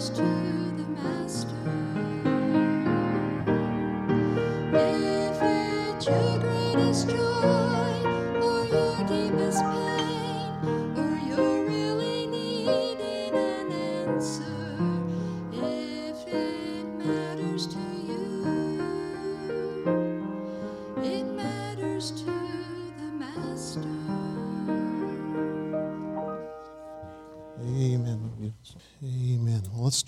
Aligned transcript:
matters 0.00 0.49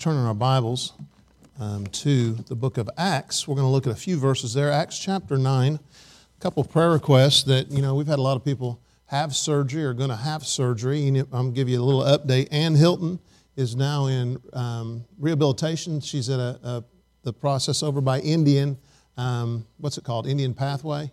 Amen. 0.05 0.15
Turn 0.15 0.21
in 0.21 0.27
our 0.27 0.33
Bibles 0.33 0.93
um, 1.59 1.87
to 1.87 2.33
the 2.33 2.55
book 2.55 2.77
of 2.77 2.89
Acts. 2.97 3.47
We're 3.47 3.55
going 3.55 3.67
to 3.67 3.71
look 3.71 3.87
at 3.87 3.93
a 3.93 3.99
few 3.99 4.17
verses 4.17 4.53
there. 4.53 4.71
Acts 4.71 4.99
chapter 4.99 5.37
9. 5.37 5.75
A 5.75 5.79
couple 6.41 6.63
prayer 6.65 6.91
requests 6.91 7.43
that, 7.43 7.71
you 7.71 7.81
know, 7.81 7.95
we've 7.95 8.07
had 8.07 8.19
a 8.19 8.21
lot 8.21 8.35
of 8.35 8.43
people 8.43 8.81
have 9.05 9.33
surgery 9.33 9.83
or 9.83 9.93
going 9.93 10.09
to 10.09 10.15
have 10.15 10.45
surgery. 10.45 11.07
I'm 11.07 11.25
going 11.25 11.51
to 11.51 11.55
give 11.55 11.69
you 11.69 11.81
a 11.81 11.83
little 11.83 12.01
update. 12.01 12.49
Ann 12.51 12.75
Hilton 12.75 13.19
is 13.55 13.75
now 13.75 14.07
in 14.07 14.41
um, 14.51 15.05
rehabilitation. 15.19 16.01
She's 16.01 16.29
at 16.29 16.39
a, 16.39 16.59
a, 16.63 16.83
the 17.23 17.31
process 17.31 17.81
over 17.81 18.01
by 18.01 18.19
Indian, 18.19 18.77
um, 19.15 19.65
what's 19.77 19.97
it 19.97 20.03
called? 20.03 20.27
Indian 20.27 20.53
Pathway? 20.53 21.11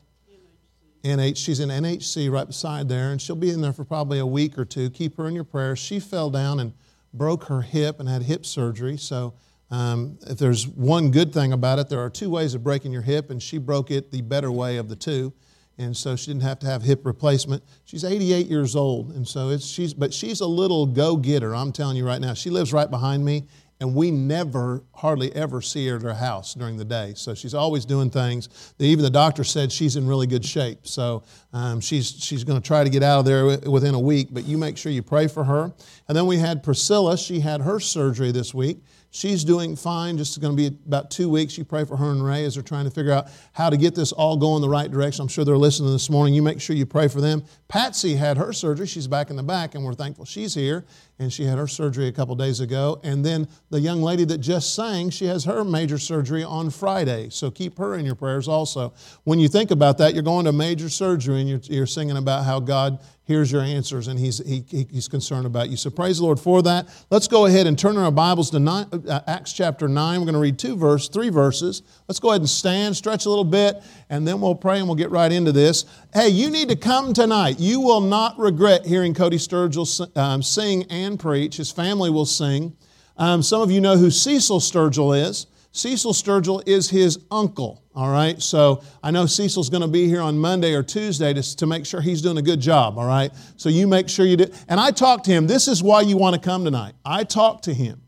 NH, 1.05 1.37
she's 1.37 1.61
in 1.61 1.69
NHC 1.69 2.31
right 2.31 2.47
beside 2.47 2.89
there, 2.89 3.13
and 3.13 3.23
she'll 3.23 3.37
be 3.37 3.51
in 3.51 3.61
there 3.61 3.73
for 3.73 3.85
probably 3.85 4.19
a 4.19 4.27
week 4.27 4.59
or 4.59 4.65
two. 4.65 4.91
Keep 4.91 5.17
her 5.17 5.29
in 5.29 5.35
your 5.35 5.45
prayers. 5.45 5.79
She 5.79 6.01
fell 6.01 6.29
down 6.29 6.61
and 6.61 6.73
broke 7.13 7.45
her 7.45 7.63
hip 7.63 8.01
and 8.01 8.09
had 8.09 8.23
hip 8.23 8.47
surgery. 8.47 8.97
So, 8.97 9.35
um, 9.71 10.19
if 10.27 10.39
there's 10.39 10.67
one 10.67 11.11
good 11.11 11.33
thing 11.33 11.53
about 11.53 11.79
it, 11.79 11.89
there 11.89 12.01
are 12.01 12.11
two 12.11 12.29
ways 12.29 12.55
of 12.55 12.65
breaking 12.65 12.93
your 12.93 13.03
hip, 13.03 13.31
and 13.31 13.41
she 13.41 13.59
broke 13.59 13.91
it 13.91 14.11
the 14.11 14.21
better 14.23 14.51
way 14.51 14.77
of 14.79 14.89
the 14.89 14.97
two. 14.97 15.33
And 15.79 15.97
so 15.97 16.15
she 16.15 16.27
didn't 16.27 16.43
have 16.43 16.59
to 16.59 16.67
have 16.67 16.83
hip 16.83 17.07
replacement. 17.07 17.63
She's 17.85 18.05
88 18.05 18.49
years 18.49 18.77
old, 18.77 19.13
and 19.13 19.27
so 19.27 19.49
it's 19.49 19.65
she's 19.65 19.95
but 19.95 20.13
she's 20.13 20.41
a 20.41 20.47
little 20.47 20.85
go-getter. 20.85 21.55
I'm 21.55 21.73
telling 21.73 21.97
you 21.97 22.07
right 22.07 22.21
now. 22.21 22.35
She 22.35 22.51
lives 22.51 22.73
right 22.73 22.91
behind 22.91 23.25
me, 23.25 23.47
and 23.81 23.95
we 23.95 24.11
never, 24.11 24.85
hardly 24.95 25.35
ever 25.35 25.63
see 25.63 25.89
her 25.89 25.97
at 25.97 26.03
her 26.03 26.15
house 26.15 26.53
during 26.53 26.77
the 26.77 26.85
day. 26.85 27.15
So 27.17 27.35
she's 27.35 27.55
always 27.55 27.87
doing 27.87 28.11
things. 28.11 28.75
Even 28.79 29.03
the 29.03 29.11
doctor 29.11 29.43
said 29.43 29.73
she's 29.73 29.97
in 29.97 30.07
really 30.07 30.27
good 30.27 30.45
shape. 30.45 30.87
So 30.87 31.23
um, 31.55 31.81
she's, 31.81 32.11
she's 32.11 32.45
going 32.45 32.61
to 32.61 32.67
try 32.67 32.85
to 32.85 32.91
get 32.91 33.03
out 33.03 33.21
of 33.21 33.25
there 33.25 33.59
within 33.71 33.95
a 33.95 34.01
week, 34.01 34.29
but 34.33 34.45
you 34.45 34.59
make 34.59 34.77
sure 34.77 34.93
you 34.93 35.03
pray 35.03 35.29
for 35.29 35.45
her. 35.45 35.73
And 36.09 36.17
then 36.17 36.27
we 36.27 36.37
had 36.37 36.63
Priscilla. 36.63 37.17
She 37.17 37.41
had 37.41 37.63
her 37.63 37.81
surgery 37.81 38.33
this 38.33 38.53
week. 38.53 38.85
She's 39.13 39.43
doing 39.43 39.75
fine, 39.75 40.17
just 40.17 40.41
going 40.41 40.57
to 40.57 40.71
be 40.71 40.77
about 40.87 41.11
two 41.11 41.29
weeks. 41.29 41.59
You 41.59 41.65
pray 41.65 41.85
for 41.85 41.97
her 41.97 42.13
and 42.13 42.25
Ray 42.25 42.45
as 42.45 42.55
they're 42.55 42.63
trying 42.63 42.85
to 42.85 42.93
figure 42.93 43.13
out 43.13 43.27
how 43.53 43.69
to 43.69 43.77
get 43.77 43.97
this 43.97 44.13
all 44.13 44.37
going 44.37 44.63
the 44.63 44.69
right 44.69 44.89
direction. 44.89 45.23
I'm 45.23 45.29
sure 45.29 45.45
they're 45.45 45.59
listening 45.59 45.91
this 45.91 46.09
morning. 46.09 46.33
You 46.33 46.43
make 46.43 46.61
sure 46.61 46.77
you 46.77 46.87
pray 46.87 47.09
for 47.09 47.21
them. 47.21 47.43
Patsy 47.67 48.15
had 48.15 48.37
her 48.37 48.53
surgery. 48.53 48.87
She's 48.87 49.09
back 49.09 49.29
in 49.31 49.35
the 49.35 49.43
back, 49.43 49.75
and 49.75 49.85
we're 49.85 49.95
thankful 49.95 50.25
she's 50.25 50.55
here. 50.55 50.85
And 51.19 51.33
she 51.33 51.45
had 51.45 51.59
her 51.59 51.67
surgery 51.67 52.07
a 52.07 52.13
couple 52.13 52.37
days 52.37 52.61
ago. 52.61 53.01
And 53.03 53.25
then 53.25 53.49
the 53.71 53.81
young 53.81 54.01
lady 54.01 54.25
that 54.27 54.39
just 54.39 54.75
sang, 54.75 55.11
she 55.11 55.27
has 55.27 55.45
her 55.45 55.65
major 55.65 55.99
surgery 55.99 56.45
on 56.45 56.71
Friday. 56.71 57.31
So 57.31 57.51
keep 57.51 57.79
her 57.79 57.97
in 57.97 58.07
your 58.07 58.15
prayers 58.15 58.47
also. 58.47 58.95
When 59.25 59.41
you 59.41 59.49
think 59.49 59.73
about 59.73 59.99
that, 59.99 60.15
you're 60.15 60.23
going 60.23 60.45
to 60.45 60.53
major 60.53 60.89
surgery 60.89 61.41
and 61.41 61.49
you're, 61.49 61.61
you're 61.65 61.87
singing 61.87 62.17
about 62.17 62.45
how 62.45 62.61
God 62.61 63.01
hears 63.31 63.53
your 63.53 63.63
answers 63.63 64.09
and 64.09 64.19
he's, 64.19 64.45
he, 64.45 64.65
he- 64.69 64.89
he's 64.91 65.07
concerned 65.07 65.47
about 65.47 65.71
you. 65.71 65.77
So 65.77 65.89
praise 65.89 66.19
the 66.19 66.25
Lord 66.25 66.41
for 66.41 66.63
that. 66.63 66.89
Let's 67.11 67.29
go 67.29 67.47
ahead 67.47 67.69
and 67.69 67.79
turn 67.79 67.97
our 67.97 68.11
Bibles 68.11 68.51
to 68.51 68.59
nine, 68.59 68.87
uh, 69.09 69.21
Acts 69.29 69.53
chapter 69.53 69.87
9. 69.87 70.19
We're 70.19 70.25
going 70.25 70.35
to 70.35 70.41
read 70.41 70.59
two 70.59 70.77
verse, 70.77 71.09
three 71.09 71.29
verses. 71.29 71.83
Let's 72.09 72.19
go 72.19 72.31
ahead 72.31 72.41
and 72.41 72.51
stand, 72.51 72.97
stretch 72.97 73.27
a 73.27 73.29
little 73.29 73.45
bit, 73.45 73.77
and 74.09 74.27
then 74.27 74.41
we'll 74.41 74.57
pray 74.57 74.79
and 74.81 74.89
we'll 74.89 74.97
get 74.97 75.13
right 75.13 75.31
into 75.31 75.53
this. 75.53 75.85
Hey, 76.13 76.29
you 76.31 76.51
need 76.51 76.69
to 76.71 76.77
come 76.77 77.13
tonight. 77.13 77.61
You 77.61 77.81
will 77.81 78.01
not 78.01 78.37
regret 78.37 78.85
hearing 78.85 79.15
Cody 79.15 79.37
Sturgill 79.39 80.17
um, 80.19 80.43
sing 80.43 80.83
and 80.91 81.19
preach. 81.21 81.57
His 81.57 81.71
family 81.71 82.11
will 82.11 82.27
sing. 82.27 82.77
Um, 83.17 83.45
some 83.45 83.63
of 83.63 83.71
you 83.71 83.81
know 83.81 83.97
who 83.97 84.11
Cecil 84.11 84.59
Sturgill 84.59 85.17
is. 85.29 85.47
Cecil 85.71 86.15
Sturgill 86.15 86.67
is 86.67 86.91
his 86.91 87.21
uncle, 87.31 87.80
all 87.95 88.11
right? 88.11 88.41
So 88.41 88.83
I 89.03 89.11
know 89.11 89.27
Cecil's 89.27 89.69
going 89.69 89.83
to 89.83 89.89
be 89.89 90.07
here 90.07 90.21
on 90.21 90.39
Monday 90.39 90.75
or 90.75 90.83
Tuesday 90.83 91.35
to, 91.35 91.57
to 91.57 91.67
make 91.67 91.85
sure 91.85 92.01
he's 92.01 92.23
doing 92.23 92.39
a 92.39 92.43
good 92.43 92.61
job, 92.61 92.99
all 92.99 93.07
right? 93.07 93.33
So 93.57 93.69
you 93.69 93.87
make 93.87 94.09
sure 94.09 94.27
you 94.27 94.37
do. 94.37 94.47
And 94.69 94.79
I 94.79 94.91
talked 94.91 95.25
to 95.25 95.33
him. 95.33 95.47
This 95.47 95.69
is 95.69 95.83
why 95.83 96.03
you 96.03 96.17
want 96.17 96.35
to 96.35 96.41
come 96.41 96.65
tonight. 96.65 96.95
I 97.05 97.25
talked 97.25 97.65
to 97.65 97.75
him, 97.75 98.01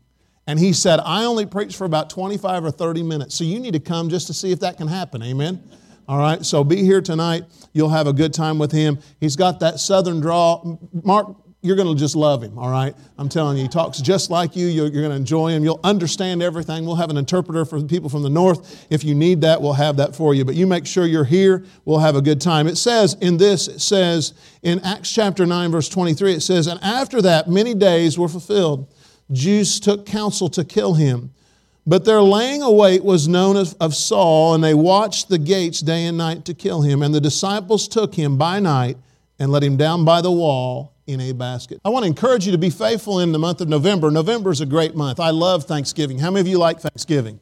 and 0.47 0.57
he 0.57 0.73
said, 0.73 0.99
I 1.03 1.25
only 1.25 1.45
preach 1.45 1.75
for 1.75 1.85
about 1.85 2.09
25 2.09 2.65
or 2.65 2.71
30 2.71 3.03
minutes. 3.03 3.35
So 3.35 3.43
you 3.43 3.59
need 3.59 3.73
to 3.73 3.79
come 3.79 4.09
just 4.09 4.27
to 4.27 4.33
see 4.33 4.51
if 4.51 4.59
that 4.61 4.77
can 4.77 4.87
happen, 4.87 5.21
amen? 5.21 5.61
All 6.07 6.17
right, 6.17 6.43
so 6.45 6.63
be 6.65 6.83
here 6.83 7.01
tonight. 7.01 7.43
You'll 7.71 7.89
have 7.89 8.07
a 8.07 8.13
good 8.13 8.33
time 8.33 8.59
with 8.59 8.71
him. 8.71 8.99
He's 9.21 9.37
got 9.37 9.61
that 9.61 9.79
southern 9.79 10.19
draw. 10.19 10.77
Mark, 10.91 11.35
you're 11.63 11.77
going 11.77 11.87
to 11.87 11.97
just 11.97 12.15
love 12.15 12.43
him, 12.43 12.59
all 12.59 12.69
right? 12.69 12.93
I'm 13.17 13.29
telling 13.29 13.55
you, 13.55 13.63
he 13.63 13.69
talks 13.69 13.99
just 13.99 14.29
like 14.29 14.53
you. 14.53 14.67
You're, 14.67 14.87
you're 14.87 15.01
going 15.01 15.11
to 15.11 15.15
enjoy 15.15 15.51
him. 15.51 15.63
You'll 15.63 15.79
understand 15.81 16.43
everything. 16.43 16.85
We'll 16.85 16.97
have 16.97 17.09
an 17.09 17.15
interpreter 17.15 17.63
for 17.63 17.81
the 17.81 17.87
people 17.87 18.09
from 18.09 18.21
the 18.21 18.29
north. 18.29 18.85
If 18.89 19.05
you 19.05 19.15
need 19.15 19.39
that, 19.41 19.61
we'll 19.61 19.71
have 19.71 19.95
that 19.95 20.13
for 20.13 20.35
you. 20.35 20.43
But 20.43 20.55
you 20.55 20.67
make 20.67 20.85
sure 20.85 21.05
you're 21.05 21.23
here. 21.23 21.63
We'll 21.85 21.99
have 21.99 22.17
a 22.17 22.21
good 22.21 22.41
time. 22.41 22.67
It 22.67 22.75
says 22.75 23.15
in 23.21 23.37
this, 23.37 23.69
it 23.69 23.79
says 23.79 24.33
in 24.61 24.81
Acts 24.81 25.09
chapter 25.09 25.45
9, 25.45 25.71
verse 25.71 25.87
23, 25.87 26.33
it 26.33 26.41
says, 26.41 26.67
And 26.67 26.83
after 26.83 27.21
that, 27.21 27.47
many 27.49 27.73
days 27.73 28.19
were 28.19 28.27
fulfilled. 28.27 28.93
Jews 29.31 29.79
took 29.79 30.05
counsel 30.05 30.49
to 30.49 30.65
kill 30.65 30.95
him. 30.95 31.31
But 31.87 32.03
their 32.03 32.21
laying 32.21 32.61
await 32.61 33.05
was 33.05 33.29
known 33.29 33.55
of, 33.55 33.73
of 33.79 33.95
Saul, 33.95 34.53
and 34.53 34.61
they 34.61 34.73
watched 34.73 35.29
the 35.29 35.37
gates 35.37 35.79
day 35.79 36.05
and 36.05 36.17
night 36.17 36.43
to 36.45 36.53
kill 36.53 36.81
him. 36.81 37.01
And 37.01 37.15
the 37.15 37.21
disciples 37.21 37.87
took 37.87 38.15
him 38.15 38.37
by 38.37 38.59
night 38.59 38.97
and 39.43 39.51
let 39.51 39.61
him 39.61 39.75
down 39.75 40.05
by 40.05 40.21
the 40.21 40.31
wall 40.31 40.93
in 41.05 41.19
a 41.19 41.33
basket. 41.33 41.81
I 41.83 41.89
want 41.89 42.03
to 42.03 42.07
encourage 42.07 42.45
you 42.45 42.53
to 42.53 42.57
be 42.57 42.69
faithful 42.69 43.19
in 43.19 43.33
the 43.33 43.39
month 43.39 43.59
of 43.59 43.67
November. 43.67 44.09
November 44.09 44.51
is 44.51 44.61
a 44.61 44.65
great 44.65 44.95
month. 44.95 45.19
I 45.19 45.31
love 45.31 45.65
Thanksgiving. 45.65 46.17
How 46.17 46.31
many 46.31 46.39
of 46.39 46.47
you 46.47 46.57
like 46.57 46.79
Thanksgiving? 46.79 47.41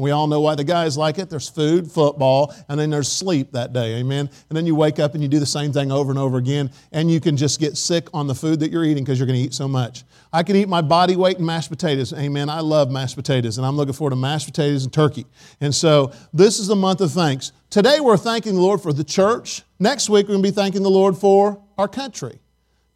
We 0.00 0.10
all 0.10 0.26
know 0.26 0.40
why 0.40 0.54
the 0.54 0.64
guys 0.64 0.96
like 0.96 1.18
it. 1.18 1.30
There's 1.30 1.48
food, 1.48 1.90
football, 1.90 2.54
and 2.68 2.78
then 2.78 2.90
there's 2.90 3.10
sleep 3.10 3.52
that 3.52 3.72
day. 3.72 3.96
Amen. 3.96 4.30
And 4.48 4.56
then 4.56 4.66
you 4.66 4.74
wake 4.74 4.98
up 4.98 5.14
and 5.14 5.22
you 5.22 5.28
do 5.28 5.38
the 5.38 5.46
same 5.46 5.72
thing 5.72 5.92
over 5.92 6.10
and 6.10 6.18
over 6.18 6.38
again, 6.38 6.70
and 6.92 7.10
you 7.10 7.20
can 7.20 7.36
just 7.36 7.60
get 7.60 7.76
sick 7.76 8.08
on 8.14 8.26
the 8.26 8.34
food 8.34 8.60
that 8.60 8.70
you're 8.70 8.84
eating 8.84 9.04
because 9.04 9.18
you're 9.18 9.26
going 9.26 9.38
to 9.38 9.44
eat 9.44 9.54
so 9.54 9.68
much. 9.68 10.04
I 10.32 10.42
can 10.42 10.56
eat 10.56 10.68
my 10.68 10.80
body 10.80 11.16
weight 11.16 11.38
in 11.38 11.44
mashed 11.44 11.70
potatoes. 11.70 12.12
Amen. 12.12 12.48
I 12.48 12.60
love 12.60 12.90
mashed 12.90 13.16
potatoes, 13.16 13.58
and 13.58 13.66
I'm 13.66 13.76
looking 13.76 13.94
forward 13.94 14.10
to 14.10 14.16
mashed 14.16 14.46
potatoes 14.46 14.84
and 14.84 14.92
turkey. 14.92 15.26
And 15.60 15.74
so 15.74 16.12
this 16.32 16.58
is 16.58 16.68
the 16.68 16.76
month 16.76 17.00
of 17.00 17.10
thanks. 17.10 17.52
Today 17.68 18.00
we're 18.00 18.16
thanking 18.16 18.54
the 18.54 18.60
Lord 18.60 18.80
for 18.80 18.92
the 18.92 19.04
church. 19.04 19.62
Next 19.78 20.08
week 20.08 20.26
we're 20.26 20.34
going 20.34 20.42
to 20.42 20.48
be 20.50 20.54
thanking 20.54 20.82
the 20.82 20.90
Lord 20.90 21.16
for 21.16 21.62
our 21.78 21.88
country. 21.88 22.40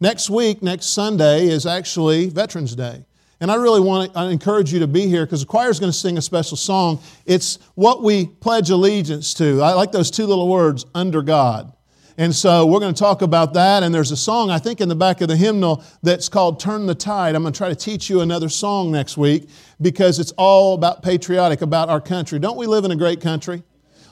Next 0.01 0.29
week, 0.29 0.63
next 0.63 0.87
Sunday, 0.87 1.47
is 1.47 1.67
actually 1.67 2.29
Veterans 2.29 2.75
Day. 2.75 3.07
And 3.41 3.51
I 3.51 3.57
really 3.57 3.81
want 3.81 4.15
to 4.15 4.29
encourage 4.29 4.73
you 4.73 4.79
to 4.81 4.87
be 4.87 5.07
here 5.07 5.27
because 5.27 5.41
the 5.41 5.47
choir 5.47 5.69
is 5.69 5.81
going 5.81 5.93
to 5.93 5.99
sing 5.99 6.17
a 6.19 6.23
special 6.23 6.57
song. 6.57 7.01
It's 7.27 7.59
what 7.75 8.03
we 8.03 8.27
pledge 8.27 8.71
allegiance 8.71 9.35
to. 9.35 9.61
I 9.61 9.73
like 9.73 9.93
those 9.93 10.11
two 10.11 10.27
little 10.27 10.49
words, 10.49 10.87
under 10.95 11.21
God. 11.23 11.73
And 12.17 12.33
so 12.35 12.65
we're 12.65 12.79
going 12.79 12.95
to 12.95 12.99
talk 12.99 13.23
about 13.23 13.55
that. 13.55 13.83
And 13.83 13.93
there's 13.93 14.13
a 14.13 14.17
song, 14.17 14.51
I 14.51 14.59
think, 14.59 14.81
in 14.81 14.89
the 14.89 14.95
back 14.95 15.21
of 15.21 15.29
the 15.29 15.37
hymnal 15.37 15.83
that's 16.03 16.29
called 16.29 16.61
Turn 16.61 16.87
the 16.87 16.95
Tide. 16.95 17.35
I'm 17.35 17.43
going 17.43 17.53
to 17.53 17.59
try 17.59 17.69
to 17.69 17.75
teach 17.75 18.09
you 18.09 18.21
another 18.21 18.49
song 18.49 18.93
next 18.93 19.17
week 19.17 19.49
because 19.81 20.21
it's 20.21 20.33
all 20.33 20.75
about 20.75 21.03
patriotic, 21.03 21.61
about 21.63 21.89
our 21.89 22.01
country. 22.01 22.39
Don't 22.39 22.57
we 22.57 22.67
live 22.67 22.85
in 22.85 22.93
a 22.93 22.97
great 22.97 23.21
country? 23.21 23.65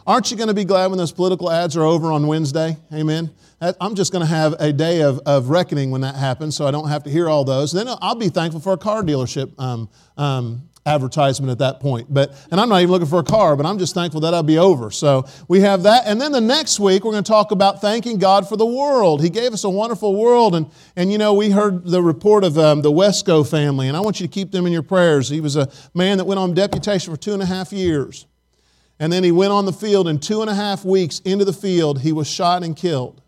Aren't 0.04 0.32
you 0.32 0.36
going 0.36 0.48
to 0.48 0.54
be 0.54 0.64
glad 0.64 0.88
when 0.88 0.98
those 0.98 1.12
political 1.12 1.48
ads 1.48 1.76
are 1.76 1.84
over 1.84 2.10
on 2.10 2.26
Wednesday? 2.26 2.76
Amen. 2.92 3.30
I'm 3.80 3.94
just 3.94 4.10
going 4.10 4.22
to 4.22 4.28
have 4.28 4.56
a 4.58 4.72
day 4.72 5.02
of, 5.02 5.20
of 5.24 5.48
reckoning 5.48 5.92
when 5.92 6.00
that 6.00 6.16
happens 6.16 6.56
so 6.56 6.66
I 6.66 6.72
don't 6.72 6.88
have 6.88 7.04
to 7.04 7.10
hear 7.10 7.28
all 7.28 7.44
those. 7.44 7.70
Then 7.70 7.86
I'll 7.88 8.16
be 8.16 8.28
thankful 8.28 8.60
for 8.60 8.72
a 8.72 8.78
car 8.78 9.02
dealership 9.02 9.52
um, 9.60 9.88
um, 10.16 10.68
advertisement 10.84 11.48
at 11.50 11.58
that 11.58 11.78
point. 11.78 12.12
But, 12.12 12.34
and 12.50 12.60
I'm 12.60 12.68
not 12.68 12.80
even 12.80 12.90
looking 12.90 13.06
for 13.06 13.20
a 13.20 13.24
car, 13.24 13.54
but 13.54 13.64
I'm 13.64 13.78
just 13.78 13.94
thankful 13.94 14.22
that 14.22 14.34
I'll 14.34 14.42
be 14.42 14.58
over. 14.58 14.90
So 14.90 15.26
we 15.46 15.60
have 15.60 15.84
that. 15.84 16.06
And 16.06 16.20
then 16.20 16.32
the 16.32 16.40
next 16.40 16.80
week, 16.80 17.04
we're 17.04 17.12
going 17.12 17.22
to 17.22 17.30
talk 17.30 17.52
about 17.52 17.80
thanking 17.80 18.18
God 18.18 18.48
for 18.48 18.56
the 18.56 18.66
world. 18.66 19.22
He 19.22 19.30
gave 19.30 19.52
us 19.52 19.62
a 19.62 19.70
wonderful 19.70 20.16
world. 20.16 20.56
And, 20.56 20.66
and 20.96 21.12
you 21.12 21.18
know, 21.18 21.32
we 21.32 21.50
heard 21.50 21.84
the 21.84 22.02
report 22.02 22.42
of 22.42 22.58
um, 22.58 22.82
the 22.82 22.90
Wesco 22.90 23.48
family, 23.48 23.86
and 23.86 23.96
I 23.96 24.00
want 24.00 24.20
you 24.20 24.26
to 24.26 24.32
keep 24.32 24.50
them 24.50 24.66
in 24.66 24.72
your 24.72 24.82
prayers. 24.82 25.28
He 25.28 25.40
was 25.40 25.54
a 25.54 25.70
man 25.94 26.18
that 26.18 26.24
went 26.24 26.40
on 26.40 26.52
deputation 26.52 27.12
for 27.12 27.16
two 27.16 27.32
and 27.32 27.42
a 27.42 27.46
half 27.46 27.72
years. 27.72 28.26
And 28.98 29.12
then 29.12 29.22
he 29.22 29.30
went 29.30 29.52
on 29.52 29.66
the 29.66 29.72
field, 29.72 30.08
and 30.08 30.20
two 30.20 30.40
and 30.40 30.50
a 30.50 30.54
half 30.54 30.84
weeks 30.84 31.20
into 31.20 31.44
the 31.44 31.52
field, 31.52 32.00
he 32.00 32.12
was 32.12 32.28
shot 32.28 32.64
and 32.64 32.76
killed. 32.76 33.21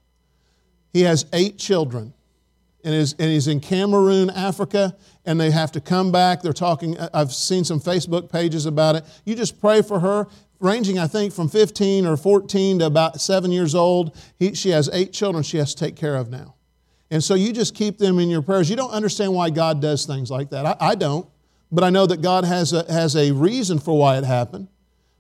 He 0.94 1.02
has 1.02 1.26
eight 1.32 1.58
children, 1.58 2.14
and, 2.84 2.94
is, 2.94 3.14
and 3.18 3.28
he's 3.28 3.48
in 3.48 3.58
Cameroon, 3.58 4.30
Africa, 4.30 4.96
and 5.26 5.40
they 5.40 5.50
have 5.50 5.72
to 5.72 5.80
come 5.80 6.12
back. 6.12 6.40
They're 6.40 6.52
talking, 6.52 6.96
I've 7.12 7.32
seen 7.32 7.64
some 7.64 7.80
Facebook 7.80 8.30
pages 8.30 8.64
about 8.64 8.94
it. 8.94 9.04
You 9.24 9.34
just 9.34 9.60
pray 9.60 9.82
for 9.82 9.98
her, 9.98 10.28
ranging, 10.60 10.98
I 10.98 11.08
think, 11.08 11.32
from 11.32 11.48
15 11.48 12.06
or 12.06 12.16
14 12.16 12.78
to 12.78 12.86
about 12.86 13.20
seven 13.20 13.50
years 13.50 13.74
old. 13.74 14.16
He, 14.38 14.54
she 14.54 14.70
has 14.70 14.88
eight 14.92 15.12
children 15.12 15.42
she 15.42 15.58
has 15.58 15.74
to 15.74 15.84
take 15.84 15.96
care 15.96 16.14
of 16.14 16.30
now. 16.30 16.54
And 17.10 17.22
so 17.22 17.34
you 17.34 17.52
just 17.52 17.74
keep 17.74 17.98
them 17.98 18.20
in 18.20 18.30
your 18.30 18.42
prayers. 18.42 18.70
You 18.70 18.76
don't 18.76 18.92
understand 18.92 19.34
why 19.34 19.50
God 19.50 19.82
does 19.82 20.06
things 20.06 20.30
like 20.30 20.50
that. 20.50 20.64
I, 20.64 20.76
I 20.80 20.94
don't. 20.94 21.28
but 21.72 21.82
I 21.82 21.90
know 21.90 22.06
that 22.06 22.22
God 22.22 22.44
has 22.44 22.72
a, 22.72 22.90
has 22.90 23.16
a 23.16 23.32
reason 23.32 23.80
for 23.80 23.98
why 23.98 24.16
it 24.16 24.24
happened. 24.24 24.68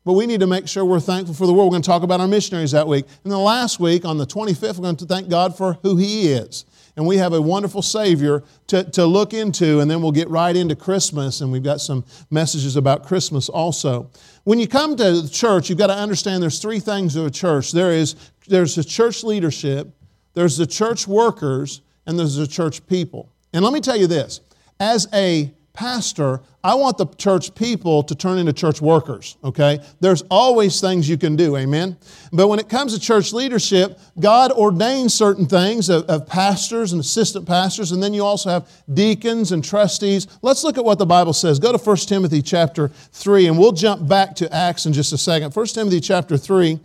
But 0.04 0.12
we 0.12 0.26
need 0.26 0.40
to 0.40 0.46
make 0.46 0.68
sure 0.68 0.84
we're 0.84 1.00
thankful 1.00 1.34
for 1.34 1.46
the 1.46 1.52
world. 1.54 1.68
We're 1.68 1.76
going 1.76 1.82
to 1.82 1.88
talk 1.88 2.02
about 2.02 2.20
our 2.20 2.28
missionaries 2.28 2.72
that 2.72 2.86
week. 2.86 3.06
And 3.24 3.32
then 3.32 3.40
last 3.40 3.80
week, 3.80 4.04
on 4.04 4.18
the 4.18 4.26
25th, 4.26 4.76
we're 4.76 4.82
going 4.82 4.96
to 4.96 5.06
thank 5.06 5.30
God 5.30 5.56
for 5.56 5.78
who 5.82 5.96
He 5.96 6.28
is. 6.28 6.66
And 6.96 7.06
we 7.06 7.16
have 7.16 7.32
a 7.32 7.40
wonderful 7.40 7.82
Savior 7.82 8.44
to, 8.68 8.84
to 8.90 9.06
look 9.06 9.32
into, 9.34 9.80
and 9.80 9.90
then 9.90 10.00
we'll 10.00 10.12
get 10.12 10.28
right 10.28 10.54
into 10.54 10.76
Christmas, 10.76 11.40
and 11.40 11.50
we've 11.50 11.62
got 11.62 11.80
some 11.80 12.04
messages 12.30 12.76
about 12.76 13.04
Christmas 13.04 13.48
also. 13.48 14.10
When 14.44 14.60
you 14.60 14.68
come 14.68 14.94
to 14.96 15.22
the 15.22 15.28
church, 15.28 15.68
you've 15.68 15.78
got 15.78 15.88
to 15.88 15.96
understand 15.96 16.42
there's 16.42 16.60
three 16.60 16.78
things 16.78 17.16
of 17.16 17.26
a 17.26 17.30
church 17.30 17.72
there 17.72 17.90
is 17.90 18.14
there's 18.46 18.74
the 18.76 18.84
church 18.84 19.24
leadership, 19.24 19.88
there's 20.34 20.56
the 20.56 20.66
church 20.66 21.08
workers, 21.08 21.80
and 22.06 22.18
there's 22.18 22.36
the 22.36 22.46
church 22.46 22.86
people. 22.86 23.32
And 23.52 23.64
let 23.64 23.72
me 23.72 23.80
tell 23.80 23.96
you 23.96 24.06
this 24.06 24.40
as 24.78 25.08
a 25.12 25.52
pastor, 25.74 26.40
I 26.62 26.76
want 26.76 26.98
the 26.98 27.06
church 27.06 27.54
people 27.54 28.04
to 28.04 28.14
turn 28.14 28.38
into 28.38 28.52
church 28.52 28.80
workers, 28.80 29.36
okay? 29.42 29.80
There's 30.00 30.22
always 30.30 30.80
things 30.80 31.08
you 31.08 31.18
can 31.18 31.34
do, 31.34 31.56
amen? 31.56 31.98
But 32.32 32.46
when 32.46 32.60
it 32.60 32.68
comes 32.68 32.94
to 32.94 33.00
church 33.00 33.32
leadership, 33.32 33.98
God 34.18 34.52
ordains 34.52 35.12
certain 35.12 35.46
things 35.46 35.88
of, 35.88 36.04
of, 36.04 36.28
pastors 36.28 36.92
and 36.92 37.00
assistant 37.00 37.46
pastors, 37.46 37.90
and 37.90 38.00
then 38.00 38.14
you 38.14 38.24
also 38.24 38.50
have 38.50 38.70
deacons 38.94 39.50
and 39.50 39.64
trustees. 39.64 40.28
Let's 40.42 40.62
look 40.62 40.78
at 40.78 40.84
what 40.84 40.98
the 40.98 41.06
Bible 41.06 41.32
says. 41.32 41.58
Go 41.58 41.76
to 41.76 41.78
1 41.78 41.96
Timothy 41.96 42.40
chapter 42.40 42.88
3, 42.88 43.48
and 43.48 43.58
we'll 43.58 43.72
jump 43.72 44.08
back 44.08 44.36
to 44.36 44.54
Acts 44.54 44.86
in 44.86 44.92
just 44.92 45.12
a 45.12 45.18
second. 45.18 45.54
1 45.54 45.66
Timothy 45.66 46.00
chapter 46.00 46.38
3, 46.38 46.78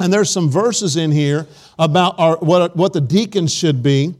and 0.00 0.12
there's 0.12 0.30
some 0.30 0.50
verses 0.50 0.96
in 0.96 1.10
here 1.10 1.46
about 1.78 2.18
our, 2.18 2.36
what, 2.36 2.76
what 2.76 2.92
the 2.92 3.00
deacons 3.00 3.54
should 3.54 3.82
be. 3.82 4.14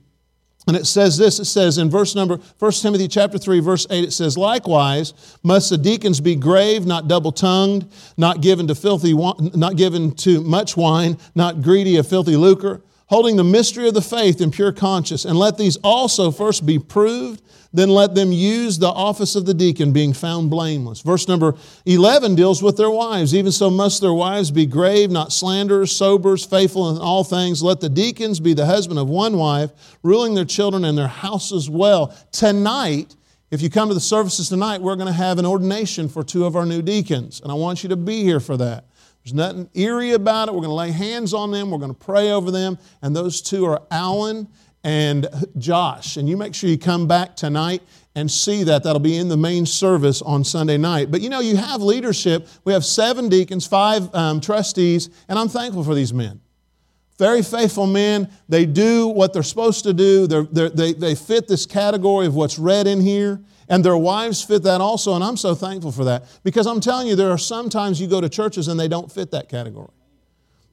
And 0.67 0.77
it 0.77 0.87
says 0.87 1.19
this, 1.19 1.41
it 1.41 1.47
says 1.47 1.79
in 1.79 1.91
verse 1.91 2.15
number, 2.15 2.39
1 2.59 2.73
Timothy 2.73 3.09
chapter 3.09 3.37
3, 3.37 3.59
verse 3.59 3.85
8, 3.91 4.05
it 4.05 4.13
says, 4.13 4.39
Likewise, 4.39 5.13
must 5.43 5.71
the 5.71 5.79
deacons 5.79 6.21
be 6.21 6.37
grave, 6.37 6.87
not 6.87 7.09
double-tongued, 7.09 7.91
not 8.17 8.41
given 8.41 8.69
to 8.69 8.75
filthy, 8.77 9.13
not 9.13 9.77
given 9.77 10.13
to 10.17 10.41
much 10.43 10.77
wine, 10.77 11.19
not 11.35 11.63
greedy 11.63 11.97
of 11.97 12.07
filthy 12.07 12.37
lucre, 12.37 12.81
holding 13.13 13.37
the 13.37 13.45
mystery 13.45 13.87
of 13.87 13.93
the 13.93 14.01
faith 14.01 14.41
in 14.41 14.51
pure 14.51 14.73
conscience. 14.73 15.27
And 15.27 15.39
let 15.39 15.59
these 15.59 15.77
also 15.85 16.31
first 16.31 16.65
be 16.65 16.79
proved, 16.79 17.43
then 17.71 17.91
let 17.91 18.15
them 18.15 18.33
use 18.33 18.79
the 18.79 18.89
office 18.89 19.37
of 19.37 19.45
the 19.45 19.53
deacon, 19.53 19.93
being 19.93 20.15
found 20.15 20.49
blameless. 20.49 21.03
Verse 21.03 21.29
number 21.29 21.55
11 21.85 22.37
deals 22.37 22.63
with 22.63 22.79
their 22.79 22.89
wives. 22.89 23.35
Even 23.35 23.53
so 23.53 23.69
must 23.69 24.01
their 24.01 24.15
wives 24.15 24.51
be 24.51 24.65
grave, 24.65 25.11
not 25.11 25.31
slanderers, 25.31 25.95
sobers, 25.95 26.47
faithful 26.47 26.89
in 26.89 27.03
all 27.03 27.23
things. 27.23 27.63
Let 27.63 27.81
the 27.81 27.91
deacons 27.91 28.41
be 28.41 28.55
the 28.55 28.65
husband 28.65 28.99
of 28.99 29.11
one 29.11 29.37
wife, 29.37 29.73
ruling 30.03 30.33
their 30.33 30.47
children 30.47 30.83
and 30.83 30.97
their 30.97 31.07
houses 31.07 31.69
well. 31.69 32.17
Tonight, 32.33 33.15
if 33.51 33.61
you 33.61 33.69
come 33.69 33.89
to 33.89 33.95
the 33.95 34.01
services 34.01 34.49
tonight, 34.49 34.81
we're 34.81 34.97
going 34.97 35.07
to 35.07 35.13
have 35.13 35.39
an 35.39 35.45
ordination 35.45 36.09
for 36.09 36.25
two 36.25 36.47
of 36.47 36.57
our 36.57 36.65
new 36.65 36.81
deacons, 36.81 37.43
and 37.43 37.53
I 37.53 37.57
want 37.57 37.83
you 37.83 37.91
to 37.91 37.97
be 37.97 38.23
here 38.23 38.41
for 38.41 38.57
that. 38.57 38.87
There's 39.25 39.35
nothing 39.35 39.71
eerie 39.75 40.13
about 40.13 40.49
it. 40.49 40.53
We're 40.53 40.63
going 40.63 40.71
to 40.71 40.75
lay 40.75 40.91
hands 40.91 41.33
on 41.33 41.51
them. 41.51 41.71
We're 41.71 41.79
going 41.79 41.95
to 41.95 41.99
pray 41.99 42.33
over 42.33 42.51
them. 42.51 42.79
And 43.03 43.15
those 43.15 43.41
two 43.41 43.65
are 43.67 43.83
Alan 43.91 44.49
and 44.83 45.29
Josh. 45.59 46.17
And 46.17 46.29
you 46.29 46.37
make 46.37 46.55
sure 46.55 46.69
you 46.69 46.79
come 46.79 47.07
back 47.07 47.37
tonight 47.37 47.83
and 48.15 48.31
see 48.31 48.65
that. 48.65 48.83
That'll 48.83 49.01
be 49.01 49.17
in 49.17 49.29
the 49.29 49.37
main 49.37 49.65
service 49.65 50.23
on 50.23 50.45
Sunday 50.45 50.77
night. 50.77 51.11
But 51.11 51.21
you 51.21 51.31
know, 51.31 51.41
you 51.41 51.57
have 51.57 51.81
leadership. 51.81 52.49
We 52.65 52.73
have 52.73 52.85
seven 52.85 53.29
deacons, 53.29 53.67
five 53.67 54.13
um, 54.15 54.41
trustees, 54.41 55.09
and 55.29 55.39
I'm 55.39 55.49
thankful 55.49 55.85
for 55.85 55.95
these 55.95 56.13
men. 56.13 56.41
Very 57.19 57.43
faithful 57.43 57.87
men. 57.87 58.29
They 58.49 58.67
do 58.67 59.07
what 59.07 59.33
they're 59.33 59.43
supposed 59.43 59.85
to 59.85 59.93
do. 59.93 60.27
They're, 60.27 60.43
they're, 60.43 60.71
they 60.71 60.93
they 60.93 61.15
fit 61.15 61.47
this 61.47 61.67
category 61.67 62.27
of 62.27 62.35
what's 62.35 62.59
read 62.59 62.87
in 62.87 63.01
here. 63.01 63.41
And 63.73 63.83
their 63.83 63.97
wives 63.97 64.45
fit 64.45 64.65
that 64.65 64.83
also, 64.83 65.15
and 65.15 65.25
I'm 65.25 65.39
so 65.39 65.55
thankful 65.55 65.93
for 65.93 66.05
that. 66.05 66.25
Because 66.45 66.67
I'm 66.67 66.79
telling 66.79 67.07
you, 67.07 67.17
there 67.17 67.31
are 67.31 67.39
sometimes 67.39 67.99
you 67.99 68.07
go 68.07 68.21
to 68.21 68.29
churches 68.29 68.69
and 68.69 68.79
they 68.79 68.87
don't 68.87 69.11
fit 69.11 69.31
that 69.31 69.49
category. 69.49 69.89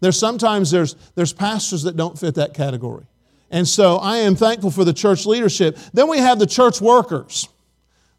There's 0.01 0.19
sometimes 0.19 0.69
there's, 0.69 0.95
there's 1.15 1.31
pastors 1.31 1.83
that 1.83 1.95
don't 1.95 2.19
fit 2.19 2.35
that 2.35 2.53
category. 2.53 3.05
And 3.51 3.65
so 3.65 3.95
I 3.99 4.17
am 4.17 4.35
thankful 4.35 4.69
for 4.69 4.83
the 4.83 4.91
church 4.91 5.25
leadership. 5.25 5.77
Then 5.93 6.09
we 6.09 6.17
have 6.17 6.39
the 6.39 6.45
church 6.45 6.81
workers. 6.81 7.47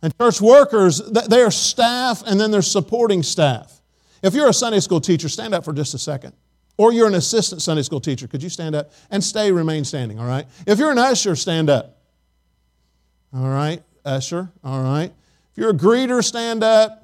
And 0.01 0.17
church 0.17 0.41
workers, 0.41 1.03
they 1.29 1.43
are 1.43 1.51
staff 1.51 2.23
and 2.25 2.41
then 2.41 2.51
they're 2.51 2.63
supporting 2.63 3.23
staff. 3.23 3.83
If 4.23 4.33
you're 4.33 4.49
a 4.49 4.55
Sunday 4.55 4.81
school 4.81 5.03
teacher, 5.03 5.29
stand 5.29 5.53
up 5.53 5.63
for 5.63 5.75
just 5.75 5.93
a 5.93 5.99
second. 5.99 6.33
Or 6.79 6.91
you're 6.91 7.07
an 7.07 7.17
assistant 7.17 7.61
Sunday 7.61 7.83
school 7.83 8.01
teacher, 8.01 8.27
could 8.27 8.43
you 8.43 8.49
stand 8.49 8.75
up? 8.75 8.93
And 9.11 9.23
stay, 9.23 9.53
remain 9.53 9.85
standing, 9.85 10.19
all 10.19 10.27
right? 10.27 10.47
If 10.67 10.79
you're 10.79 10.91
an 10.91 10.99
usher, 10.99 11.37
stand 11.37 11.69
up. 11.69 11.99
All 13.35 13.47
right, 13.47 13.83
usher, 14.05 14.51
all 14.63 14.83
right. 14.83 15.13
If 15.53 15.59
you're 15.59 15.71
a 15.71 15.75
greeter, 15.75 16.23
stand 16.23 16.63
up. 16.63 16.97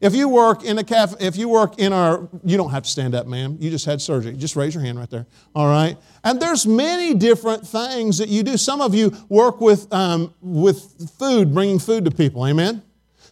If 0.00 0.14
you 0.14 0.30
work 0.30 0.64
in 0.64 0.78
a 0.78 0.84
cafe, 0.84 1.16
if 1.20 1.36
you 1.36 1.50
work 1.50 1.78
in 1.78 1.92
our, 1.92 2.26
you 2.42 2.56
don't 2.56 2.70
have 2.70 2.84
to 2.84 2.88
stand 2.88 3.14
up, 3.14 3.26
ma'am. 3.26 3.58
You 3.60 3.68
just 3.68 3.84
had 3.84 4.00
surgery. 4.00 4.32
Just 4.32 4.56
raise 4.56 4.74
your 4.74 4.82
hand 4.82 4.98
right 4.98 5.10
there. 5.10 5.26
All 5.54 5.66
right. 5.66 5.98
And 6.24 6.40
there's 6.40 6.66
many 6.66 7.12
different 7.12 7.66
things 7.66 8.16
that 8.16 8.30
you 8.30 8.42
do. 8.42 8.56
Some 8.56 8.80
of 8.80 8.94
you 8.94 9.14
work 9.28 9.60
with 9.60 9.92
um, 9.92 10.32
with 10.40 11.10
food, 11.18 11.52
bringing 11.52 11.78
food 11.78 12.06
to 12.06 12.10
people. 12.10 12.46
Amen. 12.46 12.82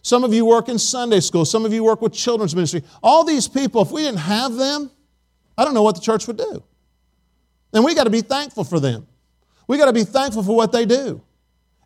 Some 0.03 0.23
of 0.23 0.31
you 0.31 0.45
work 0.45 0.69
in 0.69 0.77
Sunday 0.77 1.21
school. 1.21 1.43
Some 1.43 1.65
of 1.65 1.73
you 1.73 1.83
work 1.83 2.03
with 2.03 2.13
children's 2.13 2.55
ministry. 2.55 2.83
All 3.01 3.23
these 3.23 3.47
people, 3.47 3.81
if 3.81 3.91
we 3.91 4.03
didn't 4.03 4.19
have 4.19 4.53
them, 4.53 4.91
I 5.57 5.65
don't 5.65 5.73
know 5.73 5.83
what 5.83 5.95
the 5.95 6.01
church 6.01 6.27
would 6.27 6.37
do. 6.37 6.63
And 7.73 7.83
we 7.83 7.95
got 7.95 8.05
to 8.05 8.09
be 8.09 8.21
thankful 8.21 8.63
for 8.63 8.79
them. 8.79 9.07
We 9.67 9.77
got 9.77 9.85
to 9.85 9.93
be 9.93 10.03
thankful 10.03 10.43
for 10.43 10.55
what 10.55 10.71
they 10.71 10.85
do. 10.85 11.21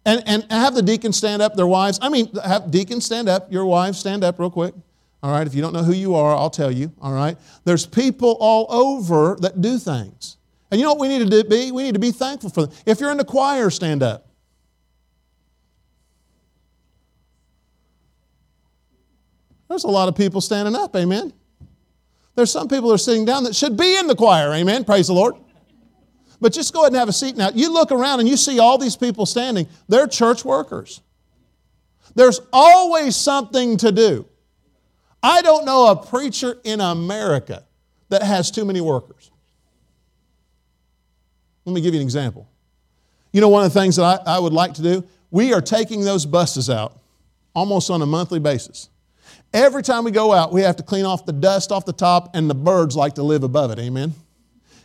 And, 0.06 0.22
and 0.26 0.46
have 0.52 0.76
the 0.76 0.82
deacons 0.82 1.18
stand 1.18 1.42
up, 1.42 1.56
their 1.56 1.68
wives. 1.68 1.98
I 2.02 2.10
mean, 2.10 2.30
have 2.44 2.72
deacons 2.72 3.06
stand 3.06 3.30
up, 3.30 3.52
your 3.52 3.66
wives 3.66 4.00
stand 4.00 4.24
up 4.24 4.38
real 4.38 4.50
quick. 4.50 4.74
All 5.22 5.32
right, 5.32 5.48
if 5.48 5.56
you 5.56 5.62
don't 5.62 5.72
know 5.72 5.84
who 5.84 5.94
you 5.94 6.16
are, 6.16 6.36
I'll 6.36 6.50
tell 6.50 6.72
you. 6.72 6.92
All 7.02 7.14
right, 7.14 7.38
there's 7.64 7.86
people 7.86 8.36
all 8.42 8.68
over 8.70 9.38
that 9.40 9.62
do 9.62 9.78
things. 9.78 10.38
And 10.70 10.80
you 10.80 10.86
know 10.86 10.94
what 10.94 11.00
we 11.00 11.08
need 11.08 11.30
to 11.30 11.44
be? 11.46 11.72
We 11.72 11.84
need 11.84 11.94
to 11.94 12.00
be 12.00 12.12
thankful 12.12 12.50
for 12.50 12.66
them. 12.66 12.76
If 12.86 13.00
you're 13.00 13.12
in 13.12 13.18
the 13.18 13.24
choir, 13.24 13.70
stand 13.70 14.04
up. 14.04 14.28
There's 19.70 19.86
a 19.86 19.90
lot 19.90 20.10
of 20.10 20.16
people 20.16 20.42
standing 20.42 20.76
up, 20.76 20.96
amen. 20.96 21.34
There's 22.36 22.52
some 22.52 22.68
people 22.68 22.90
that 22.90 22.96
are 22.96 22.98
sitting 23.00 23.26
down 23.26 23.44
that 23.46 23.56
should 23.56 23.78
be 23.78 23.98
in 23.98 24.08
the 24.08 24.16
choir, 24.16 24.52
amen. 24.54 24.84
Praise 24.84 25.08
the 25.08 25.14
Lord. 25.14 25.36
But 26.44 26.52
just 26.52 26.74
go 26.74 26.82
ahead 26.82 26.92
and 26.92 27.00
have 27.00 27.08
a 27.08 27.14
seat 27.14 27.38
now. 27.38 27.52
You 27.56 27.72
look 27.72 27.94
around 27.94 28.20
and 28.20 28.28
you 28.28 28.36
see 28.36 28.60
all 28.60 28.78
these 28.78 28.98
people 28.98 29.26
standing. 29.26 29.66
They're 29.88 30.08
church 30.08 30.44
workers. 30.44 31.00
There's 32.16 32.42
always 32.52 33.16
something 33.16 33.78
to 33.78 33.94
do. 33.94 34.26
I 35.24 35.42
don't 35.42 35.64
know 35.64 35.88
a 35.88 35.96
preacher 35.96 36.58
in 36.66 36.82
America 36.82 37.64
that 38.10 38.24
has 38.24 38.52
too 38.52 38.66
many 38.66 38.82
workers. 38.82 39.32
Let 41.64 41.76
me 41.76 41.80
give 41.80 41.94
you 41.94 42.02
an 42.02 42.06
example. 42.06 42.46
You 43.32 43.40
know, 43.40 43.48
one 43.48 43.64
of 43.64 43.74
the 43.74 43.80
things 43.80 43.96
that 43.96 44.04
I, 44.28 44.36
I 44.36 44.40
would 44.40 44.52
like 44.52 44.74
to 44.74 44.82
do? 44.82 45.06
We 45.32 45.54
are 45.54 45.62
taking 45.62 46.02
those 46.02 46.26
buses 46.26 46.70
out 46.70 47.00
almost 47.56 47.90
on 47.90 48.02
a 48.02 48.06
monthly 48.06 48.40
basis. 48.40 48.90
Every 49.54 49.82
time 49.82 50.04
we 50.04 50.12
go 50.12 50.34
out, 50.34 50.52
we 50.52 50.64
have 50.64 50.76
to 50.76 50.84
clean 50.84 51.06
off 51.06 51.26
the 51.26 51.32
dust 51.32 51.72
off 51.72 51.86
the 51.86 51.94
top, 51.94 52.36
and 52.36 52.50
the 52.50 52.56
birds 52.56 52.98
like 52.98 53.16
to 53.16 53.24
live 53.24 53.44
above 53.44 53.72
it. 53.72 53.80
Amen? 53.80 54.14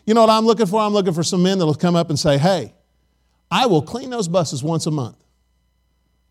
You 0.08 0.14
know 0.14 0.22
what 0.22 0.30
I'm 0.30 0.46
looking 0.46 0.64
for? 0.64 0.80
I'm 0.80 0.94
looking 0.94 1.12
for 1.12 1.22
some 1.22 1.42
men 1.42 1.58
that 1.58 1.66
will 1.66 1.74
come 1.74 1.94
up 1.94 2.08
and 2.08 2.18
say, 2.18 2.38
hey, 2.38 2.72
I 3.50 3.66
will 3.66 3.82
clean 3.82 4.08
those 4.08 4.26
buses 4.26 4.62
once 4.62 4.86
a 4.86 4.90
month. 4.90 5.22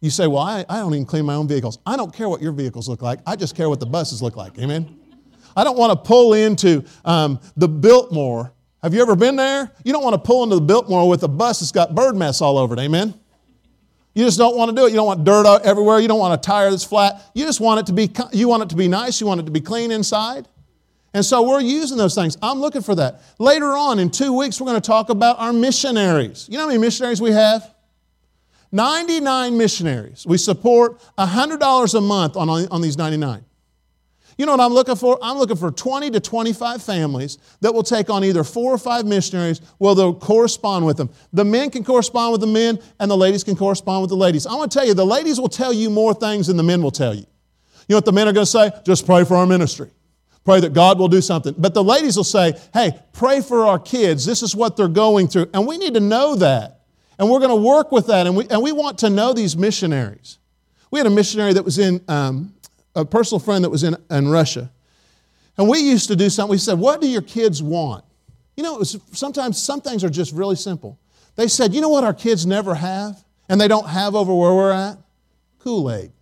You 0.02 0.10
say, 0.10 0.26
well, 0.26 0.42
I, 0.42 0.66
I 0.68 0.78
don't 0.80 0.96
even 0.96 1.06
clean 1.06 1.26
my 1.26 1.36
own 1.36 1.48
vehicles. 1.48 1.78
I 1.86 1.96
don't 1.96 2.12
care 2.12 2.28
what 2.28 2.42
your 2.42 2.54
vehicles 2.54 2.90
look 2.90 3.04
like. 3.04 3.20
I 3.28 3.36
just 3.36 3.56
care 3.56 3.70
what 3.70 3.80
the 3.80 3.86
buses 3.86 4.20
look 4.20 4.36
like. 4.36 4.58
Amen? 4.58 4.98
I 5.56 5.64
don't 5.64 5.78
want 5.78 5.92
to 5.92 6.08
pull 6.08 6.34
into 6.34 6.86
um, 7.06 7.40
the 7.56 7.68
Biltmore. 7.68 8.52
Have 8.82 8.96
you 8.96 9.02
ever 9.04 9.16
been 9.16 9.36
there? 9.36 9.72
You 9.84 9.94
don't 9.94 10.04
want 10.04 10.16
to 10.16 10.22
pull 10.22 10.42
into 10.42 10.56
the 10.56 10.62
Biltmore 10.62 11.08
with 11.08 11.22
a 11.22 11.28
bus 11.28 11.60
that's 11.60 11.72
got 11.72 11.94
bird 11.94 12.16
mess 12.16 12.42
all 12.42 12.58
over 12.58 12.74
it. 12.74 12.80
Amen? 12.80 13.14
You 14.16 14.26
just 14.26 14.40
don't 14.40 14.58
want 14.58 14.70
to 14.70 14.76
do 14.76 14.88
it. 14.88 14.90
You 14.90 14.96
don't 14.96 15.06
want 15.06 15.24
dirt 15.24 15.62
everywhere. 15.64 16.00
You 16.00 16.08
don't 16.08 16.18
want 16.18 16.34
a 16.34 16.44
tire 16.44 16.72
that's 16.72 16.84
flat. 16.84 17.30
You 17.36 17.46
just 17.46 17.60
want 17.60 17.82
it 17.82 17.86
to 17.86 17.94
be, 17.94 18.12
you 18.32 18.48
want 18.48 18.64
it 18.64 18.70
to 18.70 18.76
be 18.76 18.88
nice. 18.88 19.22
You 19.22 19.28
want 19.28 19.40
it 19.40 19.46
to 19.46 19.52
be 19.52 19.62
clean 19.62 19.92
inside. 19.92 20.48
And 21.14 21.26
so 21.26 21.48
we're 21.48 21.62
using 21.62 21.98
those 21.98 22.16
things. 22.16 22.38
I'm 22.42 22.60
looking 22.60 22.82
for 22.82 22.96
that. 22.96 23.22
Later 23.40 23.78
on, 23.78 24.00
in 24.00 24.10
two 24.10 24.34
weeks, 24.34 24.60
we're 24.60 24.68
going 24.68 24.82
to 24.82 24.88
talk 24.88 25.10
about 25.10 25.40
our 25.40 25.54
missionaries. 25.54 26.48
You 26.50 26.58
know 26.58 26.64
how 26.64 26.68
many 26.68 26.80
missionaries 26.80 27.22
we 27.22 27.32
have? 27.32 27.74
99 28.72 29.58
missionaries. 29.58 30.26
We 30.28 30.38
support 30.38 31.02
$100 31.18 31.96
a 31.96 32.02
month 32.02 32.36
on, 32.36 32.50
on 32.50 32.82
these 32.82 32.98
99. 32.98 33.44
You 34.38 34.46
know 34.46 34.52
what 34.52 34.62
I'm 34.62 34.74
looking 34.74 34.96
for? 34.96 35.18
I'm 35.22 35.38
looking 35.38 35.56
for 35.56 35.72
20 35.72 36.12
to 36.12 36.20
25 36.20 36.84
families 36.84 37.40
that 37.62 37.74
will 37.74 37.82
take 37.82 38.12
on 38.12 38.24
either 38.24 38.44
four 38.44 38.72
or 38.72 38.78
five 38.78 39.06
missionaries 39.06 39.62
where 39.80 39.96
they'll 39.96 40.14
correspond 40.14 40.86
with 40.86 40.98
them. 40.98 41.10
The 41.34 41.44
men 41.44 41.72
can 41.72 41.84
correspond 41.84 42.34
with 42.34 42.42
the 42.42 42.48
men, 42.48 42.78
and 43.00 43.10
the 43.10 43.18
ladies 43.18 43.44
can 43.44 43.56
correspond 43.56 44.02
with 44.02 44.10
the 44.10 44.16
ladies. 44.18 44.46
I 44.46 44.54
want 44.54 44.72
to 44.72 44.78
tell 44.78 44.88
you, 44.88 44.94
the 44.94 45.06
ladies 45.06 45.40
will 45.40 45.50
tell 45.50 45.74
you 45.74 45.90
more 45.90 46.14
things 46.14 46.48
than 46.48 46.58
the 46.58 46.64
men 46.64 46.84
will 46.84 46.92
tell 46.92 47.16
you. 47.16 47.26
You 47.88 47.94
know 47.94 47.98
what 47.98 48.06
the 48.06 48.12
men 48.12 48.28
are 48.28 48.34
going 48.34 48.46
to 48.46 48.52
say? 48.52 48.70
Just 48.86 49.08
pray 49.08 49.24
for 49.24 49.38
our 49.38 49.48
ministry. 49.48 49.90
Pray 50.48 50.62
that 50.62 50.72
God 50.72 50.98
will 50.98 51.10
do 51.10 51.20
something. 51.20 51.54
But 51.58 51.74
the 51.74 51.84
ladies 51.84 52.16
will 52.16 52.24
say, 52.24 52.54
hey, 52.74 52.98
pray 53.12 53.42
for 53.42 53.66
our 53.66 53.78
kids. 53.78 54.26
This 54.26 54.42
is 54.42 54.56
what 54.56 54.78
they're 54.78 54.88
going 54.88 55.28
through. 55.28 55.50
And 55.54 55.68
we 55.68 55.78
need 55.78 55.96
to 55.96 56.00
know 56.00 56.36
that. 56.36 56.84
And 57.20 57.30
we're 57.30 57.40
going 57.40 57.50
to 57.50 57.68
work 57.68 57.92
with 57.92 58.08
that. 58.08 58.26
And 58.28 58.38
we, 58.38 58.48
and 58.48 58.64
we 58.64 58.72
want 58.72 59.00
to 59.00 59.10
know 59.10 59.34
these 59.34 59.58
missionaries. 59.58 60.38
We 60.90 61.00
had 61.00 61.06
a 61.06 61.10
missionary 61.10 61.52
that 61.52 61.66
was 61.66 61.80
in, 61.80 62.02
um, 62.08 62.54
a 62.96 63.04
personal 63.04 63.40
friend 63.40 63.66
that 63.66 63.70
was 63.70 63.84
in, 63.84 63.98
in 64.10 64.30
Russia. 64.30 64.72
And 65.58 65.68
we 65.68 65.80
used 65.80 66.08
to 66.08 66.16
do 66.16 66.30
something. 66.30 66.52
We 66.52 66.60
said, 66.60 66.80
What 66.80 67.02
do 67.02 67.10
your 67.10 67.24
kids 67.24 67.62
want? 67.62 68.06
You 68.56 68.64
know, 68.64 68.74
it 68.74 68.80
was, 68.80 68.98
sometimes 69.12 69.62
some 69.62 69.82
things 69.82 70.02
are 70.06 70.10
just 70.10 70.32
really 70.32 70.56
simple. 70.56 70.98
They 71.36 71.50
said, 71.50 71.74
You 71.74 71.82
know 71.82 71.90
what 71.90 72.06
our 72.06 72.14
kids 72.14 72.46
never 72.46 72.74
have 72.74 73.22
and 73.50 73.60
they 73.60 73.68
don't 73.68 73.90
have 73.90 74.16
over 74.16 74.34
where 74.34 74.54
we're 74.54 74.72
at? 74.72 74.98
Kool 75.60 75.92
Aid. 75.92 76.14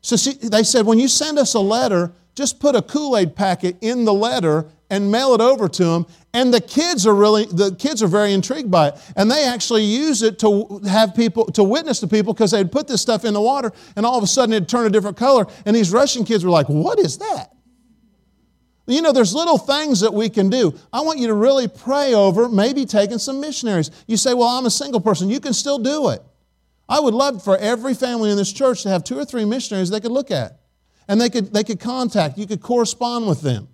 So 0.00 0.16
she, 0.16 0.34
they 0.34 0.62
said, 0.62 0.86
When 0.86 0.98
you 0.98 1.08
send 1.08 1.38
us 1.38 1.54
a 1.54 1.60
letter, 1.60 2.12
just 2.34 2.60
put 2.60 2.76
a 2.76 2.82
Kool 2.82 3.16
Aid 3.16 3.34
packet 3.34 3.76
in 3.80 4.04
the 4.04 4.14
letter 4.14 4.70
and 4.90 5.10
mail 5.10 5.34
it 5.34 5.40
over 5.40 5.68
to 5.68 5.84
them. 5.84 6.06
And 6.32 6.52
the 6.52 6.60
kids 6.60 7.06
are 7.06 7.14
really, 7.14 7.46
the 7.46 7.74
kids 7.74 8.02
are 8.02 8.06
very 8.06 8.32
intrigued 8.32 8.70
by 8.70 8.88
it. 8.88 8.94
And 9.16 9.30
they 9.30 9.44
actually 9.44 9.84
use 9.84 10.22
it 10.22 10.38
to 10.38 10.80
have 10.88 11.14
people, 11.14 11.46
to 11.46 11.62
witness 11.62 12.00
to 12.00 12.06
people 12.06 12.32
because 12.32 12.52
they'd 12.52 12.70
put 12.70 12.86
this 12.86 13.02
stuff 13.02 13.24
in 13.24 13.34
the 13.34 13.40
water 13.40 13.72
and 13.96 14.06
all 14.06 14.16
of 14.16 14.24
a 14.24 14.26
sudden 14.26 14.52
it'd 14.52 14.68
turn 14.68 14.86
a 14.86 14.90
different 14.90 15.16
color. 15.16 15.46
And 15.66 15.74
these 15.74 15.90
Russian 15.90 16.24
kids 16.24 16.44
were 16.44 16.50
like, 16.50 16.68
What 16.68 16.98
is 16.98 17.18
that? 17.18 17.54
You 18.86 19.02
know, 19.02 19.12
there's 19.12 19.34
little 19.34 19.58
things 19.58 20.00
that 20.00 20.14
we 20.14 20.30
can 20.30 20.48
do. 20.48 20.74
I 20.92 21.02
want 21.02 21.18
you 21.18 21.26
to 21.26 21.34
really 21.34 21.68
pray 21.68 22.14
over 22.14 22.48
maybe 22.48 22.86
taking 22.86 23.18
some 23.18 23.38
missionaries. 23.40 23.90
You 24.06 24.16
say, 24.16 24.32
Well, 24.32 24.48
I'm 24.48 24.64
a 24.64 24.70
single 24.70 25.00
person. 25.00 25.28
You 25.28 25.40
can 25.40 25.52
still 25.52 25.78
do 25.78 26.10
it. 26.10 26.22
I 26.88 27.00
would 27.00 27.14
love 27.14 27.42
for 27.42 27.56
every 27.58 27.94
family 27.94 28.30
in 28.30 28.36
this 28.36 28.52
church 28.52 28.82
to 28.82 28.88
have 28.88 29.04
two 29.04 29.18
or 29.18 29.24
three 29.24 29.44
missionaries 29.44 29.90
they 29.90 30.00
could 30.00 30.10
look 30.10 30.30
at. 30.30 30.60
And 31.06 31.20
they 31.20 31.30
could, 31.30 31.52
they 31.52 31.64
could 31.64 31.80
contact, 31.80 32.38
you 32.38 32.46
could 32.46 32.62
correspond 32.62 33.28
with 33.28 33.40
them. 33.40 33.68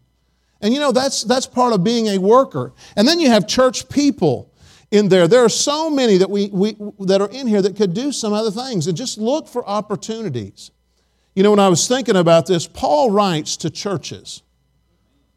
And 0.60 0.72
you 0.72 0.80
know, 0.80 0.92
that's, 0.92 1.22
that's 1.24 1.46
part 1.46 1.72
of 1.72 1.84
being 1.84 2.06
a 2.08 2.18
worker. 2.18 2.72
And 2.96 3.06
then 3.06 3.20
you 3.20 3.28
have 3.28 3.46
church 3.46 3.88
people 3.88 4.52
in 4.90 5.08
there. 5.08 5.28
There 5.28 5.44
are 5.44 5.48
so 5.48 5.90
many 5.90 6.18
that, 6.18 6.30
we, 6.30 6.48
we, 6.48 6.76
that 7.00 7.20
are 7.20 7.30
in 7.30 7.46
here 7.46 7.60
that 7.60 7.76
could 7.76 7.92
do 7.92 8.12
some 8.12 8.32
other 8.32 8.50
things. 8.50 8.86
And 8.86 8.96
just 8.96 9.18
look 9.18 9.48
for 9.48 9.66
opportunities. 9.68 10.70
You 11.34 11.42
know, 11.42 11.50
when 11.50 11.60
I 11.60 11.68
was 11.68 11.86
thinking 11.88 12.16
about 12.16 12.46
this, 12.46 12.66
Paul 12.66 13.10
writes 13.10 13.56
to 13.58 13.70
churches. 13.70 14.42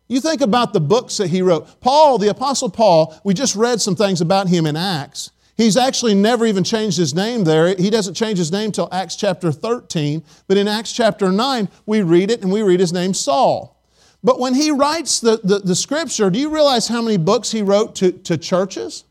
You 0.07 0.21
think 0.21 0.41
about 0.41 0.73
the 0.73 0.79
books 0.79 1.17
that 1.17 1.27
he 1.27 1.41
wrote. 1.41 1.81
Paul, 1.81 2.17
the 2.17 2.29
Apostle 2.29 2.69
Paul, 2.69 3.19
we 3.23 3.33
just 3.33 3.55
read 3.55 3.81
some 3.81 3.95
things 3.95 4.21
about 4.21 4.47
him 4.47 4.65
in 4.65 4.77
Acts. 4.77 5.31
He's 5.57 5.75
actually 5.75 6.13
never 6.13 6.45
even 6.45 6.63
changed 6.63 6.97
his 6.97 7.15
name 7.15 7.43
there. 7.43 7.75
He 7.75 7.89
doesn't 7.89 8.13
change 8.13 8.37
his 8.37 8.51
name 8.51 8.71
till 8.71 8.87
Acts 8.91 9.15
chapter 9.15 9.51
13. 9.51 10.23
But 10.47 10.57
in 10.57 10.67
Acts 10.67 10.93
chapter 10.93 11.31
9, 11.31 11.67
we 11.87 12.03
read 12.03 12.29
it 12.29 12.43
and 12.43 12.51
we 12.51 12.61
read 12.61 12.79
his 12.79 12.93
name 12.93 13.15
Saul. 13.15 13.75
But 14.23 14.39
when 14.39 14.53
he 14.53 14.69
writes 14.69 15.19
the, 15.19 15.39
the, 15.43 15.59
the 15.59 15.75
scripture, 15.75 16.29
do 16.29 16.37
you 16.37 16.49
realize 16.49 16.87
how 16.87 17.01
many 17.01 17.17
books 17.17 17.51
he 17.51 17.63
wrote 17.63 17.95
to, 17.95 18.11
to 18.11 18.37
churches? 18.37 19.03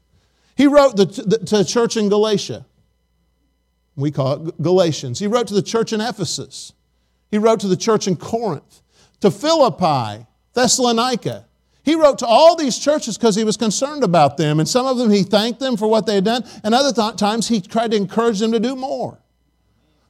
He 0.56 0.68
wrote 0.68 0.96
the, 0.96 1.06
the, 1.06 1.38
to 1.38 1.58
the 1.58 1.64
church 1.64 1.96
in 1.96 2.08
Galatia. 2.08 2.64
We 3.96 4.12
call 4.12 4.48
it 4.48 4.62
Galatians. 4.62 5.18
He 5.18 5.26
wrote 5.26 5.48
to 5.48 5.54
the 5.54 5.62
church 5.62 5.92
in 5.92 6.00
Ephesus. 6.00 6.72
He 7.30 7.38
wrote 7.38 7.60
to 7.60 7.68
the 7.68 7.76
church 7.76 8.06
in 8.06 8.16
Corinth, 8.16 8.82
to 9.20 9.30
Philippi, 9.30 10.26
Thessalonica. 10.54 11.46
He 11.86 11.94
wrote 11.94 12.18
to 12.18 12.26
all 12.26 12.56
these 12.56 12.76
churches 12.76 13.16
because 13.16 13.36
he 13.36 13.44
was 13.44 13.56
concerned 13.56 14.02
about 14.02 14.36
them. 14.36 14.58
And 14.58 14.68
some 14.68 14.86
of 14.86 14.98
them 14.98 15.08
he 15.08 15.22
thanked 15.22 15.60
them 15.60 15.76
for 15.76 15.86
what 15.86 16.04
they 16.04 16.16
had 16.16 16.24
done, 16.24 16.44
and 16.64 16.74
other 16.74 16.92
th- 16.92 17.16
times 17.16 17.46
he 17.46 17.60
tried 17.60 17.92
to 17.92 17.96
encourage 17.96 18.40
them 18.40 18.50
to 18.50 18.58
do 18.58 18.74
more. 18.74 19.20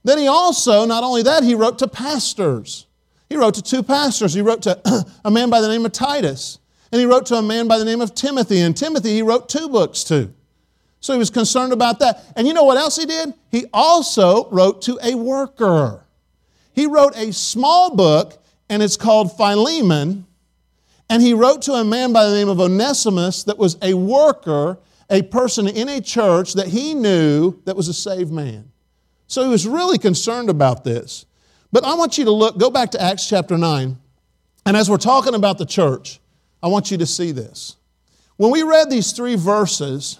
Then 0.03 0.17
he 0.17 0.27
also, 0.27 0.87
not 0.87 1.05
only 1.05 1.23
that, 1.25 1.45
he 1.45 1.55
wrote 1.55 1.79
to 1.81 1.87
pastors. 1.87 2.87
He 3.29 3.37
wrote 3.37 3.55
to 3.55 3.63
two 3.63 3.83
pastors. 3.83 4.33
He 4.33 4.41
wrote 4.41 4.63
to 4.63 5.05
a 5.25 5.31
man 5.31 5.51
by 5.51 5.61
the 5.61 5.69
name 5.69 5.85
of 5.85 5.93
Titus, 5.93 6.61
and 6.91 6.99
he 6.99 7.07
wrote 7.07 7.27
to 7.27 7.35
a 7.35 7.43
man 7.43 7.69
by 7.69 7.77
the 7.77 7.85
name 7.85 8.01
of 8.01 8.15
Timothy. 8.15 8.61
And 8.61 8.75
Timothy, 8.75 9.11
he 9.11 9.21
wrote 9.21 9.51
two 9.51 9.69
books 9.69 10.03
to. 10.05 10.33
So 11.01 11.13
he 11.13 11.19
was 11.19 11.29
concerned 11.29 11.75
about 11.75 11.99
that. 11.99 12.25
And 12.37 12.49
you 12.49 12.55
know 12.55 12.65
what 12.65 12.79
else 12.79 12.97
he 12.97 13.05
did? 13.05 13.35
He 13.51 13.67
also 13.75 14.49
wrote 14.49 14.81
to 14.83 14.99
a 15.03 15.15
worker. 15.15 16.07
He 16.73 16.87
wrote 16.87 17.15
a 17.17 17.35
small 17.35 17.95
book, 17.95 18.43
and 18.71 18.83
it's 18.83 18.97
called 18.97 19.37
Philemon. 19.37 20.26
And 21.09 21.23
he 21.23 21.35
wrote 21.35 21.63
to 21.63 21.73
a 21.75 21.85
man 21.85 22.13
by 22.13 22.27
the 22.27 22.35
name 22.35 22.49
of 22.49 22.61
Onesimus 22.61 23.45
that 23.45 23.59
was 23.59 23.77
a 23.83 23.95
worker, 23.95 24.79
a 25.09 25.23
person 25.23 25.69
in 25.69 25.89
a 25.89 26.01
church 26.01 26.55
that 26.55 26.69
he 26.69 26.95
knew 26.95 27.61
that 27.65 27.77
was 27.77 27.89
a 27.89 27.95
saved 27.95 28.33
man. 28.33 28.71
So 29.29 29.43
he 29.43 29.49
was 29.49 29.67
really 29.67 29.99
concerned 29.99 30.51
about 30.51 30.85
this. 30.85 31.27
But 31.73 31.85
I 31.85 31.95
want 31.95 32.19
you 32.19 32.25
to 32.25 32.31
look, 32.31 32.59
go 32.59 32.71
back 32.71 32.91
to 32.93 33.03
Acts 33.03 33.29
chapter 33.29 33.57
9. 33.59 33.97
And 34.65 34.77
as 34.77 34.91
we're 34.91 34.97
talking 34.97 35.35
about 35.35 35.59
the 35.59 35.67
church, 35.67 36.21
I 36.63 36.69
want 36.69 36.91
you 36.91 36.99
to 36.99 37.07
see 37.07 37.33
this. 37.33 37.77
When 38.37 38.51
we 38.51 38.63
read 38.63 38.91
these 38.91 39.13
three 39.13 39.37
verses, 39.37 40.19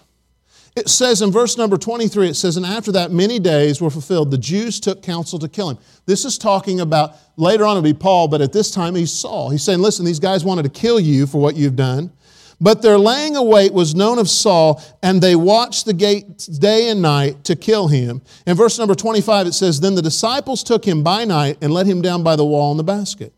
it 0.77 0.91
says 0.91 1.23
in 1.23 1.33
verse 1.33 1.57
number 1.57 1.79
23, 1.79 2.29
it 2.29 2.35
says, 2.35 2.59
And 2.59 2.67
after 2.67 2.93
that, 2.93 3.11
many 3.11 3.39
days 3.39 3.81
were 3.81 3.89
fulfilled. 3.89 4.31
The 4.31 4.39
Jews 4.39 4.79
took 4.79 5.03
counsel 5.03 5.39
to 5.39 5.49
kill 5.49 5.71
him. 5.71 5.79
This 6.05 6.27
is 6.27 6.37
talking 6.37 6.81
about, 6.81 7.17
later 7.37 7.65
on 7.65 7.79
it'll 7.79 7.83
be 7.83 7.95
Paul, 7.95 8.29
but 8.29 8.43
at 8.43 8.53
this 8.53 8.71
time 8.71 8.95
he's 8.95 9.13
Saul. 9.13 9.49
He's 9.49 9.63
saying, 9.63 9.81
Listen, 9.81 10.05
these 10.05 10.21
guys 10.21 10.45
wanted 10.45 10.65
to 10.65 10.69
kill 10.69 11.01
you 11.01 11.27
for 11.27 11.41
what 11.41 11.57
you've 11.57 11.77
done. 11.77 12.13
But 12.61 12.83
their 12.83 12.99
laying 12.99 13.37
await 13.37 13.73
was 13.73 13.95
known 13.95 14.19
of 14.19 14.29
Saul, 14.29 14.83
and 15.03 15.21
they 15.21 15.37
watched 15.37 15.85
the 15.85 15.93
gate 15.93 16.49
day 16.59 16.89
and 16.91 17.03
night 17.03 17.45
to 17.45 17.57
kill 17.57 17.89
him. 17.89 18.23
In 18.47 18.57
verse 18.57 18.79
number 18.79 18.95
25, 18.95 19.47
it 19.47 19.53
says, 19.53 19.81
Then 19.81 19.95
the 19.95 20.03
disciples 20.03 20.63
took 20.63 20.85
him 20.85 21.03
by 21.03 21.25
night 21.25 21.59
and 21.61 21.73
let 21.73 21.87
him 21.87 22.01
down 22.01 22.23
by 22.23 22.37
the 22.37 22.45
wall 22.45 22.71
in 22.71 22.77
the 22.77 22.85
basket. 22.85 23.33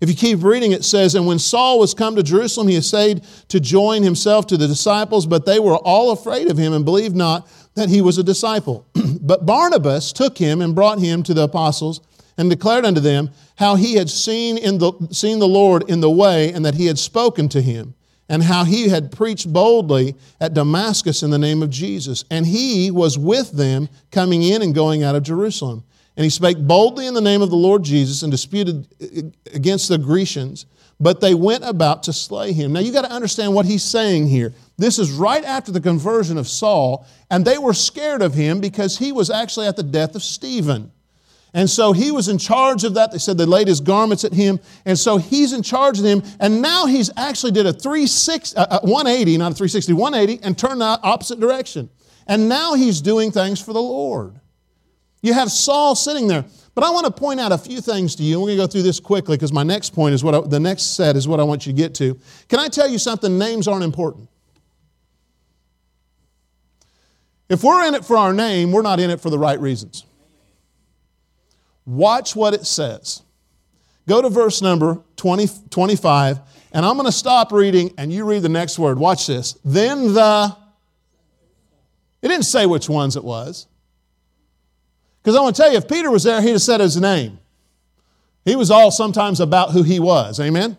If 0.00 0.08
you 0.08 0.14
keep 0.14 0.42
reading, 0.42 0.72
it 0.72 0.84
says, 0.84 1.14
And 1.14 1.26
when 1.26 1.38
Saul 1.38 1.78
was 1.78 1.94
come 1.94 2.16
to 2.16 2.22
Jerusalem, 2.22 2.68
he 2.68 2.76
essayed 2.76 3.24
to 3.48 3.60
join 3.60 4.02
himself 4.02 4.46
to 4.48 4.56
the 4.56 4.66
disciples, 4.66 5.26
but 5.26 5.46
they 5.46 5.58
were 5.58 5.76
all 5.76 6.10
afraid 6.10 6.50
of 6.50 6.58
him 6.58 6.72
and 6.72 6.84
believed 6.84 7.16
not 7.16 7.48
that 7.74 7.88
he 7.88 8.00
was 8.00 8.18
a 8.18 8.22
disciple. 8.22 8.86
but 9.20 9.46
Barnabas 9.46 10.12
took 10.12 10.36
him 10.38 10.60
and 10.60 10.74
brought 10.74 10.98
him 10.98 11.22
to 11.22 11.34
the 11.34 11.44
apostles 11.44 12.00
and 12.36 12.50
declared 12.50 12.84
unto 12.84 13.00
them 13.00 13.30
how 13.56 13.76
he 13.76 13.94
had 13.94 14.10
seen, 14.10 14.58
in 14.58 14.78
the, 14.78 14.92
seen 15.10 15.38
the 15.38 15.48
Lord 15.48 15.88
in 15.88 16.00
the 16.00 16.10
way 16.10 16.52
and 16.52 16.64
that 16.64 16.74
he 16.74 16.86
had 16.86 16.98
spoken 16.98 17.48
to 17.50 17.62
him 17.62 17.94
and 18.28 18.42
how 18.42 18.64
he 18.64 18.88
had 18.88 19.12
preached 19.12 19.52
boldly 19.52 20.16
at 20.40 20.54
Damascus 20.54 21.22
in 21.22 21.30
the 21.30 21.38
name 21.38 21.62
of 21.62 21.70
Jesus. 21.70 22.24
And 22.30 22.46
he 22.46 22.90
was 22.90 23.18
with 23.18 23.52
them 23.52 23.88
coming 24.10 24.42
in 24.42 24.62
and 24.62 24.74
going 24.74 25.02
out 25.02 25.14
of 25.14 25.22
Jerusalem. 25.22 25.84
And 26.16 26.24
he 26.24 26.30
spake 26.30 26.58
boldly 26.58 27.06
in 27.06 27.14
the 27.14 27.20
name 27.20 27.42
of 27.42 27.50
the 27.50 27.56
Lord 27.56 27.82
Jesus 27.82 28.22
and 28.22 28.30
disputed 28.30 28.86
against 29.52 29.88
the 29.88 29.98
Grecians, 29.98 30.66
but 31.00 31.20
they 31.20 31.34
went 31.34 31.64
about 31.64 32.04
to 32.04 32.12
slay 32.12 32.52
him. 32.52 32.72
Now 32.72 32.80
you 32.80 32.92
got 32.92 33.04
to 33.04 33.10
understand 33.10 33.52
what 33.52 33.66
he's 33.66 33.82
saying 33.82 34.28
here. 34.28 34.52
This 34.76 34.98
is 34.98 35.10
right 35.10 35.44
after 35.44 35.72
the 35.72 35.80
conversion 35.80 36.38
of 36.38 36.46
Saul, 36.46 37.06
and 37.30 37.44
they 37.44 37.58
were 37.58 37.74
scared 37.74 38.22
of 38.22 38.34
him 38.34 38.60
because 38.60 38.98
he 38.98 39.10
was 39.10 39.28
actually 39.28 39.66
at 39.66 39.76
the 39.76 39.82
death 39.82 40.14
of 40.14 40.22
Stephen. 40.22 40.92
And 41.54 41.70
so 41.70 41.92
he 41.92 42.10
was 42.10 42.28
in 42.28 42.36
charge 42.36 42.82
of 42.82 42.94
that. 42.94 43.12
They 43.12 43.18
said 43.18 43.38
they 43.38 43.44
laid 43.44 43.68
his 43.68 43.80
garments 43.80 44.24
at 44.24 44.32
him. 44.32 44.58
And 44.84 44.98
so 44.98 45.18
he's 45.18 45.52
in 45.52 45.62
charge 45.62 45.98
of 45.98 46.04
them. 46.04 46.20
And 46.40 46.60
now 46.60 46.86
he's 46.86 47.10
actually 47.16 47.52
did 47.52 47.64
a 47.64 47.72
360, 47.72 48.56
uh, 48.56 48.80
180, 48.80 49.38
not 49.38 49.52
a 49.52 49.54
360, 49.54 49.92
180, 49.92 50.44
and 50.44 50.58
turned 50.58 50.80
the 50.80 50.98
opposite 51.04 51.38
direction. 51.38 51.88
And 52.26 52.48
now 52.48 52.74
he's 52.74 53.00
doing 53.00 53.30
things 53.30 53.60
for 53.60 53.72
the 53.72 53.80
Lord. 53.80 54.40
You 55.24 55.32
have 55.32 55.50
Saul 55.50 55.94
sitting 55.94 56.28
there. 56.28 56.44
But 56.74 56.84
I 56.84 56.90
want 56.90 57.06
to 57.06 57.10
point 57.10 57.40
out 57.40 57.50
a 57.50 57.56
few 57.56 57.80
things 57.80 58.14
to 58.16 58.22
you. 58.22 58.38
We're 58.38 58.48
going 58.48 58.58
to 58.58 58.62
go 58.64 58.66
through 58.66 58.82
this 58.82 59.00
quickly 59.00 59.38
because 59.38 59.54
my 59.54 59.62
next 59.62 59.94
point 59.94 60.14
is 60.14 60.22
what 60.22 60.34
I, 60.34 60.40
the 60.42 60.60
next 60.60 60.96
set 60.96 61.16
is 61.16 61.26
what 61.26 61.40
I 61.40 61.44
want 61.44 61.64
you 61.64 61.72
to 61.72 61.76
get 61.76 61.94
to. 61.94 62.20
Can 62.48 62.58
I 62.58 62.68
tell 62.68 62.86
you 62.86 62.98
something? 62.98 63.38
Names 63.38 63.66
aren't 63.66 63.84
important. 63.84 64.28
If 67.48 67.64
we're 67.64 67.86
in 67.88 67.94
it 67.94 68.04
for 68.04 68.18
our 68.18 68.34
name, 68.34 68.70
we're 68.70 68.82
not 68.82 69.00
in 69.00 69.08
it 69.08 69.18
for 69.18 69.30
the 69.30 69.38
right 69.38 69.58
reasons. 69.58 70.04
Watch 71.86 72.36
what 72.36 72.52
it 72.52 72.66
says. 72.66 73.22
Go 74.06 74.20
to 74.20 74.28
verse 74.28 74.60
number 74.60 75.00
20, 75.16 75.48
25, 75.70 76.38
and 76.72 76.84
I'm 76.84 76.96
going 76.96 77.06
to 77.06 77.12
stop 77.12 77.50
reading 77.50 77.94
and 77.96 78.12
you 78.12 78.26
read 78.26 78.42
the 78.42 78.50
next 78.50 78.78
word. 78.78 78.98
Watch 78.98 79.26
this. 79.26 79.58
Then 79.64 80.12
the, 80.12 80.54
it 82.20 82.28
didn't 82.28 82.44
say 82.44 82.66
which 82.66 82.90
ones 82.90 83.16
it 83.16 83.24
was. 83.24 83.68
Because 85.24 85.38
I 85.38 85.40
want 85.40 85.56
to 85.56 85.62
tell 85.62 85.72
you, 85.72 85.78
if 85.78 85.88
Peter 85.88 86.10
was 86.10 86.22
there, 86.24 86.42
he'd 86.42 86.50
have 86.50 86.60
said 86.60 86.80
his 86.80 87.00
name. 87.00 87.38
He 88.44 88.56
was 88.56 88.70
all 88.70 88.90
sometimes 88.90 89.40
about 89.40 89.70
who 89.70 89.82
he 89.82 89.98
was. 89.98 90.38
Amen? 90.38 90.76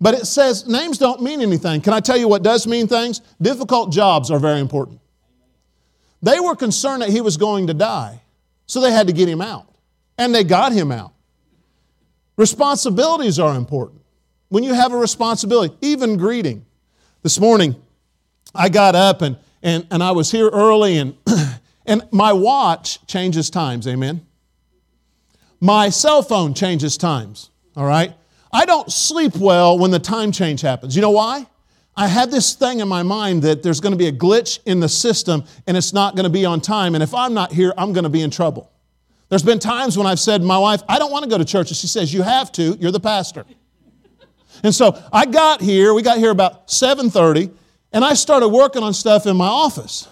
But 0.00 0.14
it 0.14 0.26
says 0.26 0.66
names 0.66 0.98
don't 0.98 1.22
mean 1.22 1.40
anything. 1.40 1.80
Can 1.80 1.92
I 1.92 2.00
tell 2.00 2.16
you 2.16 2.26
what 2.26 2.42
does 2.42 2.66
mean 2.66 2.88
things? 2.88 3.20
Difficult 3.40 3.92
jobs 3.92 4.28
are 4.32 4.40
very 4.40 4.58
important. 4.58 5.00
They 6.20 6.40
were 6.40 6.56
concerned 6.56 7.02
that 7.02 7.10
he 7.10 7.20
was 7.20 7.36
going 7.36 7.68
to 7.68 7.74
die, 7.74 8.22
so 8.66 8.80
they 8.80 8.90
had 8.90 9.06
to 9.06 9.12
get 9.12 9.28
him 9.28 9.40
out. 9.40 9.68
And 10.18 10.34
they 10.34 10.42
got 10.42 10.72
him 10.72 10.90
out. 10.90 11.12
Responsibilities 12.36 13.38
are 13.38 13.54
important. 13.54 14.00
When 14.48 14.64
you 14.64 14.74
have 14.74 14.92
a 14.92 14.96
responsibility, 14.96 15.76
even 15.80 16.16
greeting. 16.16 16.66
This 17.22 17.38
morning, 17.38 17.76
I 18.52 18.68
got 18.68 18.96
up 18.96 19.22
and, 19.22 19.36
and, 19.62 19.86
and 19.92 20.02
I 20.02 20.10
was 20.10 20.30
here 20.30 20.48
early, 20.48 20.98
and, 20.98 21.16
and 21.86 22.02
my 22.10 22.32
watch 22.32 23.04
changes 23.06 23.50
times, 23.50 23.86
amen? 23.86 24.26
My 25.60 25.88
cell 25.88 26.22
phone 26.22 26.54
changes 26.54 26.96
times, 26.96 27.50
all 27.76 27.86
right? 27.86 28.14
I 28.52 28.66
don't 28.66 28.90
sleep 28.90 29.36
well 29.36 29.78
when 29.78 29.90
the 29.90 29.98
time 29.98 30.32
change 30.32 30.60
happens. 30.60 30.94
You 30.94 31.02
know 31.02 31.10
why? 31.10 31.46
I 31.96 32.08
had 32.08 32.30
this 32.30 32.54
thing 32.54 32.80
in 32.80 32.88
my 32.88 33.02
mind 33.02 33.42
that 33.42 33.62
there's 33.62 33.80
going 33.80 33.92
to 33.92 33.98
be 33.98 34.08
a 34.08 34.12
glitch 34.12 34.58
in 34.66 34.80
the 34.80 34.88
system 34.88 35.44
and 35.66 35.76
it's 35.76 35.92
not 35.92 36.16
going 36.16 36.24
to 36.24 36.30
be 36.30 36.44
on 36.44 36.60
time. 36.60 36.94
And 36.94 37.02
if 37.02 37.14
I'm 37.14 37.34
not 37.34 37.52
here, 37.52 37.72
I'm 37.78 37.92
going 37.92 38.04
to 38.04 38.10
be 38.10 38.22
in 38.22 38.30
trouble. 38.30 38.70
There's 39.28 39.42
been 39.42 39.58
times 39.58 39.96
when 39.96 40.06
I've 40.06 40.20
said 40.20 40.42
my 40.42 40.58
wife, 40.58 40.82
I 40.88 40.98
don't 40.98 41.10
want 41.10 41.24
to 41.24 41.30
go 41.30 41.38
to 41.38 41.44
church. 41.44 41.70
And 41.70 41.76
she 41.76 41.86
says, 41.86 42.12
You 42.12 42.22
have 42.22 42.52
to, 42.52 42.76
you're 42.80 42.92
the 42.92 43.00
pastor. 43.00 43.44
And 44.62 44.74
so 44.74 45.00
I 45.12 45.26
got 45.26 45.60
here, 45.60 45.92
we 45.92 46.02
got 46.02 46.18
here 46.18 46.30
about 46.30 46.68
7:30, 46.68 47.52
and 47.92 48.04
I 48.04 48.14
started 48.14 48.48
working 48.48 48.82
on 48.82 48.94
stuff 48.94 49.26
in 49.26 49.36
my 49.36 49.46
office. 49.46 50.08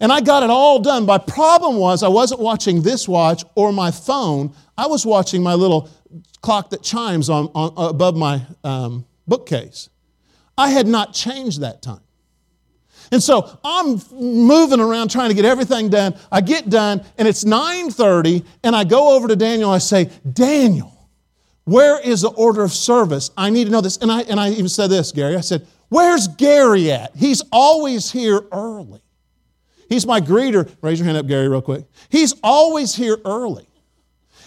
And 0.00 0.12
I 0.12 0.20
got 0.20 0.42
it 0.42 0.50
all 0.50 0.78
done. 0.78 1.06
My 1.06 1.18
problem 1.18 1.76
was 1.76 2.02
I 2.02 2.08
wasn't 2.08 2.40
watching 2.40 2.82
this 2.82 3.08
watch 3.08 3.44
or 3.56 3.72
my 3.72 3.90
phone. 3.90 4.54
I 4.76 4.86
was 4.86 5.04
watching 5.04 5.42
my 5.42 5.54
little 5.54 5.90
clock 6.40 6.70
that 6.70 6.82
chimes 6.82 7.28
on, 7.28 7.46
on 7.54 7.72
above 7.76 8.16
my 8.16 8.40
um, 8.62 9.04
bookcase. 9.26 9.90
I 10.56 10.70
had 10.70 10.86
not 10.86 11.12
changed 11.12 11.60
that 11.62 11.82
time. 11.82 12.00
And 13.10 13.22
so 13.22 13.58
I'm 13.64 14.00
moving 14.12 14.80
around 14.80 15.10
trying 15.10 15.30
to 15.30 15.34
get 15.34 15.44
everything 15.44 15.88
done. 15.88 16.14
I 16.30 16.40
get 16.40 16.68
done 16.68 17.02
and 17.16 17.26
it's 17.26 17.44
9:30 17.44 18.44
and 18.62 18.76
I 18.76 18.84
go 18.84 19.16
over 19.16 19.28
to 19.28 19.36
Daniel 19.36 19.70
I 19.70 19.78
say, 19.78 20.10
"Daniel, 20.30 21.08
where 21.64 21.98
is 22.00 22.20
the 22.20 22.28
order 22.28 22.62
of 22.62 22.72
service? 22.72 23.30
I 23.36 23.50
need 23.50 23.64
to 23.64 23.70
know 23.70 23.80
this." 23.80 23.96
And 23.96 24.12
I 24.12 24.22
and 24.22 24.38
I 24.38 24.50
even 24.50 24.68
said 24.68 24.90
this, 24.90 25.10
Gary. 25.12 25.36
I 25.36 25.40
said, 25.40 25.66
"Where's 25.88 26.28
Gary 26.28 26.92
at? 26.92 27.16
He's 27.16 27.42
always 27.50 28.10
here 28.10 28.42
early." 28.52 29.00
He's 29.88 30.06
my 30.06 30.20
greeter. 30.20 30.70
Raise 30.82 30.98
your 30.98 31.06
hand 31.06 31.18
up, 31.18 31.26
Gary, 31.26 31.48
real 31.48 31.62
quick. 31.62 31.84
He's 32.08 32.34
always 32.42 32.94
here 32.94 33.18
early. 33.24 33.68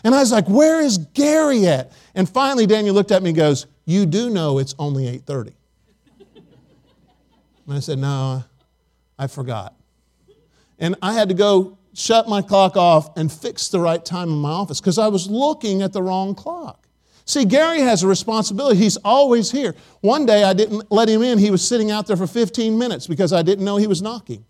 And 0.03 0.15
I 0.15 0.19
was 0.19 0.31
like, 0.31 0.47
where 0.47 0.81
is 0.81 0.97
Gary 0.97 1.67
at? 1.67 1.91
And 2.15 2.27
finally, 2.27 2.65
Daniel 2.65 2.95
looked 2.95 3.11
at 3.11 3.21
me 3.21 3.29
and 3.29 3.37
goes, 3.37 3.67
You 3.85 4.05
do 4.05 4.29
know 4.29 4.57
it's 4.57 4.75
only 4.79 5.05
8:30. 5.05 5.53
And 7.67 7.77
I 7.77 7.79
said, 7.79 7.99
No, 7.99 8.43
I 9.17 9.27
forgot. 9.27 9.75
And 10.79 10.95
I 11.01 11.13
had 11.13 11.29
to 11.29 11.35
go 11.35 11.77
shut 11.93 12.27
my 12.27 12.41
clock 12.41 12.75
off 12.75 13.15
and 13.17 13.31
fix 13.31 13.67
the 13.67 13.79
right 13.79 14.03
time 14.03 14.29
in 14.29 14.37
my 14.37 14.49
office 14.49 14.79
because 14.79 14.97
I 14.97 15.07
was 15.07 15.29
looking 15.29 15.81
at 15.81 15.93
the 15.93 16.01
wrong 16.01 16.33
clock. 16.33 16.87
See, 17.25 17.45
Gary 17.45 17.81
has 17.81 18.03
a 18.03 18.07
responsibility. 18.07 18.77
He's 18.77 18.97
always 18.97 19.51
here. 19.51 19.75
One 20.01 20.25
day 20.25 20.43
I 20.43 20.53
didn't 20.53 20.91
let 20.91 21.07
him 21.07 21.21
in. 21.21 21.37
He 21.37 21.51
was 21.51 21.65
sitting 21.65 21.91
out 21.91 22.07
there 22.07 22.17
for 22.17 22.27
15 22.27 22.77
minutes 22.77 23.05
because 23.07 23.31
I 23.31 23.41
didn't 23.43 23.63
know 23.63 23.77
he 23.77 23.87
was 23.87 24.01
knocking. 24.01 24.43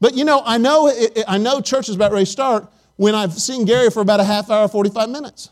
But 0.00 0.14
you 0.14 0.24
know, 0.24 0.42
I 0.44 0.58
know, 0.58 0.92
I 1.26 1.38
know 1.38 1.60
church 1.60 1.88
is 1.88 1.96
about 1.96 2.12
ready 2.12 2.24
to 2.24 2.30
start 2.30 2.70
when 2.96 3.14
I've 3.14 3.32
seen 3.34 3.64
Gary 3.64 3.90
for 3.90 4.00
about 4.00 4.20
a 4.20 4.24
half 4.24 4.50
hour, 4.50 4.68
45 4.68 5.08
minutes. 5.08 5.50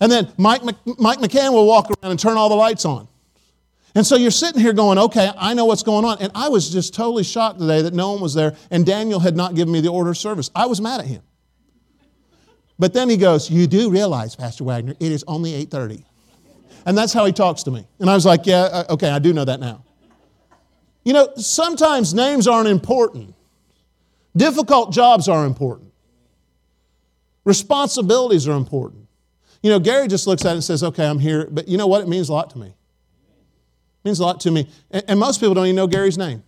And 0.00 0.10
then 0.10 0.32
Mike, 0.36 0.62
Mike 0.62 1.18
McCann 1.18 1.52
will 1.52 1.66
walk 1.66 1.86
around 1.86 2.10
and 2.10 2.18
turn 2.18 2.36
all 2.36 2.48
the 2.48 2.56
lights 2.56 2.84
on. 2.84 3.06
And 3.94 4.06
so 4.06 4.16
you're 4.16 4.30
sitting 4.30 4.60
here 4.60 4.72
going, 4.72 4.98
okay, 4.98 5.30
I 5.36 5.54
know 5.54 5.66
what's 5.66 5.82
going 5.82 6.04
on. 6.04 6.18
And 6.20 6.32
I 6.34 6.48
was 6.48 6.70
just 6.70 6.94
totally 6.94 7.24
shocked 7.24 7.60
today 7.60 7.82
that 7.82 7.92
no 7.92 8.12
one 8.12 8.20
was 8.20 8.34
there 8.34 8.56
and 8.70 8.86
Daniel 8.86 9.20
had 9.20 9.36
not 9.36 9.54
given 9.54 9.72
me 9.72 9.80
the 9.80 9.90
order 9.90 10.10
of 10.10 10.18
service. 10.18 10.50
I 10.54 10.66
was 10.66 10.80
mad 10.80 11.00
at 11.00 11.06
him. 11.06 11.22
But 12.78 12.94
then 12.94 13.08
he 13.08 13.16
goes, 13.16 13.50
You 13.50 13.66
do 13.66 13.90
realize, 13.90 14.34
Pastor 14.34 14.64
Wagner, 14.64 14.94
it 14.98 15.12
is 15.12 15.24
only 15.28 15.52
8:30. 15.66 16.04
And 16.84 16.98
that's 16.98 17.12
how 17.12 17.24
he 17.26 17.32
talks 17.32 17.62
to 17.64 17.70
me. 17.70 17.86
And 18.00 18.10
I 18.10 18.14
was 18.14 18.26
like, 18.26 18.46
Yeah, 18.46 18.62
uh, 18.62 18.84
okay, 18.90 19.10
I 19.10 19.18
do 19.18 19.32
know 19.32 19.44
that 19.44 19.60
now. 19.60 19.84
You 21.04 21.12
know, 21.12 21.28
sometimes 21.36 22.14
names 22.14 22.46
aren't 22.46 22.68
important. 22.68 23.34
Difficult 24.36 24.92
jobs 24.92 25.28
are 25.28 25.44
important. 25.44 25.92
Responsibilities 27.44 28.46
are 28.46 28.56
important. 28.56 29.08
You 29.62 29.70
know, 29.70 29.78
Gary 29.78 30.08
just 30.08 30.26
looks 30.26 30.44
at 30.44 30.50
it 30.50 30.54
and 30.54 30.64
says, 30.64 30.82
okay, 30.82 31.06
I'm 31.06 31.18
here. 31.18 31.48
But 31.50 31.68
you 31.68 31.76
know 31.76 31.86
what? 31.86 32.02
It 32.02 32.08
means 32.08 32.28
a 32.28 32.32
lot 32.32 32.50
to 32.50 32.58
me. 32.58 32.68
It 32.68 32.74
means 34.04 34.20
a 34.20 34.24
lot 34.24 34.40
to 34.40 34.50
me. 34.50 34.68
And, 34.90 35.04
and 35.08 35.20
most 35.20 35.40
people 35.40 35.54
don't 35.54 35.66
even 35.66 35.76
know 35.76 35.86
Gary's 35.86 36.18
name. 36.18 36.42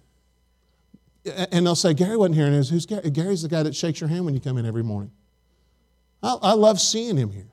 And 1.25 1.67
they'll 1.67 1.75
say, 1.75 1.95
Gary 1.95 2.17
wasn't 2.17 2.37
here. 2.37 2.47
And 2.47 2.65
who's 2.65 2.87
Gary? 2.87 3.11
Gary's 3.11 3.43
the 3.43 3.49
guy 3.49 3.63
that 3.63 3.75
shakes 3.75 4.01
your 4.01 4.09
hand 4.09 4.25
when 4.25 4.35
you 4.35 4.41
come 4.41 4.59
in 4.59 4.67
every 4.67 4.83
morning. 4.83 5.11
I, 6.23 6.37
I 6.43 6.53
love 6.53 6.81
seeing 6.81 7.17
him 7.17 7.31
here. 7.31 7.49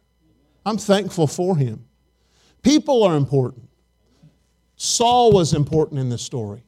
I'm 0.66 0.78
thankful 0.78 1.28
for 1.28 1.58
him. 1.58 1.86
People 2.62 3.04
are 3.04 3.16
important. 3.16 3.68
Saul 4.76 5.32
was 5.32 5.54
important 5.54 6.00
in 6.00 6.10
this 6.10 6.22
story. 6.22 6.64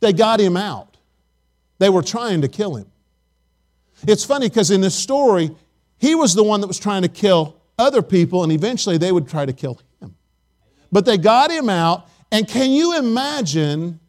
They 0.00 0.12
got 0.12 0.40
him 0.40 0.56
out. 0.56 0.96
They 1.78 1.88
were 1.88 2.02
trying 2.02 2.42
to 2.42 2.48
kill 2.48 2.76
him. 2.76 2.86
It's 4.06 4.24
funny 4.24 4.48
because 4.48 4.70
in 4.70 4.80
this 4.80 4.94
story, 4.94 5.50
he 5.98 6.14
was 6.14 6.34
the 6.34 6.42
one 6.42 6.60
that 6.62 6.66
was 6.66 6.78
trying 6.78 7.02
to 7.02 7.08
kill 7.08 7.56
other 7.78 8.02
people, 8.02 8.42
and 8.42 8.52
eventually 8.52 8.98
they 8.98 9.12
would 9.12 9.28
try 9.28 9.46
to 9.46 9.52
kill 9.52 9.80
him. 10.00 10.14
But 10.92 11.04
they 11.04 11.18
got 11.18 11.50
him 11.50 11.68
out, 11.68 12.08
and 12.32 12.48
can 12.48 12.70
you 12.70 12.98
imagine 12.98 14.00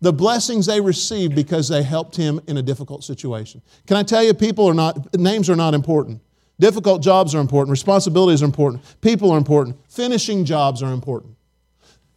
the 0.00 0.12
blessings 0.12 0.66
they 0.66 0.80
received 0.80 1.34
because 1.34 1.68
they 1.68 1.82
helped 1.82 2.16
him 2.16 2.40
in 2.46 2.56
a 2.56 2.62
difficult 2.62 3.04
situation? 3.04 3.62
Can 3.86 3.96
I 3.96 4.02
tell 4.02 4.22
you, 4.22 4.34
people 4.34 4.66
are 4.66 4.74
not, 4.74 5.14
names 5.14 5.48
are 5.48 5.56
not 5.56 5.74
important. 5.74 6.20
Difficult 6.58 7.02
jobs 7.02 7.34
are 7.34 7.40
important, 7.40 7.70
responsibilities 7.70 8.42
are 8.42 8.46
important, 8.46 8.82
people 9.02 9.30
are 9.30 9.36
important, 9.36 9.76
finishing 9.90 10.44
jobs 10.44 10.82
are 10.82 10.92
important. 10.92 11.34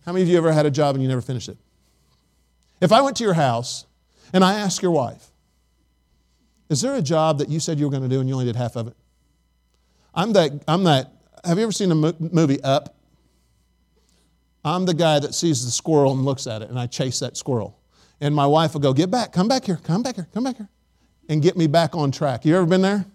How 0.06 0.14
many 0.14 0.24
of 0.24 0.30
you 0.30 0.38
ever 0.38 0.54
had 0.54 0.66
a 0.66 0.72
job 0.72 0.96
and 0.96 1.04
you 1.04 1.10
never 1.10 1.22
finished 1.22 1.50
it? 1.50 1.58
If 2.82 2.92
I 2.92 3.02
went 3.02 3.18
to 3.18 3.24
your 3.24 3.34
house 3.34 3.86
and 4.34 4.44
I 4.44 4.54
asked 4.54 4.82
your 4.82 4.92
wife, 4.92 5.32
is 6.70 6.82
there 6.82 6.96
a 6.96 7.02
job 7.02 7.40
that 7.40 7.50
you 7.50 7.60
said 7.60 7.80
you 7.80 7.86
were 7.86 7.92
going 7.92 8.04
to 8.04 8.10
do 8.10 8.20
and 8.20 8.30
you 8.30 8.36
only 8.36 8.46
did 8.46 8.56
half 8.56 8.76
of 8.76 8.88
it? 8.88 8.96
I'm 10.14 10.34
that, 10.34 10.64
I'm 10.68 10.84
that, 10.84 11.12
have 11.44 11.58
you 11.58 11.64
ever 11.64 11.72
seen 11.72 11.90
the 11.90 12.16
movie 12.20 12.62
Up? 12.62 12.96
I'm 14.64 14.86
the 14.86 14.94
guy 14.94 15.20
that 15.20 15.34
sees 15.34 15.64
the 15.64 15.72
squirrel 15.72 16.12
and 16.12 16.26
looks 16.26 16.46
at 16.46 16.62
it, 16.62 16.70
and 16.70 16.78
I 16.78 16.86
chase 16.86 17.20
that 17.20 17.38
squirrel. 17.38 17.80
And 18.20 18.36
my 18.36 18.46
wife 18.46 18.74
will 18.74 18.82
go, 18.82 18.92
Get 18.92 19.10
back, 19.10 19.32
come 19.32 19.48
back 19.48 19.64
here, 19.64 19.80
come 19.82 20.04
back 20.04 20.16
here, 20.16 20.28
come 20.34 20.44
back 20.44 20.58
here, 20.58 20.68
and 21.30 21.42
get 21.42 21.56
me 21.56 21.68
back 21.68 21.96
on 21.96 22.12
track. 22.12 22.44
You 22.44 22.58
ever 22.58 22.66
been 22.66 22.82
there? 22.82 23.06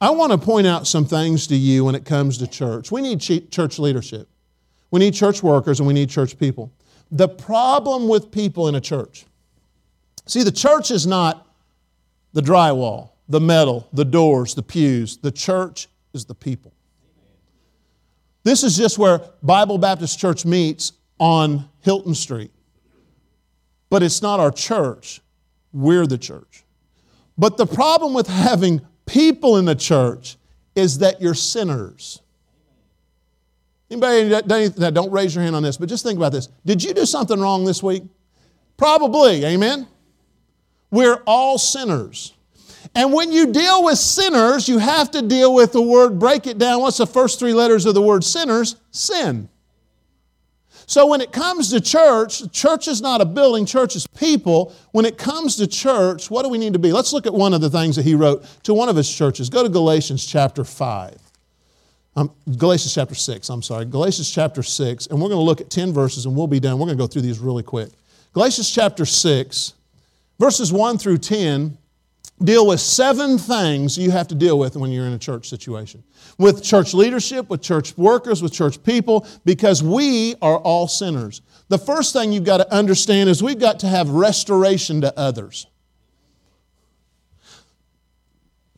I 0.00 0.10
want 0.10 0.32
to 0.32 0.38
point 0.38 0.66
out 0.66 0.86
some 0.86 1.06
things 1.06 1.46
to 1.46 1.56
you 1.56 1.84
when 1.84 1.94
it 1.94 2.04
comes 2.04 2.36
to 2.38 2.46
church. 2.46 2.92
We 2.92 3.00
need 3.00 3.20
church 3.20 3.78
leadership, 3.78 4.28
we 4.90 5.00
need 5.00 5.14
church 5.14 5.42
workers, 5.42 5.80
and 5.80 5.86
we 5.86 5.94
need 5.94 6.10
church 6.10 6.38
people 6.38 6.70
the 7.10 7.28
problem 7.28 8.08
with 8.08 8.30
people 8.30 8.68
in 8.68 8.74
a 8.74 8.80
church. 8.80 9.24
See, 10.26 10.42
the 10.42 10.52
church 10.52 10.90
is 10.90 11.06
not 11.06 11.46
the 12.32 12.40
drywall, 12.40 13.10
the 13.28 13.40
metal, 13.40 13.88
the 13.92 14.04
doors, 14.04 14.54
the 14.54 14.62
pews. 14.62 15.18
The 15.18 15.30
church 15.30 15.88
is 16.12 16.24
the 16.24 16.34
people. 16.34 16.72
This 18.42 18.62
is 18.62 18.76
just 18.76 18.98
where 18.98 19.20
Bible 19.42 19.78
Baptist 19.78 20.18
Church 20.18 20.44
meets 20.44 20.92
on 21.18 21.68
Hilton 21.80 22.14
Street. 22.14 22.50
But 23.88 24.02
it's 24.02 24.20
not 24.20 24.40
our 24.40 24.50
church, 24.50 25.20
we're 25.72 26.06
the 26.06 26.18
church. 26.18 26.64
But 27.38 27.56
the 27.56 27.66
problem 27.66 28.12
with 28.12 28.26
having 28.26 28.80
people 29.06 29.56
in 29.56 29.64
the 29.64 29.74
church 29.74 30.36
is 30.74 30.98
that 30.98 31.20
you're 31.20 31.34
sinners. 31.34 32.20
Anybody 33.94 34.68
that 34.80 34.92
don't 34.92 35.12
raise 35.12 35.36
your 35.36 35.44
hand 35.44 35.54
on 35.54 35.62
this, 35.62 35.76
but 35.76 35.88
just 35.88 36.04
think 36.04 36.16
about 36.16 36.32
this. 36.32 36.48
Did 36.66 36.82
you 36.82 36.92
do 36.92 37.06
something 37.06 37.40
wrong 37.40 37.64
this 37.64 37.80
week? 37.80 38.02
Probably, 38.76 39.44
amen? 39.44 39.86
We're 40.90 41.22
all 41.28 41.58
sinners. 41.58 42.34
And 42.96 43.12
when 43.12 43.30
you 43.30 43.52
deal 43.52 43.84
with 43.84 43.98
sinners, 43.98 44.68
you 44.68 44.78
have 44.78 45.12
to 45.12 45.22
deal 45.22 45.54
with 45.54 45.70
the 45.70 45.80
word, 45.80 46.18
break 46.18 46.48
it 46.48 46.58
down. 46.58 46.80
What's 46.80 46.96
the 46.96 47.06
first 47.06 47.38
three 47.38 47.52
letters 47.52 47.86
of 47.86 47.94
the 47.94 48.02
word 48.02 48.24
sinners? 48.24 48.74
Sin. 48.90 49.48
So 50.86 51.06
when 51.06 51.20
it 51.20 51.30
comes 51.30 51.70
to 51.70 51.80
church, 51.80 52.50
church 52.52 52.88
is 52.88 53.00
not 53.00 53.20
a 53.20 53.24
building, 53.24 53.64
church 53.64 53.94
is 53.94 54.08
people. 54.08 54.74
When 54.90 55.04
it 55.04 55.18
comes 55.18 55.54
to 55.56 55.68
church, 55.68 56.30
what 56.32 56.42
do 56.42 56.48
we 56.48 56.58
need 56.58 56.72
to 56.72 56.80
be? 56.80 56.92
Let's 56.92 57.12
look 57.12 57.26
at 57.26 57.32
one 57.32 57.54
of 57.54 57.60
the 57.60 57.70
things 57.70 57.94
that 57.94 58.04
he 58.04 58.16
wrote 58.16 58.44
to 58.64 58.74
one 58.74 58.88
of 58.88 58.96
his 58.96 59.08
churches. 59.08 59.48
Go 59.48 59.62
to 59.62 59.68
Galatians 59.68 60.26
chapter 60.26 60.64
5. 60.64 61.23
Um, 62.16 62.30
Galatians 62.58 62.94
chapter 62.94 63.14
6, 63.14 63.48
I'm 63.48 63.62
sorry. 63.62 63.84
Galatians 63.86 64.30
chapter 64.30 64.62
6, 64.62 65.08
and 65.08 65.20
we're 65.20 65.28
going 65.28 65.40
to 65.40 65.44
look 65.44 65.60
at 65.60 65.70
10 65.70 65.92
verses 65.92 66.26
and 66.26 66.36
we'll 66.36 66.46
be 66.46 66.60
done. 66.60 66.78
We're 66.78 66.86
going 66.86 66.96
to 66.96 67.02
go 67.02 67.08
through 67.08 67.22
these 67.22 67.40
really 67.40 67.64
quick. 67.64 67.90
Galatians 68.32 68.70
chapter 68.70 69.04
6, 69.04 69.74
verses 70.38 70.72
1 70.72 70.98
through 70.98 71.18
10 71.18 71.76
deal 72.42 72.66
with 72.66 72.80
seven 72.80 73.38
things 73.38 73.96
you 73.96 74.10
have 74.10 74.26
to 74.28 74.34
deal 74.34 74.58
with 74.58 74.76
when 74.76 74.90
you're 74.90 75.06
in 75.06 75.12
a 75.12 75.18
church 75.18 75.48
situation. 75.48 76.02
With 76.38 76.62
church 76.62 76.92
leadership, 76.92 77.48
with 77.48 77.62
church 77.62 77.96
workers, 77.96 78.42
with 78.42 78.52
church 78.52 78.82
people, 78.82 79.26
because 79.44 79.82
we 79.82 80.34
are 80.42 80.58
all 80.58 80.88
sinners. 80.88 81.42
The 81.68 81.78
first 81.78 82.12
thing 82.12 82.32
you've 82.32 82.44
got 82.44 82.58
to 82.58 82.72
understand 82.72 83.28
is 83.28 83.42
we've 83.42 83.58
got 83.58 83.80
to 83.80 83.86
have 83.86 84.10
restoration 84.10 85.00
to 85.02 85.16
others. 85.18 85.66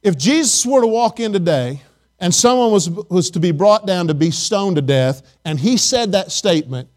If 0.02 0.16
Jesus 0.16 0.64
were 0.64 0.82
to 0.82 0.86
walk 0.86 1.18
in 1.18 1.32
today, 1.32 1.82
and 2.18 2.34
someone 2.34 2.70
was, 2.70 2.88
was 2.88 3.30
to 3.30 3.40
be 3.40 3.52
brought 3.52 3.86
down 3.86 4.08
to 4.08 4.14
be 4.14 4.30
stoned 4.30 4.76
to 4.76 4.82
death, 4.82 5.22
and 5.44 5.60
he 5.60 5.76
said 5.76 6.12
that 6.12 6.32
statement, 6.32 6.88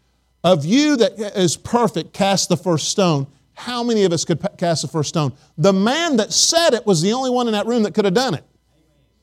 Of 0.42 0.64
you 0.64 0.96
that 0.96 1.18
is 1.36 1.56
perfect, 1.56 2.12
cast 2.12 2.48
the 2.48 2.56
first 2.56 2.88
stone. 2.88 3.26
How 3.54 3.82
many 3.82 4.04
of 4.04 4.12
us 4.12 4.24
could 4.24 4.44
cast 4.56 4.82
the 4.82 4.88
first 4.88 5.10
stone? 5.10 5.34
The 5.58 5.72
man 5.72 6.16
that 6.16 6.32
said 6.32 6.72
it 6.72 6.86
was 6.86 7.02
the 7.02 7.12
only 7.12 7.30
one 7.30 7.46
in 7.46 7.52
that 7.52 7.66
room 7.66 7.82
that 7.82 7.92
could 7.92 8.06
have 8.06 8.14
done 8.14 8.34
it. 8.34 8.44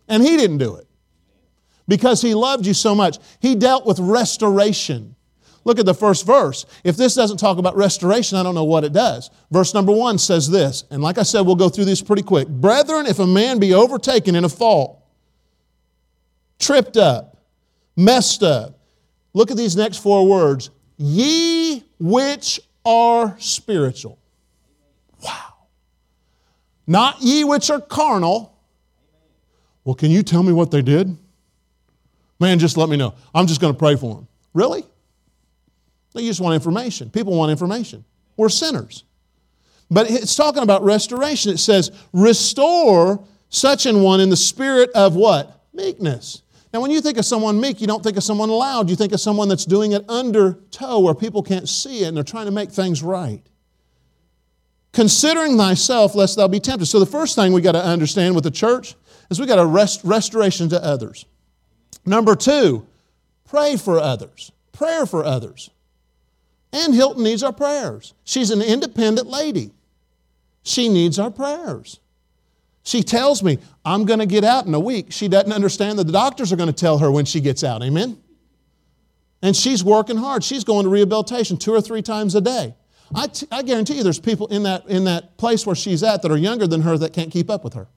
And 0.07 0.21
he 0.21 0.37
didn't 0.37 0.59
do 0.59 0.75
it 0.75 0.87
because 1.87 2.21
he 2.21 2.35
loved 2.35 2.65
you 2.65 2.75
so 2.75 2.93
much. 2.93 3.17
He 3.39 3.55
dealt 3.55 3.85
with 3.85 3.97
restoration. 3.99 5.15
Look 5.63 5.79
at 5.79 5.85
the 5.85 5.93
first 5.93 6.25
verse. 6.25 6.65
If 6.83 6.95
this 6.95 7.15
doesn't 7.15 7.37
talk 7.37 7.57
about 7.57 7.75
restoration, 7.75 8.37
I 8.37 8.43
don't 8.43 8.55
know 8.55 8.63
what 8.63 8.83
it 8.83 8.93
does. 8.93 9.29
Verse 9.51 9.73
number 9.73 9.91
one 9.91 10.17
says 10.17 10.49
this, 10.49 10.85
and 10.91 11.01
like 11.01 11.17
I 11.17 11.23
said, 11.23 11.41
we'll 11.41 11.55
go 11.55 11.67
through 11.67 11.85
these 11.85 12.01
pretty 12.01 12.21
quick. 12.21 12.47
Brethren, 12.47 13.05
if 13.05 13.19
a 13.19 13.27
man 13.27 13.59
be 13.59 13.73
overtaken 13.73 14.35
in 14.35 14.45
a 14.45 14.49
fault, 14.49 14.96
tripped 16.59 16.97
up, 16.97 17.37
messed 17.95 18.43
up, 18.43 18.79
look 19.33 19.51
at 19.51 19.57
these 19.57 19.75
next 19.75 19.97
four 19.97 20.27
words 20.27 20.69
ye 20.97 21.83
which 21.99 22.59
are 22.85 23.35
spiritual. 23.39 24.17
Wow. 25.23 25.53
Not 26.85 27.21
ye 27.21 27.43
which 27.43 27.69
are 27.69 27.81
carnal. 27.81 28.53
Well, 29.83 29.95
can 29.95 30.11
you 30.11 30.23
tell 30.23 30.43
me 30.43 30.53
what 30.53 30.71
they 30.71 30.81
did? 30.81 31.15
Man, 32.39 32.59
just 32.59 32.77
let 32.77 32.89
me 32.89 32.97
know. 32.97 33.15
I'm 33.33 33.47
just 33.47 33.61
going 33.61 33.73
to 33.73 33.77
pray 33.77 33.95
for 33.95 34.15
them. 34.15 34.27
Really? 34.53 34.83
They 36.13 36.25
just 36.25 36.39
want 36.39 36.55
information. 36.55 37.09
People 37.09 37.35
want 37.35 37.51
information. 37.51 38.03
We're 38.35 38.49
sinners. 38.49 39.03
But 39.89 40.09
it's 40.09 40.35
talking 40.35 40.63
about 40.63 40.83
restoration. 40.83 41.51
It 41.51 41.59
says, 41.59 41.91
restore 42.11 43.23
such 43.49 43.85
an 43.85 44.01
one 44.01 44.19
in 44.19 44.29
the 44.29 44.37
spirit 44.37 44.89
of 44.93 45.15
what? 45.15 45.63
Meekness. 45.73 46.41
Now, 46.73 46.81
when 46.81 46.91
you 46.91 47.01
think 47.01 47.17
of 47.17 47.25
someone 47.25 47.59
meek, 47.61 47.79
you 47.79 47.87
don't 47.87 48.03
think 48.03 48.17
of 48.17 48.23
someone 48.23 48.49
loud. 48.49 48.89
You 48.89 48.95
think 48.95 49.13
of 49.13 49.21
someone 49.21 49.47
that's 49.47 49.65
doing 49.65 49.93
it 49.93 50.07
under 50.09 50.53
tow 50.71 50.99
where 50.99 51.13
people 51.13 51.41
can't 51.41 51.67
see 51.67 52.03
it 52.03 52.07
and 52.07 52.17
they're 52.17 52.23
trying 52.23 52.45
to 52.45 52.51
make 52.51 52.71
things 52.71 53.01
right. 53.01 53.41
Considering 54.91 55.57
thyself, 55.57 56.15
lest 56.15 56.35
thou 56.35 56.47
be 56.47 56.59
tempted. 56.59 56.87
So, 56.87 56.99
the 56.99 57.05
first 57.05 57.35
thing 57.35 57.53
we 57.53 57.61
got 57.61 57.73
to 57.73 57.83
understand 57.83 58.35
with 58.35 58.43
the 58.43 58.51
church 58.51 58.95
is 59.29 59.39
we 59.39 59.45
got 59.45 59.59
a 59.59 59.65
rest, 59.65 60.01
restoration 60.03 60.69
to 60.69 60.83
others. 60.83 61.25
Number 62.05 62.35
two, 62.35 62.87
pray 63.45 63.77
for 63.77 63.99
others, 63.99 64.51
prayer 64.71 65.05
for 65.05 65.23
others. 65.23 65.69
Ann 66.73 66.93
Hilton 66.93 67.23
needs 67.23 67.43
our 67.43 67.53
prayers. 67.53 68.13
She's 68.23 68.51
an 68.51 68.61
independent 68.61 69.27
lady. 69.27 69.71
She 70.63 70.89
needs 70.89 71.17
our 71.17 71.31
prayers. 71.31 71.99
She 72.87 73.03
tells 73.03 73.43
me, 73.43 73.57
I'm 73.83 74.05
going 74.05 74.19
to 74.19 74.25
get 74.25 74.45
out 74.45 74.65
in 74.65 74.73
a 74.73 74.79
week. 74.79 75.07
She 75.09 75.27
doesn't 75.27 75.51
understand 75.51 75.99
that 75.99 76.05
the 76.05 76.13
doctors 76.13 76.53
are 76.53 76.55
going 76.55 76.71
to 76.71 76.73
tell 76.73 76.99
her 76.99 77.11
when 77.11 77.25
she 77.25 77.41
gets 77.41 77.61
out. 77.61 77.83
Amen? 77.83 78.17
And 79.41 79.53
she's 79.53 79.83
working 79.83 80.15
hard. 80.15 80.41
She's 80.41 80.63
going 80.63 80.85
to 80.85 80.89
rehabilitation 80.89 81.57
two 81.57 81.73
or 81.73 81.81
three 81.81 82.01
times 82.01 82.33
a 82.33 82.39
day. 82.39 82.75
I, 83.13 83.27
t- 83.27 83.45
I 83.51 83.63
guarantee 83.63 83.97
you 83.97 84.03
there's 84.03 84.21
people 84.21 84.47
in 84.47 84.63
that, 84.63 84.87
in 84.87 85.03
that 85.03 85.35
place 85.35 85.65
where 85.65 85.75
she's 85.75 86.01
at 86.01 86.21
that 86.21 86.31
are 86.31 86.37
younger 86.37 86.65
than 86.65 86.83
her 86.83 86.97
that 86.97 87.11
can't 87.11 87.29
keep 87.29 87.49
up 87.49 87.65
with 87.65 87.73
her. 87.73 87.89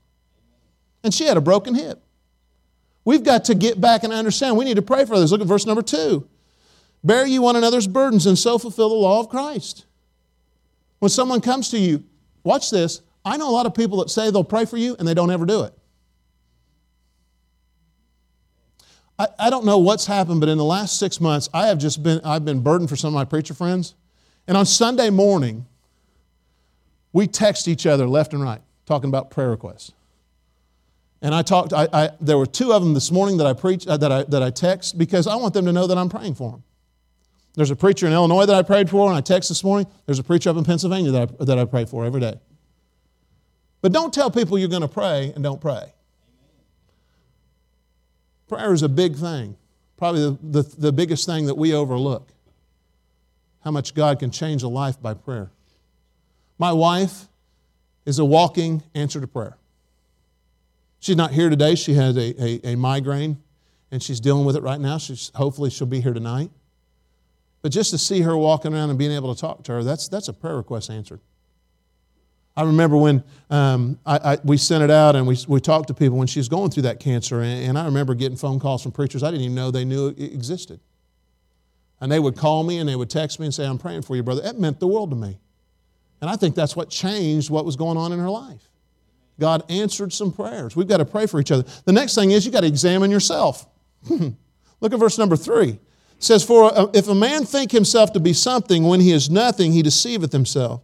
And 1.04 1.14
she 1.14 1.24
had 1.24 1.36
a 1.36 1.40
broken 1.40 1.76
hip. 1.76 2.02
We've 3.04 3.22
got 3.22 3.44
to 3.44 3.54
get 3.54 3.80
back 3.80 4.02
and 4.02 4.12
understand. 4.12 4.56
We 4.56 4.64
need 4.64 4.74
to 4.74 4.82
pray 4.82 5.04
for 5.04 5.14
others. 5.14 5.30
Look 5.30 5.40
at 5.40 5.46
verse 5.46 5.66
number 5.66 5.82
two. 5.82 6.26
Bear 7.04 7.24
you 7.24 7.42
one 7.42 7.54
another's 7.54 7.86
burdens 7.86 8.26
and 8.26 8.36
so 8.36 8.58
fulfill 8.58 8.88
the 8.88 8.96
law 8.96 9.20
of 9.20 9.28
Christ. 9.28 9.84
When 10.98 11.10
someone 11.10 11.40
comes 11.40 11.68
to 11.70 11.78
you, 11.78 12.02
watch 12.42 12.72
this. 12.72 13.02
I 13.24 13.36
know 13.36 13.48
a 13.48 13.52
lot 13.52 13.66
of 13.66 13.74
people 13.74 13.98
that 13.98 14.10
say 14.10 14.30
they'll 14.30 14.44
pray 14.44 14.64
for 14.64 14.76
you 14.76 14.96
and 14.98 15.06
they 15.06 15.14
don't 15.14 15.30
ever 15.30 15.44
do 15.44 15.64
it. 15.64 15.74
I, 19.18 19.28
I 19.38 19.50
don't 19.50 19.66
know 19.66 19.78
what's 19.78 20.06
happened, 20.06 20.40
but 20.40 20.48
in 20.48 20.56
the 20.56 20.64
last 20.64 20.98
six 20.98 21.20
months, 21.20 21.48
I 21.52 21.66
have 21.66 21.78
just 21.78 22.02
been, 22.02 22.22
I've 22.24 22.44
been 22.44 22.62
burdened 22.62 22.88
for 22.88 22.96
some 22.96 23.08
of 23.08 23.14
my 23.14 23.26
preacher 23.26 23.52
friends. 23.52 23.94
And 24.48 24.56
on 24.56 24.64
Sunday 24.64 25.10
morning, 25.10 25.66
we 27.12 27.26
text 27.26 27.68
each 27.68 27.86
other 27.86 28.08
left 28.08 28.32
and 28.32 28.42
right, 28.42 28.62
talking 28.86 29.08
about 29.10 29.30
prayer 29.30 29.50
requests. 29.50 29.92
And 31.22 31.34
I 31.34 31.42
talked, 31.42 31.74
I, 31.74 31.86
I, 31.92 32.10
there 32.20 32.38
were 32.38 32.46
two 32.46 32.72
of 32.72 32.82
them 32.82 32.94
this 32.94 33.10
morning 33.10 33.36
that 33.36 33.46
I 33.46 33.52
preached, 33.52 33.86
uh, 33.86 33.98
that 33.98 34.10
I, 34.10 34.22
that 34.24 34.42
I 34.42 34.48
text 34.48 34.96
because 34.96 35.26
I 35.26 35.36
want 35.36 35.52
them 35.52 35.66
to 35.66 35.72
know 35.72 35.86
that 35.86 35.98
I'm 35.98 36.08
praying 36.08 36.36
for 36.36 36.52
them. 36.52 36.62
There's 37.54 37.70
a 37.70 37.76
preacher 37.76 38.06
in 38.06 38.14
Illinois 38.14 38.46
that 38.46 38.56
I 38.56 38.62
prayed 38.62 38.88
for, 38.88 39.08
and 39.08 39.16
I 39.18 39.20
text 39.20 39.50
this 39.50 39.62
morning. 39.62 39.86
There's 40.06 40.18
a 40.18 40.24
preacher 40.24 40.48
up 40.48 40.56
in 40.56 40.64
Pennsylvania 40.64 41.10
that 41.10 41.30
I, 41.40 41.44
that 41.44 41.58
I 41.58 41.64
pray 41.66 41.84
for 41.84 42.06
every 42.06 42.20
day. 42.20 42.40
But 43.82 43.92
don't 43.92 44.12
tell 44.12 44.30
people 44.30 44.58
you're 44.58 44.68
going 44.68 44.82
to 44.82 44.88
pray 44.88 45.32
and 45.34 45.42
don't 45.42 45.60
pray. 45.60 45.92
Prayer 48.48 48.72
is 48.72 48.82
a 48.82 48.88
big 48.88 49.16
thing, 49.16 49.56
probably 49.96 50.22
the, 50.22 50.62
the, 50.62 50.76
the 50.76 50.92
biggest 50.92 51.24
thing 51.24 51.46
that 51.46 51.56
we 51.56 51.72
overlook. 51.72 52.28
How 53.64 53.70
much 53.70 53.94
God 53.94 54.18
can 54.18 54.30
change 54.30 54.62
a 54.62 54.68
life 54.68 55.00
by 55.00 55.14
prayer. 55.14 55.50
My 56.58 56.72
wife 56.72 57.28
is 58.04 58.18
a 58.18 58.24
walking 58.24 58.82
answer 58.94 59.20
to 59.20 59.26
prayer. 59.26 59.56
She's 60.98 61.16
not 61.16 61.30
here 61.30 61.48
today. 61.48 61.74
She 61.74 61.94
has 61.94 62.16
a, 62.16 62.42
a, 62.42 62.72
a 62.72 62.76
migraine, 62.76 63.38
and 63.90 64.02
she's 64.02 64.20
dealing 64.20 64.44
with 64.44 64.56
it 64.56 64.62
right 64.62 64.80
now. 64.80 64.98
She's, 64.98 65.30
hopefully, 65.34 65.70
she'll 65.70 65.86
be 65.86 66.00
here 66.00 66.12
tonight. 66.12 66.50
But 67.62 67.72
just 67.72 67.90
to 67.90 67.98
see 67.98 68.22
her 68.22 68.36
walking 68.36 68.74
around 68.74 68.90
and 68.90 68.98
being 68.98 69.12
able 69.12 69.34
to 69.34 69.40
talk 69.40 69.62
to 69.64 69.72
her, 69.72 69.84
that's, 69.84 70.08
that's 70.08 70.28
a 70.28 70.32
prayer 70.32 70.56
request 70.56 70.90
answered. 70.90 71.20
I 72.56 72.64
remember 72.64 72.96
when 72.96 73.22
um, 73.48 73.98
I, 74.04 74.32
I, 74.32 74.38
we 74.44 74.56
sent 74.56 74.82
it 74.82 74.90
out 74.90 75.16
and 75.16 75.26
we, 75.26 75.36
we 75.48 75.60
talked 75.60 75.88
to 75.88 75.94
people 75.94 76.18
when 76.18 76.26
she 76.26 76.40
was 76.40 76.48
going 76.48 76.70
through 76.70 76.82
that 76.82 77.00
cancer, 77.00 77.40
and, 77.40 77.64
and 77.64 77.78
I 77.78 77.84
remember 77.84 78.14
getting 78.14 78.36
phone 78.36 78.58
calls 78.58 78.82
from 78.82 78.92
preachers 78.92 79.22
I 79.22 79.30
didn't 79.30 79.44
even 79.44 79.54
know 79.54 79.70
they 79.70 79.84
knew 79.84 80.08
it 80.08 80.18
existed. 80.18 80.80
And 82.00 82.10
they 82.10 82.18
would 82.18 82.36
call 82.36 82.64
me 82.64 82.78
and 82.78 82.88
they 82.88 82.96
would 82.96 83.10
text 83.10 83.38
me 83.38 83.46
and 83.46 83.54
say, 83.54 83.66
I'm 83.66 83.78
praying 83.78 84.02
for 84.02 84.16
you, 84.16 84.22
brother. 84.22 84.40
That 84.42 84.58
meant 84.58 84.80
the 84.80 84.86
world 84.86 85.10
to 85.10 85.16
me. 85.16 85.38
And 86.20 86.30
I 86.30 86.36
think 86.36 86.54
that's 86.54 86.74
what 86.74 86.90
changed 86.90 87.50
what 87.50 87.64
was 87.64 87.76
going 87.76 87.96
on 87.96 88.12
in 88.12 88.18
her 88.18 88.30
life. 88.30 88.70
God 89.38 89.64
answered 89.70 90.12
some 90.12 90.32
prayers. 90.32 90.76
We've 90.76 90.88
got 90.88 90.98
to 90.98 91.04
pray 91.04 91.26
for 91.26 91.40
each 91.40 91.50
other. 91.50 91.64
The 91.84 91.92
next 91.92 92.14
thing 92.14 92.30
is 92.30 92.44
you've 92.44 92.52
got 92.52 92.60
to 92.60 92.66
examine 92.66 93.10
yourself. 93.10 93.66
Look 94.08 94.92
at 94.92 94.98
verse 94.98 95.18
number 95.18 95.36
three 95.36 95.70
It 95.70 95.78
says, 96.18 96.44
For 96.44 96.90
if 96.94 97.08
a 97.08 97.14
man 97.14 97.44
think 97.44 97.72
himself 97.72 98.12
to 98.12 98.20
be 98.20 98.32
something 98.32 98.84
when 98.84 99.00
he 99.00 99.12
is 99.12 99.30
nothing, 99.30 99.72
he 99.72 99.82
deceiveth 99.82 100.32
himself. 100.32 100.82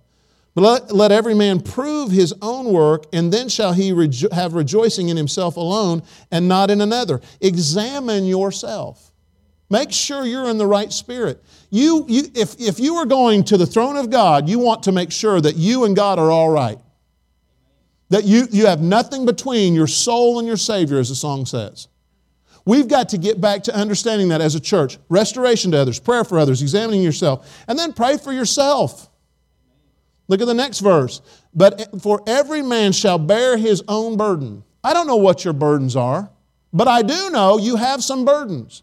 But 0.56 0.62
let, 0.62 0.94
let 0.94 1.12
every 1.12 1.34
man 1.34 1.60
prove 1.60 2.10
his 2.10 2.32
own 2.40 2.72
work, 2.72 3.04
and 3.12 3.30
then 3.30 3.50
shall 3.50 3.74
he 3.74 3.92
rejo- 3.92 4.32
have 4.32 4.54
rejoicing 4.54 5.10
in 5.10 5.16
himself 5.18 5.58
alone 5.58 6.02
and 6.30 6.48
not 6.48 6.70
in 6.70 6.80
another. 6.80 7.20
Examine 7.42 8.24
yourself. 8.24 9.12
Make 9.68 9.92
sure 9.92 10.24
you're 10.24 10.48
in 10.48 10.56
the 10.56 10.66
right 10.66 10.90
spirit. 10.90 11.44
You, 11.68 12.06
you, 12.08 12.22
if, 12.34 12.58
if 12.58 12.80
you 12.80 12.94
are 12.96 13.04
going 13.04 13.44
to 13.44 13.58
the 13.58 13.66
throne 13.66 13.98
of 13.98 14.08
God, 14.08 14.48
you 14.48 14.58
want 14.58 14.84
to 14.84 14.92
make 14.92 15.12
sure 15.12 15.42
that 15.42 15.56
you 15.56 15.84
and 15.84 15.94
God 15.94 16.18
are 16.18 16.30
all 16.30 16.48
right. 16.48 16.78
That 18.08 18.24
you, 18.24 18.48
you 18.50 18.64
have 18.64 18.80
nothing 18.80 19.26
between 19.26 19.74
your 19.74 19.88
soul 19.88 20.38
and 20.38 20.48
your 20.48 20.56
Savior, 20.56 20.98
as 20.98 21.10
the 21.10 21.16
song 21.16 21.44
says. 21.44 21.88
We've 22.64 22.88
got 22.88 23.10
to 23.10 23.18
get 23.18 23.42
back 23.42 23.64
to 23.64 23.76
understanding 23.76 24.28
that 24.28 24.40
as 24.40 24.54
a 24.54 24.60
church. 24.60 24.96
Restoration 25.10 25.72
to 25.72 25.76
others, 25.76 26.00
prayer 26.00 26.24
for 26.24 26.38
others, 26.38 26.62
examining 26.62 27.02
yourself, 27.02 27.62
and 27.68 27.78
then 27.78 27.92
pray 27.92 28.16
for 28.16 28.32
yourself. 28.32 29.10
Look 30.28 30.40
at 30.40 30.46
the 30.46 30.54
next 30.54 30.80
verse. 30.80 31.20
But 31.54 32.00
for 32.02 32.22
every 32.26 32.62
man 32.62 32.92
shall 32.92 33.18
bear 33.18 33.56
his 33.56 33.82
own 33.88 34.16
burden. 34.16 34.64
I 34.82 34.92
don't 34.92 35.06
know 35.06 35.16
what 35.16 35.44
your 35.44 35.54
burdens 35.54 35.96
are, 35.96 36.30
but 36.72 36.88
I 36.88 37.02
do 37.02 37.30
know 37.30 37.58
you 37.58 37.76
have 37.76 38.02
some 38.02 38.24
burdens. 38.24 38.82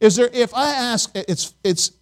Is 0.00 0.16
there, 0.16 0.30
if 0.32 0.54
I 0.54 0.70
ask, 0.70 1.10
it's, 1.14 1.54
it's 1.64 1.92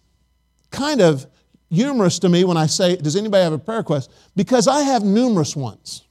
kind 0.71 1.01
of 1.01 1.25
humorous 1.69 2.19
to 2.19 2.29
me 2.29 2.43
when 2.43 2.57
I 2.57 2.67
say, 2.67 2.95
Does 2.95 3.15
anybody 3.15 3.43
have 3.43 3.53
a 3.53 3.59
prayer 3.59 3.79
request? 3.79 4.11
Because 4.35 4.67
I 4.67 4.81
have 4.81 5.03
numerous 5.03 5.55
ones. 5.55 6.03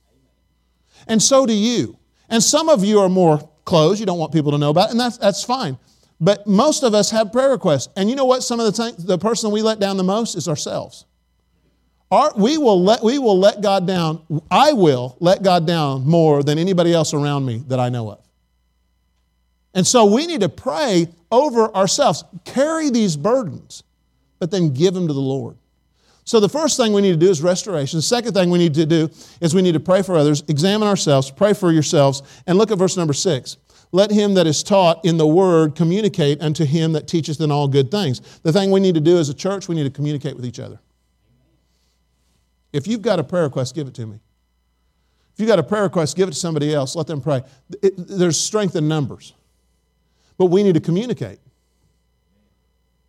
And 1.07 1.23
so 1.23 1.47
do 1.47 1.53
you. 1.53 1.99
And 2.29 2.43
some 2.43 2.69
of 2.69 2.85
you 2.85 3.01
are 3.01 3.09
more 3.09 3.49
closed. 3.65 4.01
You 4.01 4.07
don't 4.07 4.19
want 4.19 4.33
people 4.33 4.53
to 4.53 4.59
know 4.59 4.71
about 4.71 4.89
it, 4.89 4.93
and 4.93 5.01
that's, 5.01 5.19
that's 5.19 5.45
fine. 5.45 5.79
But 6.21 6.47
most 6.47 6.83
of 6.83 6.95
us 6.95 7.11
have 7.11 7.31
prayer 7.33 7.51
requests. 7.51 7.89
And 7.97 8.09
you 8.09 8.17
know 8.17 8.25
what? 8.25 8.43
Some 8.43 8.59
of 8.59 8.67
the 8.67 8.73
time, 8.73 8.95
the 8.99 9.19
person 9.19 9.51
we 9.51 9.63
let 9.63 9.79
down 9.79 9.97
the 9.97 10.05
most 10.05 10.35
is 10.35 10.49
ourselves. 10.49 11.05
Our, 12.11 12.33
we, 12.37 12.57
will 12.57 12.83
let, 12.83 13.03
we 13.03 13.19
will 13.19 13.39
let 13.39 13.61
God 13.61 13.87
down. 13.87 14.23
I 14.51 14.73
will 14.73 15.17
let 15.19 15.43
God 15.43 15.67
down 15.67 16.07
more 16.07 16.43
than 16.43 16.59
anybody 16.59 16.93
else 16.93 17.13
around 17.15 17.45
me 17.45 17.65
that 17.69 17.81
I 17.81 17.89
know 17.89 18.11
of. 18.11 18.21
And 19.75 19.87
so 19.87 20.07
we 20.07 20.27
need 20.27 20.41
to 20.41 20.49
pray 20.49 21.09
over 21.31 21.75
ourselves, 21.75 22.25
carry 22.45 22.91
these 22.91 23.17
burdens, 23.17 23.83
but 24.39 24.51
then 24.51 24.73
give 24.73 24.95
them 24.95 25.09
to 25.09 25.13
the 25.13 25.21
Lord. 25.21 25.57
So 26.25 26.41
the 26.41 26.49
first 26.49 26.77
thing 26.77 26.93
we 26.93 27.03
need 27.03 27.13
to 27.13 27.17
do 27.17 27.29
is 27.29 27.43
restoration. 27.43 27.99
The 27.99 28.03
second 28.03 28.35
thing 28.35 28.51
we 28.51 28.59
need 28.59 28.75
to 28.75 28.87
do 28.87 29.11
is 29.41 29.55
we 29.55 29.63
need 29.63 29.75
to 29.75 29.81
pray 29.81 30.03
for 30.03 30.17
others, 30.17 30.43
examine 30.49 30.89
ourselves, 30.89 31.31
pray 31.31 31.53
for 31.53 31.71
yourselves, 31.71 32.23
and 32.47 32.59
look 32.59 32.71
at 32.71 32.79
verse 32.79 32.97
number 32.97 33.13
six. 33.13 33.59
Let 33.93 34.11
him 34.11 34.35
that 34.35 34.47
is 34.47 34.63
taught 34.63 35.05
in 35.05 35.17
the 35.17 35.27
word 35.27 35.77
communicate 35.77 36.41
unto 36.41 36.65
him 36.65 36.93
that 36.93 37.07
teacheth 37.07 37.41
in 37.41 37.53
all 37.53 37.69
good 37.69 37.91
things. 37.91 38.21
The 38.43 38.53
thing 38.53 38.71
we 38.71 38.81
need 38.81 38.95
to 38.97 39.01
do 39.01 39.19
as 39.19 39.29
a 39.29 39.35
church, 39.35 39.69
we 39.69 39.75
need 39.75 39.85
to 39.85 39.91
communicate 39.91 40.35
with 40.35 40.45
each 40.45 40.59
other. 40.59 40.81
If 42.77 42.87
you've 42.87 43.03
got 43.03 43.19
a 43.19 43.25
prayer 43.25 43.45
request, 43.45 43.75
give 43.75 43.89
it 43.89 43.95
to 43.95 44.07
me. 44.07 44.21
If 45.35 45.41
you've 45.41 45.49
got 45.49 45.59
a 45.59 45.63
prayer 45.63 45.85
request, 45.85 46.17
give 46.17 46.29
it 46.29 46.33
to 46.33 46.39
somebody 46.39 46.75
else. 46.75 46.97
Let 46.97 47.07
them 47.07 47.21
pray. 47.21 47.43
It, 47.83 47.95
there's 47.97 48.39
strength 48.39 48.77
in 48.77 48.89
numbers. 48.89 49.35
But 50.39 50.47
we 50.47 50.63
need 50.63 50.75
to 50.75 50.81
communicate. 50.81 51.39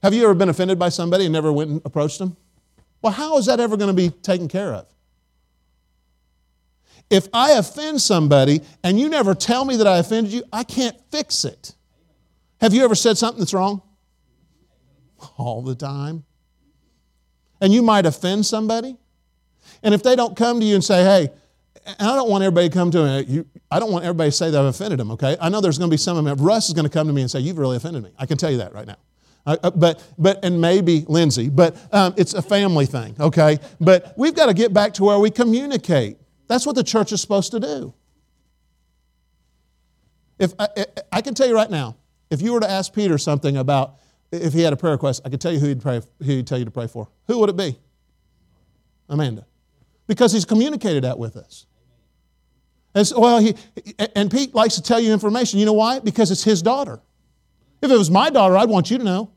Have 0.04 0.14
you 0.14 0.24
ever 0.24 0.34
been 0.34 0.50
offended 0.50 0.78
by 0.78 0.90
somebody 0.90 1.26
and 1.26 1.34
never 1.34 1.52
went 1.52 1.70
and 1.70 1.82
approached 1.86 2.20
them? 2.20 2.38
Well, 3.02 3.14
how 3.14 3.38
is 3.38 3.46
that 3.46 3.60
ever 3.60 3.78
going 3.78 3.90
to 3.90 3.94
be 3.94 4.10
taken 4.10 4.48
care 4.48 4.74
of? 4.74 4.88
If 7.10 7.28
I 7.34 7.52
offend 7.52 8.02
somebody 8.02 8.62
and 8.84 9.00
you 9.00 9.08
never 9.08 9.34
tell 9.34 9.64
me 9.64 9.78
that 9.78 9.88
I 9.88 9.98
offended 9.98 10.34
you, 10.34 10.44
I 10.52 10.64
can't 10.64 10.96
fix 11.12 11.46
it. 11.46 11.74
Have 12.60 12.74
you 12.74 12.84
ever 12.84 12.96
said 12.96 13.18
something 13.18 13.40
that's 13.40 13.54
wrong? 13.54 13.82
all 15.38 15.62
the 15.62 15.76
time. 15.76 16.24
And 17.60 17.74
you 17.74 17.82
might 17.82 18.06
offend 18.06 18.46
somebody. 18.46 18.98
And 19.84 19.94
if 19.94 20.04
they 20.04 20.16
don't 20.16 20.36
come 20.36 20.60
to 20.60 20.66
you 20.66 20.76
and 20.76 20.84
say, 20.84 21.04
hey, 21.04 21.30
I 22.00 22.16
don't 22.16 22.30
want 22.30 22.44
everybody 22.44 22.70
to 22.70 22.74
come 22.74 22.92
to 22.92 23.24
me, 23.24 23.44
I 23.72 23.80
don't 23.80 23.92
want 23.92 24.04
everybody 24.04 24.30
to 24.30 24.36
say 24.36 24.52
that 24.52 24.60
I've 24.60 24.66
offended 24.66 25.00
them, 25.00 25.12
okay? 25.12 25.38
I 25.40 25.50
know 25.50 25.62
there's 25.62 25.78
going 25.78 25.90
to 25.90 25.94
be 25.94 25.98
some 25.98 26.18
of 26.18 26.26
them. 26.26 26.38
Russ 26.38 26.68
is 26.68 26.74
going 26.74 26.86
to 26.86 26.90
come 26.90 27.08
to 27.08 27.14
me 27.14 27.22
and 27.22 27.32
say, 27.32 27.40
you've 27.40 27.58
really 27.58 27.78
offended 27.78 28.04
me. 28.04 28.12
I 28.18 28.26
can 28.26 28.38
tell 28.38 28.52
you 28.52 28.58
that 28.58 28.74
right 28.74 28.88
now. 28.88 28.98
Uh, 29.46 29.72
but, 29.72 30.04
but, 30.18 30.44
and 30.44 30.60
maybe 30.60 31.06
Lindsay, 31.08 31.50
but 31.50 31.78
um, 31.94 32.14
it's 32.18 32.34
a 32.34 32.42
family 32.42 32.86
thing, 32.86 33.16
okay? 33.18 33.60
But 33.80 34.14
we've 34.18 34.36
got 34.36 34.48
to 34.48 34.54
get 34.54 34.74
back 34.74 34.94
to 34.96 35.06
where 35.06 35.20
we 35.20 35.32
communicate. 35.32 36.18
That's 36.48 36.66
what 36.66 36.76
the 36.76 36.84
church 36.84 37.14
is 37.14 37.22
supposed 37.22 37.52
to 37.52 37.60
do. 37.62 37.94
If 40.38 40.54
I, 40.60 40.68
I 41.12 41.22
can 41.22 41.34
tell 41.34 41.48
you 41.48 41.56
right 41.56 41.72
now, 41.72 41.96
if 42.30 42.42
you 42.42 42.52
were 42.52 42.60
to 42.60 42.70
ask 42.70 42.94
Peter 42.94 43.18
something 43.18 43.56
about 43.56 43.96
if 44.32 44.52
he 44.52 44.62
had 44.62 44.74
a 44.74 44.76
prayer 44.76 44.94
request, 44.94 45.22
I 45.24 45.30
could 45.30 45.40
tell 45.40 45.54
you 45.54 45.60
who 45.60 45.68
he'd, 45.68 45.82
pray, 45.82 46.02
who 46.20 46.26
he'd 46.26 46.48
tell 46.48 46.60
you 46.60 46.66
to 46.66 46.72
pray 46.72 46.88
for. 46.88 47.08
Who 47.28 47.40
would 47.40 47.50
it 47.50 47.56
be? 47.56 47.78
Amanda. 49.08 49.46
Because 50.08 50.32
he's 50.32 50.46
communicated 50.46 51.04
that 51.04 51.20
with 51.20 51.36
us. 51.36 51.66
And 52.96 53.06
so, 53.06 53.20
well, 53.20 53.40
he, 53.40 53.56
and 54.16 54.32
Pete 54.32 54.56
likes 54.56 54.76
to 54.76 54.82
tell 54.82 55.00
you 55.00 55.14
information. 55.14 55.60
You 55.60 55.66
know 55.66 55.74
why? 55.74 56.00
Because 56.00 56.32
it's 56.32 56.44
his 56.44 56.62
daughter. 56.62 57.00
If 57.82 57.92
it 57.92 57.98
was 57.98 58.10
my 58.10 58.30
daughter, 58.30 58.58
I'd 58.58 58.70
want 58.70 58.90
you 58.90 58.98
to 58.98 59.04
know. 59.04 59.32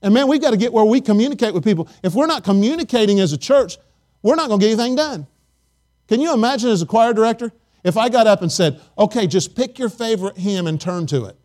And 0.00 0.14
man, 0.14 0.28
we've 0.28 0.40
got 0.40 0.50
to 0.50 0.56
get 0.56 0.72
where 0.72 0.84
we 0.84 1.00
communicate 1.00 1.52
with 1.54 1.64
people. 1.64 1.88
If 2.02 2.14
we're 2.14 2.26
not 2.26 2.44
communicating 2.44 3.20
as 3.20 3.32
a 3.32 3.38
church, 3.38 3.78
we're 4.22 4.34
not 4.34 4.48
going 4.48 4.60
to 4.60 4.66
get 4.66 4.72
anything 4.72 4.96
done. 4.96 5.26
Can 6.08 6.20
you 6.20 6.32
imagine 6.32 6.70
as 6.70 6.82
a 6.82 6.86
choir 6.86 7.12
director 7.12 7.52
if 7.82 7.96
I 7.96 8.08
got 8.08 8.26
up 8.26 8.42
and 8.42 8.50
said, 8.50 8.80
okay, 8.98 9.26
just 9.26 9.56
pick 9.56 9.78
your 9.78 9.88
favorite 9.88 10.36
hymn 10.36 10.66
and 10.66 10.80
turn 10.80 11.06
to 11.08 11.24
it? 11.24 11.36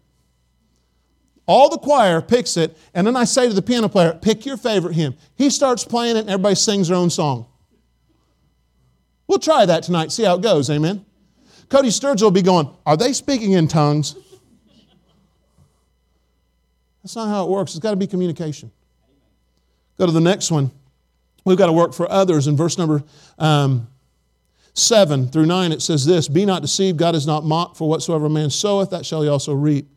All 1.49 1.67
the 1.67 1.79
choir 1.79 2.21
picks 2.21 2.57
it, 2.57 2.77
and 2.93 3.07
then 3.07 3.15
I 3.15 3.23
say 3.23 3.47
to 3.47 3.53
the 3.55 3.63
piano 3.63 3.89
player, 3.89 4.13
pick 4.13 4.45
your 4.45 4.55
favorite 4.55 4.93
hymn. 4.93 5.15
He 5.35 5.49
starts 5.49 5.83
playing 5.83 6.15
it, 6.15 6.19
and 6.19 6.29
everybody 6.29 6.53
sings 6.53 6.89
their 6.89 6.97
own 6.97 7.09
song. 7.09 7.47
We'll 9.25 9.39
try 9.39 9.65
that 9.65 9.81
tonight, 9.81 10.11
see 10.11 10.23
how 10.23 10.35
it 10.35 10.43
goes, 10.43 10.69
amen? 10.69 11.03
Cody 11.67 11.89
Sturgill 11.89 12.21
will 12.21 12.31
be 12.31 12.43
going, 12.43 12.69
Are 12.85 12.95
they 12.95 13.13
speaking 13.13 13.53
in 13.53 13.67
tongues? 13.67 14.15
That's 17.01 17.15
not 17.15 17.29
how 17.29 17.45
it 17.45 17.49
works. 17.49 17.71
It's 17.71 17.79
got 17.79 17.91
to 17.91 17.97
be 17.97 18.05
communication. 18.05 18.71
Go 19.97 20.05
to 20.05 20.11
the 20.11 20.21
next 20.21 20.51
one. 20.51 20.69
We've 21.45 21.57
got 21.57 21.65
to 21.65 21.73
work 21.73 21.95
for 21.95 22.07
others. 22.11 22.45
In 22.45 22.57
verse 22.57 22.77
number 22.77 23.03
um, 23.39 23.87
7 24.75 25.29
through 25.29 25.47
9, 25.47 25.71
it 25.71 25.81
says 25.81 26.05
this 26.05 26.27
Be 26.27 26.45
not 26.45 26.61
deceived, 26.61 26.99
God 26.99 27.15
is 27.15 27.25
not 27.25 27.43
mocked, 27.43 27.75
for 27.75 27.89
whatsoever 27.89 28.29
man 28.29 28.51
soweth, 28.51 28.91
that 28.91 29.03
shall 29.03 29.23
he 29.23 29.27
also 29.27 29.53
reap. 29.53 29.89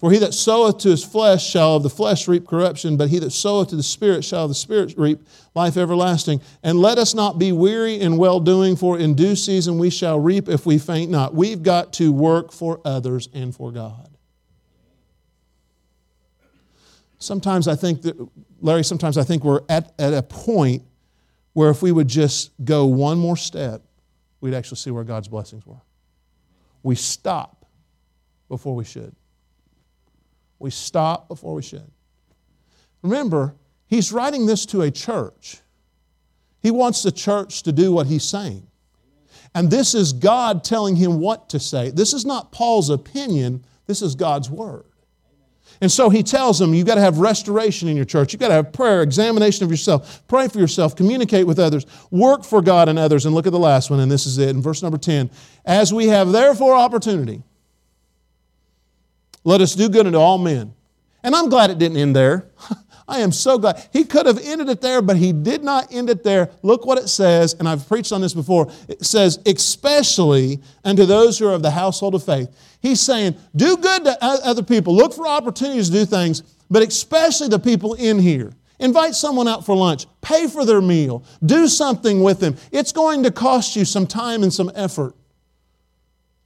For 0.00 0.10
he 0.10 0.18
that 0.20 0.32
soweth 0.32 0.78
to 0.78 0.88
his 0.88 1.04
flesh 1.04 1.46
shall 1.46 1.76
of 1.76 1.82
the 1.82 1.90
flesh 1.90 2.26
reap 2.26 2.48
corruption, 2.48 2.96
but 2.96 3.10
he 3.10 3.18
that 3.18 3.32
soweth 3.32 3.68
to 3.68 3.76
the 3.76 3.82
Spirit 3.82 4.24
shall 4.24 4.44
of 4.44 4.48
the 4.48 4.54
Spirit 4.54 4.94
reap 4.96 5.20
life 5.54 5.76
everlasting. 5.76 6.40
And 6.62 6.80
let 6.80 6.96
us 6.96 7.12
not 7.12 7.38
be 7.38 7.52
weary 7.52 8.00
in 8.00 8.16
well 8.16 8.40
doing, 8.40 8.76
for 8.76 8.98
in 8.98 9.14
due 9.14 9.36
season 9.36 9.76
we 9.76 9.90
shall 9.90 10.18
reap 10.18 10.48
if 10.48 10.64
we 10.64 10.78
faint 10.78 11.10
not. 11.10 11.34
We've 11.34 11.62
got 11.62 11.92
to 11.94 12.14
work 12.14 12.50
for 12.50 12.80
others 12.82 13.28
and 13.34 13.54
for 13.54 13.70
God. 13.72 14.08
Sometimes 17.18 17.68
I 17.68 17.76
think 17.76 18.00
that, 18.02 18.16
Larry, 18.62 18.84
sometimes 18.84 19.18
I 19.18 19.22
think 19.22 19.44
we're 19.44 19.60
at, 19.68 19.92
at 19.98 20.14
a 20.14 20.22
point 20.22 20.82
where 21.52 21.68
if 21.68 21.82
we 21.82 21.92
would 21.92 22.08
just 22.08 22.52
go 22.64 22.86
one 22.86 23.18
more 23.18 23.36
step, 23.36 23.82
we'd 24.40 24.54
actually 24.54 24.78
see 24.78 24.90
where 24.90 25.04
God's 25.04 25.28
blessings 25.28 25.66
were. 25.66 25.82
We 26.82 26.94
stop 26.94 27.66
before 28.48 28.74
we 28.74 28.84
should. 28.84 29.14
We 30.60 30.70
stop 30.70 31.26
before 31.26 31.54
we 31.54 31.62
should. 31.62 31.90
Remember, 33.02 33.56
he's 33.86 34.12
writing 34.12 34.46
this 34.46 34.66
to 34.66 34.82
a 34.82 34.90
church. 34.90 35.58
He 36.60 36.70
wants 36.70 37.02
the 37.02 37.10
church 37.10 37.62
to 37.64 37.72
do 37.72 37.90
what 37.90 38.06
he's 38.06 38.24
saying. 38.24 38.66
And 39.54 39.70
this 39.70 39.94
is 39.94 40.12
God 40.12 40.62
telling 40.62 40.94
him 40.94 41.18
what 41.18 41.48
to 41.48 41.58
say. 41.58 41.90
This 41.90 42.12
is 42.12 42.24
not 42.24 42.52
Paul's 42.52 42.90
opinion, 42.90 43.64
this 43.86 44.02
is 44.02 44.14
God's 44.14 44.48
word. 44.48 44.84
And 45.80 45.90
so 45.90 46.10
he 46.10 46.22
tells 46.22 46.58
them 46.58 46.74
you've 46.74 46.86
got 46.86 46.96
to 46.96 47.00
have 47.00 47.18
restoration 47.18 47.88
in 47.88 47.96
your 47.96 48.04
church. 48.04 48.32
You've 48.32 48.40
got 48.40 48.48
to 48.48 48.54
have 48.54 48.72
prayer, 48.72 49.02
examination 49.02 49.64
of 49.64 49.70
yourself, 49.70 50.22
pray 50.28 50.46
for 50.46 50.58
yourself, 50.58 50.94
communicate 50.94 51.46
with 51.46 51.58
others, 51.58 51.86
work 52.10 52.44
for 52.44 52.60
God 52.60 52.88
and 52.90 52.98
others. 52.98 53.24
And 53.24 53.34
look 53.34 53.46
at 53.46 53.52
the 53.52 53.58
last 53.58 53.90
one, 53.90 53.98
and 53.98 54.12
this 54.12 54.26
is 54.26 54.36
it 54.36 54.50
in 54.50 54.60
verse 54.60 54.82
number 54.82 54.98
10. 54.98 55.30
As 55.64 55.92
we 55.92 56.08
have 56.08 56.32
therefore 56.32 56.74
opportunity, 56.74 57.42
let 59.44 59.60
us 59.60 59.74
do 59.74 59.88
good 59.88 60.06
unto 60.06 60.18
all 60.18 60.38
men. 60.38 60.74
And 61.22 61.34
I'm 61.34 61.48
glad 61.48 61.70
it 61.70 61.78
didn't 61.78 61.98
end 61.98 62.16
there. 62.16 62.50
I 63.10 63.18
am 63.18 63.32
so 63.32 63.58
glad. 63.58 63.88
He 63.92 64.04
could 64.04 64.26
have 64.26 64.38
ended 64.38 64.68
it 64.68 64.80
there, 64.80 65.02
but 65.02 65.16
he 65.16 65.32
did 65.32 65.64
not 65.64 65.92
end 65.92 66.08
it 66.08 66.22
there. 66.22 66.50
Look 66.62 66.86
what 66.86 66.96
it 66.96 67.08
says, 67.08 67.54
and 67.54 67.68
I've 67.68 67.86
preached 67.88 68.12
on 68.12 68.20
this 68.20 68.32
before. 68.32 68.70
It 68.88 69.04
says, 69.04 69.40
especially 69.46 70.60
unto 70.84 71.04
those 71.04 71.36
who 71.36 71.48
are 71.48 71.54
of 71.54 71.62
the 71.62 71.72
household 71.72 72.14
of 72.14 72.24
faith. 72.24 72.48
He's 72.80 73.00
saying, 73.00 73.36
do 73.56 73.76
good 73.76 74.04
to 74.04 74.16
other 74.22 74.62
people, 74.62 74.94
look 74.94 75.12
for 75.12 75.26
opportunities 75.26 75.88
to 75.88 75.92
do 75.92 76.04
things, 76.04 76.42
but 76.70 76.86
especially 76.86 77.48
the 77.48 77.58
people 77.58 77.94
in 77.94 78.20
here. 78.20 78.52
Invite 78.78 79.14
someone 79.14 79.48
out 79.48 79.66
for 79.66 79.76
lunch, 79.76 80.06
pay 80.22 80.46
for 80.46 80.64
their 80.64 80.80
meal, 80.80 81.24
do 81.44 81.66
something 81.66 82.22
with 82.22 82.38
them. 82.38 82.56
It's 82.70 82.92
going 82.92 83.24
to 83.24 83.32
cost 83.32 83.74
you 83.76 83.84
some 83.84 84.06
time 84.06 84.42
and 84.42 84.52
some 84.52 84.70
effort. 84.74 85.14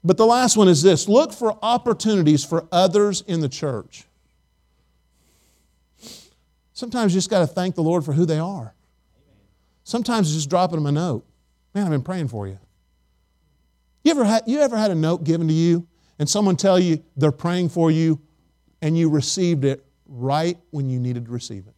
But 0.05 0.19
the 0.19 0.27
last 0.27 0.57
one 0.57 0.69
is 0.69 0.83
this 0.83 1.09
look 1.09 1.33
for 1.33 1.59
opportunities 1.63 2.45
for 2.45 2.69
others 2.71 3.23
in 3.27 3.41
the 3.41 3.49
church. 3.49 4.05
Sometimes 6.75 7.15
you 7.15 7.19
just 7.19 7.31
got 7.31 7.39
to 7.39 7.47
thank 7.47 7.75
the 7.75 7.83
Lord 7.83 8.05
for 8.05 8.13
who 8.13 8.27
they 8.27 8.39
are. 8.39 8.75
Sometimes 9.85 10.29
it's 10.29 10.37
just 10.37 10.51
dropping 10.51 10.77
them 10.77 10.87
a 10.87 10.93
note. 10.93 11.25
Man, 11.75 11.85
I've 11.85 11.91
been 11.91 12.03
praying 12.03 12.29
for 12.29 12.47
you. 12.47 12.59
You 14.03 14.11
ever 14.11 14.25
had, 14.25 14.43
you 14.47 14.61
ever 14.61 14.77
had 14.77 14.91
a 14.91 14.95
note 14.95 15.25
given 15.25 15.49
to 15.49 15.55
you 15.55 15.87
and 16.19 16.29
someone 16.29 16.57
tell 16.57 16.79
you 16.79 17.03
they're 17.17 17.33
praying 17.33 17.71
for 17.71 17.91
you 17.91 18.21
and 18.83 18.99
you 18.99 19.09
received 19.09 19.65
it 19.65 19.85
right 20.07 20.59
when 20.71 20.91
you 20.91 21.01
needed 21.01 21.27
to 21.27 21.31
receive 21.31 21.67
it? 21.67 21.75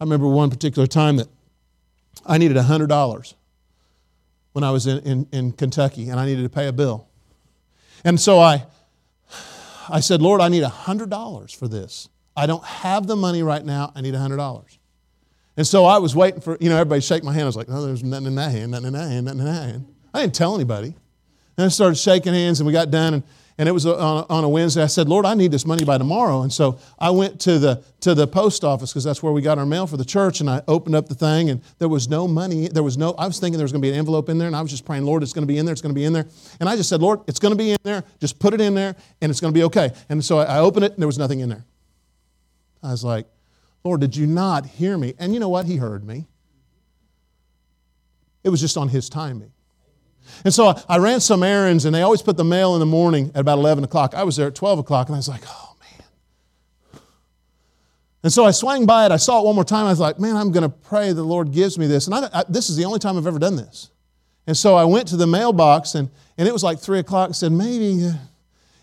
I 0.00 0.04
remember 0.04 0.28
one 0.28 0.48
particular 0.48 0.86
time 0.86 1.16
that 1.16 1.28
I 2.24 2.38
needed 2.38 2.56
$100 2.56 3.34
when 4.52 4.64
I 4.64 4.70
was 4.70 4.86
in, 4.86 4.98
in, 5.00 5.26
in 5.32 5.52
Kentucky 5.52 6.08
and 6.08 6.18
I 6.18 6.26
needed 6.26 6.42
to 6.42 6.48
pay 6.48 6.68
a 6.68 6.72
bill. 6.72 7.08
And 8.04 8.20
so 8.20 8.38
I, 8.38 8.66
I 9.88 10.00
said, 10.00 10.22
Lord, 10.22 10.40
I 10.40 10.48
need 10.48 10.62
$100 10.62 11.56
for 11.56 11.68
this. 11.68 12.08
I 12.36 12.46
don't 12.46 12.64
have 12.64 13.06
the 13.06 13.16
money 13.16 13.42
right 13.42 13.64
now. 13.64 13.92
I 13.94 14.00
need 14.00 14.14
$100. 14.14 14.78
And 15.56 15.66
so 15.66 15.84
I 15.84 15.98
was 15.98 16.16
waiting 16.16 16.40
for, 16.40 16.56
you 16.60 16.70
know, 16.70 16.76
everybody 16.76 17.00
shake 17.00 17.22
my 17.22 17.32
hand. 17.32 17.44
I 17.44 17.46
was 17.46 17.56
like, 17.56 17.68
no, 17.68 17.84
there's 17.84 18.02
nothing 18.02 18.28
in 18.28 18.34
that 18.36 18.52
hand, 18.52 18.70
nothing 18.70 18.86
in 18.86 18.92
that 18.94 19.08
hand, 19.08 19.26
nothing 19.26 19.40
in 19.40 19.46
that 19.46 19.62
hand. 19.62 19.94
I 20.14 20.22
didn't 20.22 20.34
tell 20.34 20.54
anybody. 20.54 20.94
And 21.56 21.66
I 21.66 21.68
started 21.68 21.96
shaking 21.96 22.32
hands 22.32 22.60
and 22.60 22.66
we 22.66 22.72
got 22.72 22.90
done. 22.90 23.14
And 23.14 23.22
and 23.58 23.68
it 23.68 23.72
was 23.72 23.86
uh, 23.86 23.96
on 23.96 24.24
a, 24.28 24.32
on 24.32 24.44
a 24.44 24.48
Wednesday. 24.48 24.82
I 24.82 24.86
said, 24.86 25.08
Lord, 25.08 25.26
I 25.26 25.34
need 25.34 25.50
this 25.50 25.66
money 25.66 25.84
by 25.84 25.98
tomorrow. 25.98 26.42
And 26.42 26.52
so 26.52 26.78
I 26.98 27.10
went 27.10 27.40
to 27.42 27.58
the, 27.58 27.84
to 28.00 28.14
the 28.14 28.26
post 28.26 28.64
office 28.64 28.92
because 28.92 29.04
that's 29.04 29.22
where 29.22 29.32
we 29.32 29.42
got 29.42 29.58
our 29.58 29.66
mail 29.66 29.86
for 29.86 29.96
the 29.96 30.04
church. 30.04 30.40
And 30.40 30.48
I 30.48 30.62
opened 30.68 30.94
up 30.94 31.08
the 31.08 31.14
thing 31.14 31.50
and 31.50 31.62
there 31.78 31.88
was 31.88 32.08
no 32.08 32.26
money. 32.26 32.68
There 32.68 32.82
was 32.82 32.96
no, 32.96 33.12
I 33.12 33.26
was 33.26 33.38
thinking 33.38 33.58
there 33.58 33.64
was 33.64 33.72
going 33.72 33.82
to 33.82 33.86
be 33.86 33.92
an 33.92 33.98
envelope 33.98 34.28
in 34.28 34.38
there. 34.38 34.46
And 34.46 34.56
I 34.56 34.62
was 34.62 34.70
just 34.70 34.84
praying, 34.84 35.04
Lord, 35.04 35.22
it's 35.22 35.32
going 35.32 35.46
to 35.46 35.52
be 35.52 35.58
in 35.58 35.66
there. 35.66 35.72
It's 35.72 35.82
going 35.82 35.94
to 35.94 35.98
be 35.98 36.04
in 36.04 36.12
there. 36.12 36.26
And 36.60 36.68
I 36.68 36.76
just 36.76 36.88
said, 36.88 37.02
Lord, 37.02 37.20
it's 37.26 37.38
going 37.38 37.52
to 37.52 37.58
be 37.58 37.72
in 37.72 37.78
there. 37.82 38.04
Just 38.20 38.38
put 38.38 38.54
it 38.54 38.60
in 38.60 38.74
there 38.74 38.96
and 39.20 39.30
it's 39.30 39.40
going 39.40 39.52
to 39.52 39.58
be 39.58 39.64
okay. 39.64 39.90
And 40.08 40.24
so 40.24 40.38
I 40.38 40.58
opened 40.58 40.84
it 40.84 40.92
and 40.92 41.00
there 41.00 41.06
was 41.06 41.18
nothing 41.18 41.40
in 41.40 41.48
there. 41.48 41.64
I 42.82 42.90
was 42.90 43.04
like, 43.04 43.26
Lord, 43.84 44.00
did 44.00 44.16
you 44.16 44.26
not 44.26 44.66
hear 44.66 44.96
me? 44.96 45.14
And 45.18 45.34
you 45.34 45.40
know 45.40 45.48
what? 45.48 45.66
He 45.66 45.76
heard 45.76 46.04
me. 46.04 46.26
It 48.44 48.48
was 48.48 48.60
just 48.60 48.76
on 48.76 48.88
his 48.88 49.08
timing. 49.08 49.52
And 50.44 50.52
so 50.52 50.74
I, 50.88 50.98
ran 50.98 51.20
some 51.20 51.42
errands, 51.42 51.84
and 51.84 51.94
they 51.94 52.02
always 52.02 52.22
put 52.22 52.36
the 52.36 52.44
mail 52.44 52.74
in 52.74 52.80
the 52.80 52.86
morning 52.86 53.30
at 53.34 53.40
about 53.40 53.58
11 53.58 53.84
o'clock. 53.84 54.14
I 54.14 54.24
was 54.24 54.36
there 54.36 54.48
at 54.48 54.54
12 54.54 54.80
o'clock, 54.80 55.08
and 55.08 55.14
I 55.14 55.18
was 55.18 55.28
like, 55.28 55.42
oh, 55.46 55.76
man. 55.80 57.00
And 58.24 58.32
so 58.32 58.44
I 58.44 58.50
swung 58.50 58.86
by 58.86 59.06
it. 59.06 59.12
I 59.12 59.16
saw 59.16 59.40
it 59.40 59.44
one 59.44 59.54
more 59.54 59.64
time. 59.64 59.86
I 59.86 59.90
was 59.90 60.00
like, 60.00 60.18
man, 60.18 60.36
I'm 60.36 60.50
going 60.50 60.62
to 60.62 60.68
pray 60.68 61.12
the 61.12 61.22
Lord 61.22 61.52
gives 61.52 61.78
me 61.78 61.86
this. 61.86 62.06
And 62.06 62.14
I, 62.14 62.28
I, 62.32 62.44
this 62.48 62.70
is 62.70 62.76
the 62.76 62.84
only 62.84 62.98
time 62.98 63.16
I've 63.16 63.26
ever 63.26 63.38
done 63.38 63.56
this. 63.56 63.90
And 64.46 64.56
so 64.56 64.74
I 64.74 64.84
went 64.84 65.08
to 65.08 65.16
the 65.16 65.26
mailbox, 65.26 65.94
and, 65.94 66.10
and 66.36 66.48
it 66.48 66.52
was 66.52 66.64
like 66.64 66.78
3 66.78 66.98
o'clock. 66.98 67.30
I 67.30 67.32
said, 67.32 67.52
maybe. 67.52 68.04
Uh, 68.06 68.12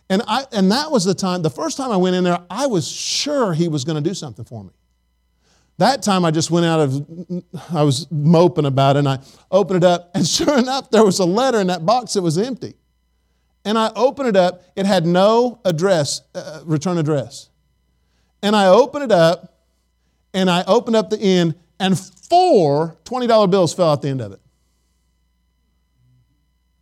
and, 0.09 0.21
I, 0.27 0.45
and 0.51 0.71
that 0.71 0.91
was 0.91 1.03
the 1.03 1.13
time, 1.13 1.41
the 1.41 1.49
first 1.49 1.77
time 1.77 1.91
I 1.91 1.97
went 1.97 2.15
in 2.15 2.23
there, 2.23 2.39
I 2.49 2.67
was 2.67 2.89
sure 2.89 3.53
he 3.53 3.67
was 3.67 3.83
going 3.83 4.01
to 4.01 4.09
do 4.09 4.15
something 4.15 4.45
for 4.45 4.63
me. 4.63 4.71
That 5.79 6.03
time 6.03 6.25
I 6.25 6.31
just 6.31 6.51
went 6.51 6.65
out 6.65 6.81
of, 6.81 7.43
I 7.71 7.83
was 7.83 8.05
moping 8.11 8.65
about 8.65 8.97
it, 8.97 8.99
and 8.99 9.07
I 9.07 9.19
opened 9.49 9.77
it 9.77 9.87
up, 9.87 10.11
and 10.13 10.27
sure 10.27 10.59
enough, 10.59 10.91
there 10.91 11.05
was 11.05 11.19
a 11.19 11.25
letter 11.25 11.59
in 11.59 11.67
that 11.67 11.85
box 11.85 12.13
that 12.13 12.21
was 12.21 12.37
empty. 12.37 12.73
And 13.63 13.77
I 13.77 13.89
opened 13.95 14.27
it 14.27 14.35
up, 14.35 14.61
it 14.75 14.85
had 14.85 15.05
no 15.05 15.61
address, 15.63 16.21
uh, 16.35 16.61
return 16.65 16.97
address. 16.97 17.49
And 18.43 18.57
I 18.57 18.67
opened 18.67 19.05
it 19.05 19.11
up, 19.13 19.57
and 20.33 20.49
I 20.49 20.65
opened 20.67 20.97
up 20.97 21.09
the 21.09 21.19
end, 21.19 21.55
and 21.79 21.97
four 21.97 22.97
$20 23.05 23.49
bills 23.49 23.73
fell 23.73 23.89
out 23.89 24.01
the 24.01 24.09
end 24.09 24.19
of 24.19 24.33
it. 24.33 24.41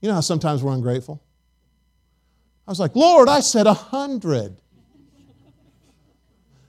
You 0.01 0.09
know 0.09 0.15
how 0.15 0.21
sometimes 0.21 0.63
we're 0.63 0.73
ungrateful? 0.73 1.21
I 2.67 2.71
was 2.71 2.79
like, 2.79 2.95
Lord, 2.95 3.29
I 3.29 3.41
said 3.41 3.67
a 3.67 3.73
hundred. 3.73 4.57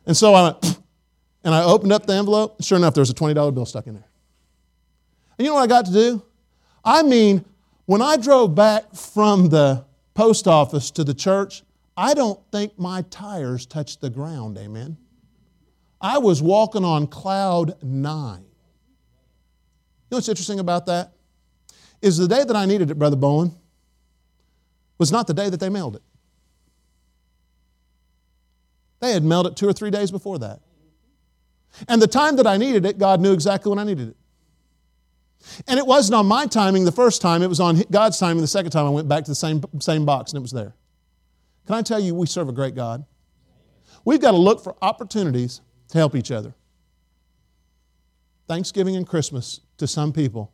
And 0.05 0.15
so 0.15 0.35
I 0.35 0.43
went, 0.43 0.79
and 1.49 1.55
I 1.55 1.65
opened 1.65 1.93
up 1.93 2.05
the 2.05 2.13
envelope. 2.13 2.63
Sure 2.63 2.77
enough, 2.77 2.93
there 2.93 3.01
was 3.01 3.09
a 3.09 3.15
$20 3.15 3.55
bill 3.55 3.65
stuck 3.65 3.87
in 3.87 3.95
there. 3.95 4.05
And 5.39 5.47
you 5.47 5.51
know 5.51 5.55
what 5.55 5.63
I 5.63 5.67
got 5.67 5.87
to 5.87 5.93
do? 5.93 6.23
I 6.85 7.03
mean, 7.03 7.43
when 7.87 8.03
I 8.03 8.19
drove 8.19 8.55
back 8.55 8.95
from 8.95 9.49
the 9.49 9.87
post 10.13 10.47
office 10.47 10.91
to 10.91 11.05
the 11.05 11.15
church, 11.15 11.63
I 11.97 12.13
don't 12.13 12.39
think 12.53 12.79
my 12.79 13.01
tires 13.01 13.65
touched 13.65 14.03
the 14.03 14.11
ground, 14.11 14.59
amen. 14.59 14.99
I 16.03 16.19
was 16.19 16.43
walking 16.43 16.85
on 16.85 17.07
cloud 17.07 17.83
nine. 17.83 18.43
You 18.43 20.11
know 20.11 20.17
what's 20.19 20.29
interesting 20.29 20.61
about 20.61 20.85
that? 20.85 21.15
Is 22.03 22.19
the 22.19 22.29
day 22.29 22.45
that 22.45 22.57
I 22.57 22.67
needed 22.67 22.91
it, 22.91 22.99
Brother 22.99 23.17
Bowen, 23.17 23.57
was 24.99 25.11
not 25.11 25.27
the 25.27 25.33
day 25.33 25.49
that 25.49 25.61
they 25.61 25.71
mailed 25.71 25.97
it. 25.97 26.03
They 29.01 29.15
had 29.15 29.25
mailed 29.25 29.47
it 29.47 29.57
two 29.57 29.67
or 29.67 29.73
three 29.73 29.91
days 29.91 30.11
before 30.11 30.39
that. 30.41 30.61
And 31.87 32.03
the 32.03 32.07
time 32.07 32.37
that 32.37 32.47
I 32.47 32.57
needed 32.57 32.85
it, 32.85 32.99
God 32.99 33.21
knew 33.21 33.33
exactly 33.33 33.71
when 33.71 33.79
I 33.79 33.85
needed 33.85 34.09
it. 34.09 34.17
And 35.67 35.79
it 35.79 35.87
wasn't 35.87 36.17
on 36.17 36.27
my 36.27 36.47
timing 36.47 36.85
the 36.85 36.93
first 36.93 37.23
time, 37.23 37.43
it 37.43 37.49
was 37.49 37.61
on 37.61 37.83
God's 37.91 38.19
timing 38.19 38.41
the 38.41 38.49
second 38.49 38.73
time 38.73 38.87
I 38.87 38.91
went 38.91 39.09
back 39.09 39.25
to 39.25 39.31
the 39.31 39.37
same, 39.37 39.63
same 39.81 40.05
box 40.05 40.33
and 40.33 40.39
it 40.39 40.43
was 40.43 40.51
there. 40.51 40.75
Can 41.67 41.77
I 41.77 41.83
tell 41.83 42.01
you, 42.01 42.15
we 42.15 42.27
serve 42.27 42.49
a 42.49 42.53
great 42.53 42.75
God? 42.75 43.05
We've 44.05 44.21
got 44.21 44.33
to 44.33 44.37
look 44.39 44.63
for 44.63 44.75
opportunities 44.83 45.61
to 45.89 45.99
help 45.99 46.15
each 46.15 46.31
other. 46.31 46.55
Thanksgiving 48.49 48.97
and 48.97 49.07
Christmas 49.07 49.61
to 49.77 49.87
some 49.87 50.13
people 50.13 50.53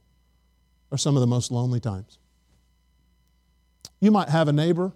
are 0.91 0.99
some 0.99 1.17
of 1.17 1.21
the 1.21 1.27
most 1.27 1.51
lonely 1.51 1.81
times. 1.81 2.19
You 4.01 4.11
might 4.11 4.29
have 4.29 4.49
a 4.49 4.53
neighbor 4.53 4.93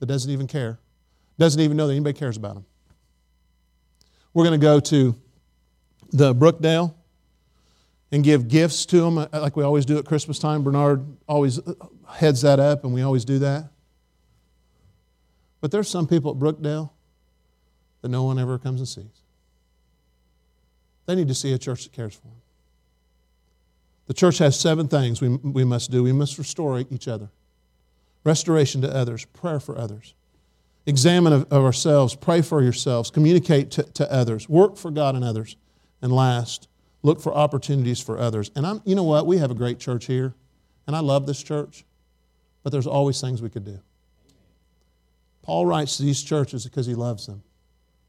that 0.00 0.06
doesn't 0.06 0.30
even 0.30 0.46
care, 0.46 0.78
doesn't 1.38 1.60
even 1.60 1.76
know 1.76 1.86
that 1.86 1.92
anybody 1.92 2.18
cares 2.18 2.36
about 2.36 2.54
them. 2.54 2.66
We're 4.38 4.44
going 4.44 4.60
to 4.60 4.64
go 4.64 4.78
to 4.78 5.16
the 6.12 6.32
Brookdale 6.32 6.94
and 8.12 8.22
give 8.22 8.46
gifts 8.46 8.86
to 8.86 9.00
them 9.00 9.18
uh, 9.18 9.26
like 9.32 9.56
we 9.56 9.64
always 9.64 9.84
do 9.84 9.98
at 9.98 10.04
Christmas 10.04 10.38
time. 10.38 10.62
Bernard 10.62 11.04
always 11.26 11.58
uh, 11.58 11.74
heads 12.08 12.42
that 12.42 12.60
up, 12.60 12.84
and 12.84 12.94
we 12.94 13.02
always 13.02 13.24
do 13.24 13.40
that. 13.40 13.68
But 15.60 15.72
there's 15.72 15.88
some 15.88 16.06
people 16.06 16.30
at 16.30 16.36
Brookdale 16.36 16.90
that 18.02 18.10
no 18.10 18.22
one 18.22 18.38
ever 18.38 18.60
comes 18.60 18.78
and 18.78 18.86
sees. 18.86 19.22
They 21.06 21.16
need 21.16 21.26
to 21.26 21.34
see 21.34 21.52
a 21.52 21.58
church 21.58 21.82
that 21.82 21.92
cares 21.92 22.14
for 22.14 22.28
them. 22.28 22.40
The 24.06 24.14
church 24.14 24.38
has 24.38 24.56
seven 24.56 24.86
things 24.86 25.20
we, 25.20 25.30
we 25.30 25.64
must 25.64 25.90
do. 25.90 26.04
We 26.04 26.12
must 26.12 26.38
restore 26.38 26.78
each 26.78 27.08
other, 27.08 27.28
restoration 28.22 28.82
to 28.82 28.94
others, 28.94 29.24
prayer 29.24 29.58
for 29.58 29.76
others, 29.76 30.14
examine 30.88 31.34
of, 31.34 31.42
of 31.52 31.64
ourselves, 31.64 32.16
pray 32.16 32.40
for 32.40 32.62
yourselves, 32.62 33.10
communicate 33.10 33.70
to, 33.72 33.82
to 33.82 34.10
others, 34.10 34.48
work 34.48 34.76
for 34.76 34.90
God 34.90 35.14
and 35.14 35.22
others, 35.22 35.56
and 36.00 36.10
last, 36.10 36.66
look 37.02 37.20
for 37.20 37.32
opportunities 37.34 38.00
for 38.00 38.18
others. 38.18 38.50
And 38.56 38.66
I'm, 38.66 38.80
you 38.84 38.94
know 38.94 39.04
what? 39.04 39.26
We 39.26 39.36
have 39.36 39.50
a 39.50 39.54
great 39.54 39.78
church 39.78 40.06
here, 40.06 40.34
and 40.86 40.96
I 40.96 41.00
love 41.00 41.26
this 41.26 41.42
church, 41.42 41.84
but 42.62 42.70
there's 42.70 42.86
always 42.86 43.20
things 43.20 43.42
we 43.42 43.50
could 43.50 43.64
do. 43.64 43.78
Paul 45.42 45.66
writes 45.66 45.98
to 45.98 46.02
these 46.02 46.22
churches 46.22 46.64
because 46.64 46.86
he 46.86 46.94
loves 46.94 47.26
them. 47.26 47.42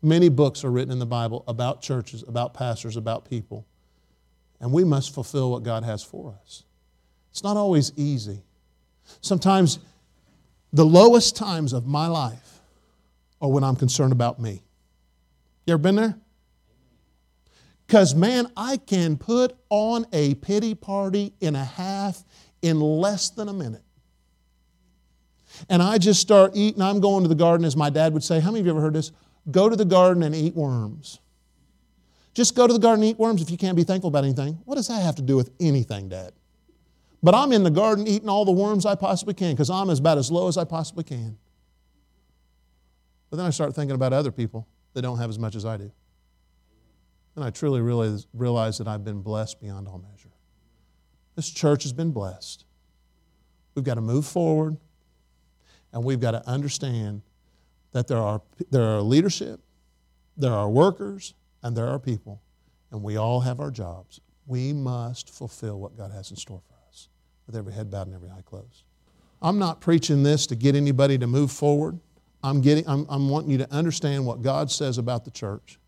Many 0.01 0.29
books 0.29 0.63
are 0.63 0.71
written 0.71 0.93
in 0.93 0.99
the 0.99 1.05
Bible 1.05 1.43
about 1.47 1.81
churches, 1.81 2.23
about 2.27 2.53
pastors, 2.53 2.95
about 2.95 3.29
people. 3.29 3.65
And 4.61 4.71
we 4.71 4.85
must 4.85 5.13
fulfill 5.13 5.51
what 5.51 5.63
God 5.63 5.83
has 5.83 6.01
for 6.01 6.33
us. 6.41 6.63
It's 7.31 7.43
not 7.43 7.57
always 7.57 7.91
easy. 7.97 8.43
Sometimes 9.19 9.79
the 10.71 10.85
lowest 10.85 11.35
times 11.35 11.73
of 11.73 11.85
my 11.85 12.07
life 12.07 12.48
are 13.41 13.49
when 13.49 13.63
I'm 13.63 13.75
concerned 13.75 14.11
about 14.11 14.39
me. 14.39 14.63
You 15.65 15.73
ever 15.73 15.81
been 15.81 15.95
there? 15.95 16.15
Because, 17.85 18.13
man, 18.13 18.51
I 18.55 18.77
can 18.77 19.17
put 19.17 19.55
on 19.69 20.05
a 20.13 20.35
pity 20.35 20.75
party 20.75 21.33
in 21.39 21.55
a 21.55 21.63
half 21.63 22.23
in 22.61 22.79
less 22.79 23.29
than 23.31 23.49
a 23.49 23.53
minute. 23.53 23.83
And 25.69 25.81
I 25.81 25.97
just 25.97 26.21
start 26.21 26.51
eating. 26.53 26.81
I'm 26.81 26.99
going 26.99 27.23
to 27.23 27.29
the 27.29 27.35
garden, 27.35 27.65
as 27.65 27.75
my 27.75 27.89
dad 27.89 28.13
would 28.13 28.23
say. 28.23 28.39
How 28.39 28.51
many 28.51 28.59
of 28.59 28.65
you 28.67 28.71
ever 28.71 28.81
heard 28.81 28.93
this? 28.93 29.11
Go 29.49 29.69
to 29.69 29.75
the 29.75 29.85
garden 29.85 30.23
and 30.23 30.35
eat 30.35 30.55
worms. 30.55 31.19
Just 32.33 32.55
go 32.55 32.67
to 32.67 32.73
the 32.73 32.79
garden 32.79 33.03
and 33.03 33.11
eat 33.11 33.19
worms 33.19 33.41
if 33.41 33.49
you 33.49 33.57
can't 33.57 33.75
be 33.75 33.83
thankful 33.83 34.09
about 34.09 34.23
anything. 34.23 34.59
What 34.65 34.75
does 34.75 34.87
that 34.87 35.01
have 35.01 35.15
to 35.15 35.21
do 35.21 35.35
with 35.35 35.49
anything, 35.59 36.09
Dad? 36.09 36.33
But 37.21 37.35
I'm 37.35 37.51
in 37.51 37.63
the 37.63 37.71
garden 37.71 38.07
eating 38.07 38.29
all 38.29 38.45
the 38.45 38.51
worms 38.51 38.85
I 38.85 38.95
possibly 38.95 39.33
can 39.33 39.53
because 39.53 39.69
I'm 39.69 39.89
about 39.89 40.17
as 40.17 40.31
low 40.31 40.47
as 40.47 40.57
I 40.57 40.63
possibly 40.63 41.03
can. 41.03 41.37
But 43.29 43.37
then 43.37 43.45
I 43.45 43.49
start 43.49 43.75
thinking 43.75 43.95
about 43.95 44.13
other 44.13 44.31
people 44.31 44.67
that 44.93 45.01
don't 45.01 45.17
have 45.17 45.29
as 45.29 45.39
much 45.39 45.55
as 45.55 45.65
I 45.65 45.77
do. 45.77 45.91
And 47.35 47.45
I 47.45 47.51
truly 47.51 47.81
realize, 47.81 48.27
realize 48.33 48.77
that 48.79 48.87
I've 48.87 49.03
been 49.03 49.21
blessed 49.21 49.61
beyond 49.61 49.87
all 49.87 49.99
measure. 49.99 50.29
This 51.35 51.49
church 51.49 51.83
has 51.83 51.93
been 51.93 52.11
blessed. 52.11 52.65
We've 53.75 53.85
got 53.85 53.95
to 53.95 54.01
move 54.01 54.25
forward 54.25 54.77
and 55.93 56.03
we've 56.03 56.19
got 56.19 56.31
to 56.31 56.47
understand 56.47 57.21
that 57.91 58.07
there 58.07 58.17
are, 58.17 58.41
there 58.69 58.83
are 58.83 59.01
leadership, 59.01 59.59
there 60.37 60.53
are 60.53 60.69
workers, 60.69 61.33
and 61.63 61.75
there 61.75 61.87
are 61.87 61.99
people, 61.99 62.41
and 62.91 63.03
we 63.03 63.17
all 63.17 63.41
have 63.41 63.59
our 63.59 63.71
jobs. 63.71 64.21
We 64.45 64.73
must 64.73 65.29
fulfill 65.29 65.79
what 65.79 65.97
God 65.97 66.11
has 66.11 66.31
in 66.31 66.37
store 66.37 66.61
for 66.67 66.75
us 66.87 67.09
with 67.45 67.55
every 67.55 67.73
head 67.73 67.91
bowed 67.91 68.07
and 68.07 68.15
every 68.15 68.29
eye 68.29 68.43
closed. 68.45 68.83
I'm 69.41 69.59
not 69.59 69.81
preaching 69.81 70.23
this 70.23 70.45
to 70.47 70.55
get 70.55 70.75
anybody 70.75 71.17
to 71.17 71.27
move 71.27 71.51
forward. 71.51 71.99
I'm, 72.43 72.61
getting, 72.61 72.87
I'm, 72.87 73.05
I'm 73.09 73.29
wanting 73.29 73.51
you 73.51 73.57
to 73.59 73.71
understand 73.71 74.25
what 74.25 74.41
God 74.41 74.71
says 74.71 74.97
about 74.97 75.25
the 75.25 75.31
church. 75.31 75.79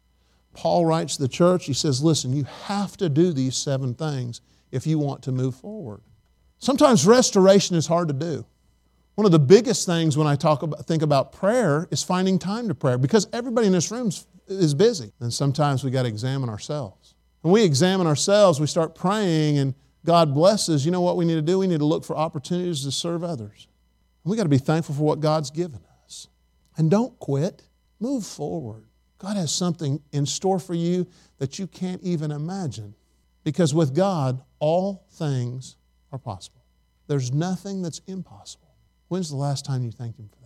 Paul 0.53 0.85
writes 0.85 1.15
to 1.15 1.21
the 1.21 1.29
church, 1.29 1.65
he 1.65 1.73
says, 1.73 2.03
Listen, 2.03 2.33
you 2.33 2.45
have 2.65 2.97
to 2.97 3.09
do 3.09 3.31
these 3.31 3.55
seven 3.55 3.93
things 3.93 4.41
if 4.71 4.85
you 4.85 4.99
want 4.99 5.23
to 5.23 5.31
move 5.31 5.55
forward. 5.55 6.01
Sometimes 6.57 7.05
restoration 7.05 7.75
is 7.75 7.87
hard 7.87 8.07
to 8.09 8.13
do. 8.13 8.45
One 9.15 9.25
of 9.25 9.31
the 9.31 9.39
biggest 9.39 9.85
things 9.85 10.17
when 10.17 10.27
I 10.27 10.35
talk 10.35 10.61
about, 10.63 10.85
think 10.85 11.03
about 11.03 11.31
prayer 11.31 11.87
is 11.91 12.03
finding 12.03 12.39
time 12.39 12.67
to 12.67 12.75
pray 12.75 12.97
because 12.97 13.27
everybody 13.33 13.67
in 13.67 13.73
this 13.73 13.91
room 13.91 14.11
is 14.47 14.73
busy. 14.73 15.11
And 15.19 15.33
sometimes 15.33 15.83
we 15.83 15.91
got 15.91 16.03
to 16.03 16.07
examine 16.07 16.49
ourselves. 16.49 17.15
When 17.41 17.51
we 17.51 17.63
examine 17.63 18.07
ourselves, 18.07 18.59
we 18.59 18.67
start 18.67 18.95
praying 18.95 19.57
and 19.57 19.73
God 20.05 20.33
blesses. 20.33 20.85
You 20.85 20.91
know 20.91 21.01
what 21.01 21.17
we 21.17 21.25
need 21.25 21.35
to 21.35 21.41
do? 21.41 21.59
We 21.59 21.67
need 21.67 21.79
to 21.79 21.85
look 21.85 22.05
for 22.05 22.15
opportunities 22.15 22.83
to 22.83 22.91
serve 22.91 23.23
others. 23.23 23.67
We 24.23 24.37
got 24.37 24.43
to 24.43 24.49
be 24.49 24.57
thankful 24.57 24.95
for 24.95 25.01
what 25.01 25.19
God's 25.19 25.49
given 25.49 25.75
us. 25.75 25.90
And 26.81 26.89
don't 26.89 27.19
quit, 27.19 27.61
move 27.99 28.25
forward. 28.25 28.85
God 29.19 29.37
has 29.37 29.51
something 29.51 30.01
in 30.11 30.25
store 30.25 30.57
for 30.57 30.73
you 30.73 31.05
that 31.37 31.59
you 31.59 31.67
can't 31.67 32.01
even 32.01 32.31
imagine. 32.31 32.95
Because 33.43 33.71
with 33.71 33.93
God, 33.93 34.41
all 34.57 35.05
things 35.11 35.75
are 36.11 36.17
possible. 36.17 36.65
There's 37.05 37.31
nothing 37.31 37.83
that's 37.83 38.01
impossible. 38.07 38.73
When's 39.09 39.29
the 39.29 39.35
last 39.35 39.63
time 39.63 39.83
you 39.83 39.91
thanked 39.91 40.17
Him 40.17 40.27
for 40.27 40.37
that? 40.37 40.39